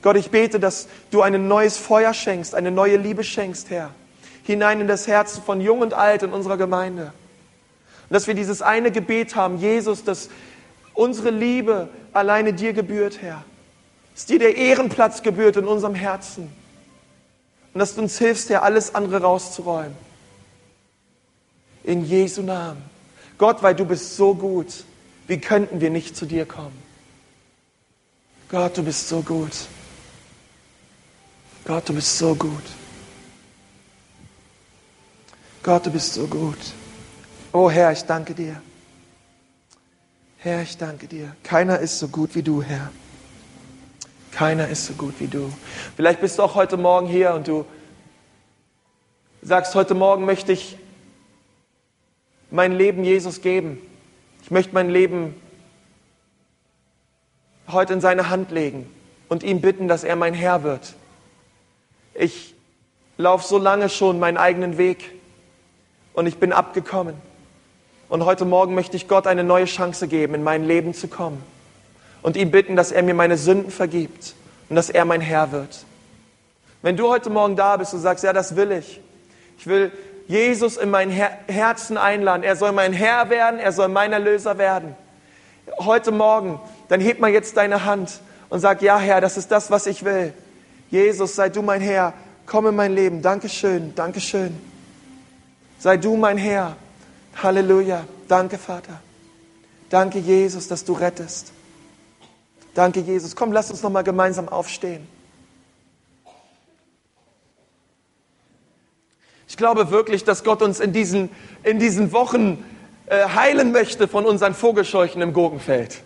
Gott, 0.00 0.16
ich 0.16 0.30
bete, 0.30 0.60
dass 0.60 0.88
du 1.10 1.22
ein 1.22 1.48
neues 1.48 1.76
Feuer 1.76 2.14
schenkst, 2.14 2.54
eine 2.54 2.70
neue 2.70 2.96
Liebe 2.96 3.24
schenkst, 3.24 3.68
Herr, 3.70 3.90
hinein 4.44 4.80
in 4.80 4.88
das 4.88 5.06
Herz 5.08 5.38
von 5.38 5.60
Jung 5.60 5.80
und 5.80 5.92
Alt 5.92 6.22
in 6.22 6.32
unserer 6.32 6.56
Gemeinde. 6.56 7.12
Und 8.08 8.14
dass 8.14 8.26
wir 8.26 8.34
dieses 8.34 8.62
eine 8.62 8.92
Gebet 8.92 9.34
haben, 9.34 9.58
Jesus, 9.58 10.04
dass 10.04 10.30
unsere 10.94 11.30
Liebe 11.30 11.88
alleine 12.12 12.52
dir 12.52 12.72
gebührt, 12.72 13.20
Herr. 13.20 13.44
Dass 14.18 14.26
dir 14.26 14.40
der 14.40 14.56
Ehrenplatz 14.56 15.22
gebührt 15.22 15.56
in 15.58 15.64
unserem 15.64 15.94
Herzen. 15.94 16.52
Und 17.72 17.78
dass 17.78 17.94
du 17.94 18.00
uns 18.00 18.18
hilfst, 18.18 18.50
Herr, 18.50 18.64
alles 18.64 18.92
andere 18.96 19.22
rauszuräumen. 19.22 19.96
In 21.84 22.04
Jesu 22.04 22.42
Namen. 22.42 22.82
Gott, 23.38 23.62
weil 23.62 23.76
du 23.76 23.84
bist 23.84 24.16
so 24.16 24.34
gut. 24.34 24.82
Wie 25.28 25.38
könnten 25.38 25.80
wir 25.80 25.90
nicht 25.90 26.16
zu 26.16 26.26
dir 26.26 26.46
kommen? 26.46 26.76
Gott, 28.48 28.76
du 28.76 28.82
bist 28.82 29.08
so 29.08 29.22
gut. 29.22 29.52
Gott, 31.64 31.88
du 31.88 31.94
bist 31.94 32.18
so 32.18 32.34
gut. 32.34 32.64
Gott, 35.62 35.86
du 35.86 35.92
bist 35.92 36.14
so 36.14 36.26
gut. 36.26 36.58
Oh 37.52 37.70
Herr, 37.70 37.92
ich 37.92 38.02
danke 38.02 38.34
dir. 38.34 38.60
Herr, 40.38 40.62
ich 40.62 40.76
danke 40.76 41.06
dir. 41.06 41.36
Keiner 41.44 41.78
ist 41.78 42.00
so 42.00 42.08
gut 42.08 42.34
wie 42.34 42.42
du, 42.42 42.64
Herr. 42.64 42.90
Keiner 44.32 44.68
ist 44.68 44.86
so 44.86 44.94
gut 44.94 45.14
wie 45.18 45.26
du. 45.26 45.52
Vielleicht 45.96 46.20
bist 46.20 46.38
du 46.38 46.42
auch 46.42 46.54
heute 46.54 46.76
Morgen 46.76 47.06
hier 47.06 47.34
und 47.34 47.48
du 47.48 47.64
sagst, 49.42 49.74
heute 49.74 49.94
Morgen 49.94 50.24
möchte 50.24 50.52
ich 50.52 50.76
mein 52.50 52.72
Leben 52.72 53.04
Jesus 53.04 53.40
geben. 53.40 53.78
Ich 54.42 54.50
möchte 54.50 54.74
mein 54.74 54.90
Leben 54.90 55.34
heute 57.68 57.92
in 57.92 58.00
seine 58.00 58.30
Hand 58.30 58.50
legen 58.50 58.88
und 59.28 59.42
ihn 59.42 59.60
bitten, 59.60 59.88
dass 59.88 60.04
er 60.04 60.16
mein 60.16 60.34
Herr 60.34 60.62
wird. 60.62 60.94
Ich 62.14 62.54
laufe 63.16 63.46
so 63.46 63.58
lange 63.58 63.88
schon 63.88 64.18
meinen 64.18 64.36
eigenen 64.36 64.78
Weg 64.78 65.12
und 66.14 66.26
ich 66.26 66.38
bin 66.38 66.52
abgekommen. 66.52 67.14
Und 68.08 68.24
heute 68.24 68.44
Morgen 68.44 68.74
möchte 68.74 68.96
ich 68.96 69.08
Gott 69.08 69.26
eine 69.26 69.44
neue 69.44 69.66
Chance 69.66 70.08
geben, 70.08 70.34
in 70.34 70.42
mein 70.42 70.64
Leben 70.64 70.94
zu 70.94 71.08
kommen 71.08 71.42
und 72.22 72.36
ihn 72.36 72.50
bitten, 72.50 72.76
dass 72.76 72.92
er 72.92 73.02
mir 73.02 73.14
meine 73.14 73.36
Sünden 73.36 73.70
vergibt 73.70 74.34
und 74.68 74.76
dass 74.76 74.90
er 74.90 75.04
mein 75.04 75.20
Herr 75.20 75.52
wird. 75.52 75.84
Wenn 76.82 76.96
du 76.96 77.08
heute 77.08 77.30
Morgen 77.30 77.56
da 77.56 77.76
bist 77.76 77.94
und 77.94 78.00
sagst, 78.00 78.24
ja, 78.24 78.32
das 78.32 78.56
will 78.56 78.72
ich. 78.72 79.00
Ich 79.58 79.66
will 79.66 79.90
Jesus 80.28 80.76
in 80.76 80.90
mein 80.90 81.10
Her 81.10 81.30
Herzen 81.48 81.96
einladen. 81.96 82.42
Er 82.42 82.54
soll 82.54 82.72
mein 82.72 82.92
Herr 82.92 83.30
werden, 83.30 83.58
er 83.58 83.72
soll 83.72 83.88
mein 83.88 84.12
Erlöser 84.12 84.58
werden. 84.58 84.94
Heute 85.78 86.12
Morgen, 86.12 86.60
dann 86.88 87.00
heb 87.00 87.18
mal 87.18 87.30
jetzt 87.30 87.56
deine 87.56 87.84
Hand 87.84 88.20
und 88.48 88.60
sag, 88.60 88.82
ja 88.82 88.98
Herr, 88.98 89.20
das 89.20 89.36
ist 89.36 89.50
das, 89.50 89.70
was 89.70 89.86
ich 89.86 90.04
will. 90.04 90.32
Jesus, 90.90 91.34
sei 91.34 91.48
du 91.48 91.62
mein 91.62 91.80
Herr, 91.80 92.14
komm 92.46 92.66
in 92.66 92.76
mein 92.76 92.94
Leben. 92.94 93.22
Dankeschön, 93.22 93.94
Dankeschön. 93.94 94.58
Sei 95.78 95.96
du 95.96 96.16
mein 96.16 96.38
Herr. 96.38 96.76
Halleluja. 97.42 98.04
Danke, 98.26 98.58
Vater. 98.58 99.00
Danke, 99.90 100.18
Jesus, 100.18 100.68
dass 100.68 100.84
du 100.84 100.92
rettest. 100.92 101.52
Danke, 102.78 103.00
Jesus. 103.00 103.34
Komm, 103.34 103.50
lass 103.50 103.72
uns 103.72 103.82
noch 103.82 103.90
mal 103.90 104.04
gemeinsam 104.04 104.48
aufstehen. 104.48 105.04
Ich 109.48 109.56
glaube 109.56 109.90
wirklich, 109.90 110.22
dass 110.22 110.44
Gott 110.44 110.62
uns 110.62 110.78
in 110.78 110.92
diesen, 110.92 111.28
in 111.64 111.80
diesen 111.80 112.12
Wochen 112.12 112.64
äh, 113.06 113.30
heilen 113.30 113.72
möchte 113.72 114.06
von 114.06 114.24
unseren 114.24 114.54
Vogelscheuchen 114.54 115.20
im 115.22 115.32
Gurkenfeld 115.32 116.02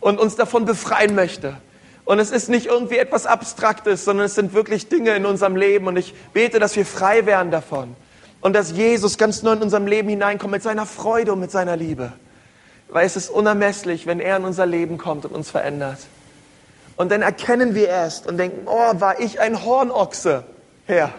und 0.00 0.18
uns 0.18 0.34
davon 0.34 0.64
befreien 0.64 1.14
möchte. 1.14 1.58
Und 2.06 2.18
es 2.20 2.30
ist 2.30 2.48
nicht 2.48 2.68
irgendwie 2.68 2.96
etwas 2.96 3.26
Abstraktes, 3.26 4.06
sondern 4.06 4.24
es 4.24 4.34
sind 4.34 4.54
wirklich 4.54 4.88
Dinge 4.88 5.14
in 5.14 5.26
unserem 5.26 5.56
Leben. 5.56 5.88
Und 5.88 5.98
ich 5.98 6.14
bete, 6.32 6.58
dass 6.58 6.74
wir 6.74 6.86
frei 6.86 7.26
werden 7.26 7.50
davon. 7.50 7.94
Und 8.40 8.54
dass 8.54 8.72
Jesus 8.72 9.18
ganz 9.18 9.42
neu 9.42 9.52
in 9.52 9.60
unserem 9.60 9.86
Leben 9.86 10.08
hineinkommt 10.08 10.52
mit 10.52 10.62
seiner 10.62 10.86
Freude 10.86 11.34
und 11.34 11.40
mit 11.40 11.50
seiner 11.50 11.76
Liebe. 11.76 12.14
Weil 12.94 13.04
es 13.04 13.16
ist 13.16 13.28
unermesslich, 13.28 14.06
wenn 14.06 14.20
er 14.20 14.38
in 14.38 14.44
unser 14.44 14.64
Leben 14.64 14.96
kommt 14.96 15.26
und 15.26 15.34
uns 15.34 15.50
verändert. 15.50 15.98
Und 16.96 17.12
dann 17.12 17.20
erkennen 17.20 17.74
wir 17.74 17.88
erst 17.88 18.26
und 18.26 18.38
denken, 18.38 18.62
oh, 18.66 19.00
war 19.00 19.20
ich 19.20 19.38
ein 19.38 19.62
Hornochse, 19.66 20.44
Herr 20.86 21.12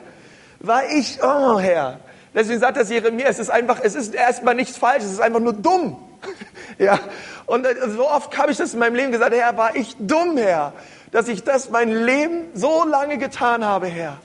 war 0.67 0.89
ich, 0.89 1.19
oh 1.21 1.59
Herr. 1.59 1.99
Deswegen 2.34 2.59
sagt 2.59 2.78
das 2.78 2.89
Jeremia, 2.89 3.28
es 3.28 3.39
ist 3.39 3.49
einfach, 3.49 3.80
es 3.82 3.95
ist 3.95 4.13
erstmal 4.13 4.55
nichts 4.55 4.78
falsch, 4.78 5.03
es 5.03 5.11
ist 5.11 5.21
einfach 5.21 5.39
nur 5.39 5.53
dumm. 5.53 5.97
ja. 6.78 6.99
Und 7.45 7.65
so 7.95 8.09
oft 8.09 8.38
habe 8.38 8.51
ich 8.51 8.57
das 8.57 8.73
in 8.73 8.80
meinem 8.80 8.95
Leben 8.95 9.11
gesagt, 9.11 9.34
Herr, 9.34 9.55
war 9.57 9.76
ich 9.76 9.95
dumm, 9.99 10.38
Herr, 10.38 10.73
dass 11.11 11.28
ich 11.28 11.43
das 11.43 11.69
mein 11.69 11.91
Leben 11.91 12.45
so 12.53 12.84
lange 12.84 13.17
getan 13.17 13.63
habe, 13.63 13.88
Herr, 13.88 14.17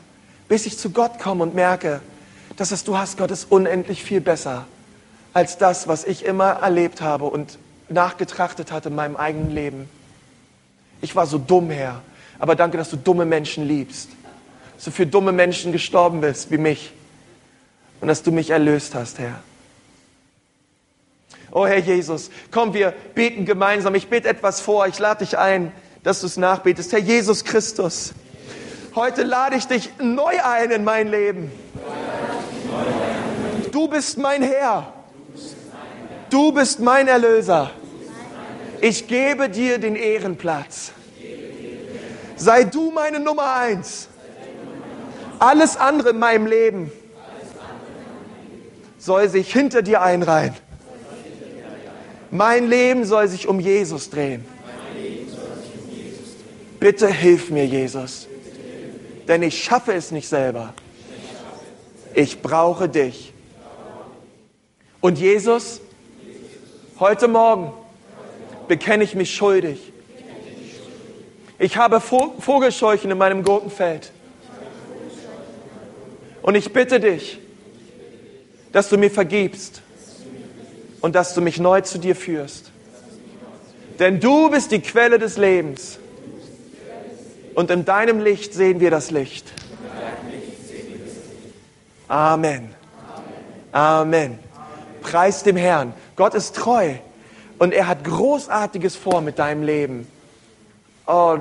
bis 0.48 0.66
ich 0.66 0.78
zu 0.78 0.90
Gott 0.90 1.18
komme 1.18 1.42
und 1.42 1.55
merke, 1.55 2.01
dass 2.57 2.72
was 2.72 2.84
du 2.84 2.98
hast, 2.98 3.16
Gott, 3.16 3.30
ist 3.30 3.51
unendlich 3.51 4.03
viel 4.03 4.20
besser 4.20 4.66
als 5.32 5.58
das, 5.58 5.88
was 5.88 6.04
ich 6.04 6.24
immer 6.24 6.50
erlebt 6.50 7.00
habe 7.00 7.24
und 7.24 7.58
nachgetrachtet 7.88 8.72
hatte 8.72 8.88
in 8.88 8.94
meinem 8.94 9.16
eigenen 9.16 9.50
Leben. 9.50 9.88
Ich 11.00 11.16
war 11.16 11.26
so 11.26 11.38
dumm, 11.38 11.70
Herr, 11.70 12.02
aber 12.38 12.56
danke, 12.56 12.76
dass 12.76 12.90
du 12.90 12.96
dumme 12.96 13.24
Menschen 13.24 13.66
liebst 13.66 14.10
dass 14.80 14.86
du 14.86 14.92
für 14.92 15.06
dumme 15.06 15.32
Menschen 15.32 15.72
gestorben 15.72 16.22
bist 16.22 16.50
wie 16.50 16.56
mich 16.56 16.94
und 18.00 18.08
dass 18.08 18.22
du 18.22 18.32
mich 18.32 18.48
erlöst 18.48 18.94
hast, 18.94 19.18
Herr. 19.18 19.42
Oh 21.52 21.66
Herr 21.66 21.80
Jesus, 21.80 22.30
komm, 22.50 22.72
wir 22.72 22.94
beten 23.14 23.44
gemeinsam. 23.44 23.94
Ich 23.94 24.08
bete 24.08 24.26
etwas 24.26 24.62
vor. 24.62 24.86
Ich 24.86 24.98
lade 24.98 25.22
dich 25.22 25.36
ein, 25.36 25.70
dass 26.02 26.20
du 26.20 26.26
es 26.26 26.38
nachbetest. 26.38 26.92
Herr 26.92 26.98
Jesus 26.98 27.44
Christus, 27.44 28.14
heute 28.94 29.22
lade 29.22 29.56
ich 29.56 29.66
dich 29.66 29.90
neu 30.00 30.32
ein 30.42 30.70
in 30.70 30.82
mein 30.82 31.08
Leben. 31.08 31.52
Du 33.72 33.86
bist 33.86 34.16
mein 34.16 34.42
Herr. 34.42 34.94
Du 36.30 36.52
bist 36.52 36.80
mein 36.80 37.08
Erlöser. 37.08 37.72
Ich 38.80 39.08
gebe 39.08 39.48
dir 39.48 39.78
den 39.78 39.96
Ehrenplatz. 39.96 40.92
Sei 42.36 42.64
du 42.64 42.90
meine 42.90 43.20
Nummer 43.20 43.56
eins. 43.56 44.08
Alles 45.38 45.76
andere 45.76 46.10
in 46.10 46.18
meinem 46.18 46.46
Leben 46.46 46.92
soll 48.98 49.28
sich 49.28 49.52
hinter 49.52 49.82
dir 49.82 50.02
einreihen. 50.02 50.54
Mein 52.30 52.68
Leben 52.68 53.04
soll 53.04 53.26
sich 53.28 53.48
um 53.48 53.58
Jesus 53.58 54.08
drehen. 54.08 54.44
Bitte 56.78 57.08
hilf 57.08 57.50
mir, 57.50 57.66
Jesus. 57.66 58.28
Denn 59.28 59.42
ich 59.42 59.62
schaffe 59.62 59.92
es 59.92 60.10
nicht 60.12 60.28
selber. 60.28 60.74
Ich 62.14 62.40
brauche 62.40 62.88
dich. 62.88 63.32
Und 65.00 65.18
Jesus, 65.18 65.80
heute 67.01 67.28
Morgen 67.28 67.72
bekenne 68.68 69.03
ich 69.03 69.14
mich 69.14 69.34
schuldig. 69.34 69.92
Ich 71.59 71.76
habe 71.76 72.01
Vogelscheuchen 72.01 73.11
in 73.11 73.18
meinem 73.18 73.42
Gurkenfeld. 73.42 74.12
Und 76.42 76.55
ich 76.55 76.72
bitte 76.72 77.01
dich, 77.01 77.38
dass 78.72 78.88
du 78.88 78.96
mir 78.96 79.11
vergibst 79.11 79.82
und 81.01 81.14
dass 81.14 81.34
du 81.34 81.40
mich 81.40 81.59
neu 81.59 81.80
zu 81.80 81.98
dir 81.98 82.14
führst. 82.14 82.70
Denn 83.98 84.20
du 84.20 84.51
bist 84.51 84.70
die 84.70 84.80
Quelle 84.80 85.18
des 85.18 85.36
Lebens. 85.36 85.98
Und 87.55 87.70
in 87.70 87.84
deinem 87.84 88.20
Licht 88.20 88.55
sehen 88.55 88.80
wir 88.80 88.90
das 88.90 89.11
Licht. 89.11 89.53
Amen. 92.09 92.74
Amen. 93.72 94.49
Preis 95.01 95.42
dem 95.42 95.57
Herrn. 95.57 95.94
Gott 96.16 96.34
ist 96.34 96.57
treu 96.57 96.94
und 97.59 97.72
er 97.72 97.86
hat 97.88 98.05
Großartiges 98.05 98.96
vor 98.96 99.20
mit 99.20 99.38
deinem 99.38 99.62
Leben. 99.62 100.07
Oh, 101.07 101.38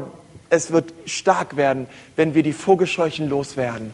es 0.50 0.72
wird 0.72 0.94
stark 1.06 1.56
werden, 1.56 1.88
wenn 2.16 2.34
wir 2.34 2.44
die 2.44 2.54
Vogelscheuchen 2.54 3.30
loswerden 3.30 3.94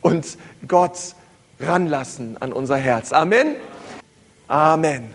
und 0.00 0.38
Gott 0.66 1.14
ranlassen 1.60 2.36
an 2.40 2.52
unser 2.52 2.76
Herz. 2.76 3.12
Amen. 3.12 3.56
Amen. 4.46 5.14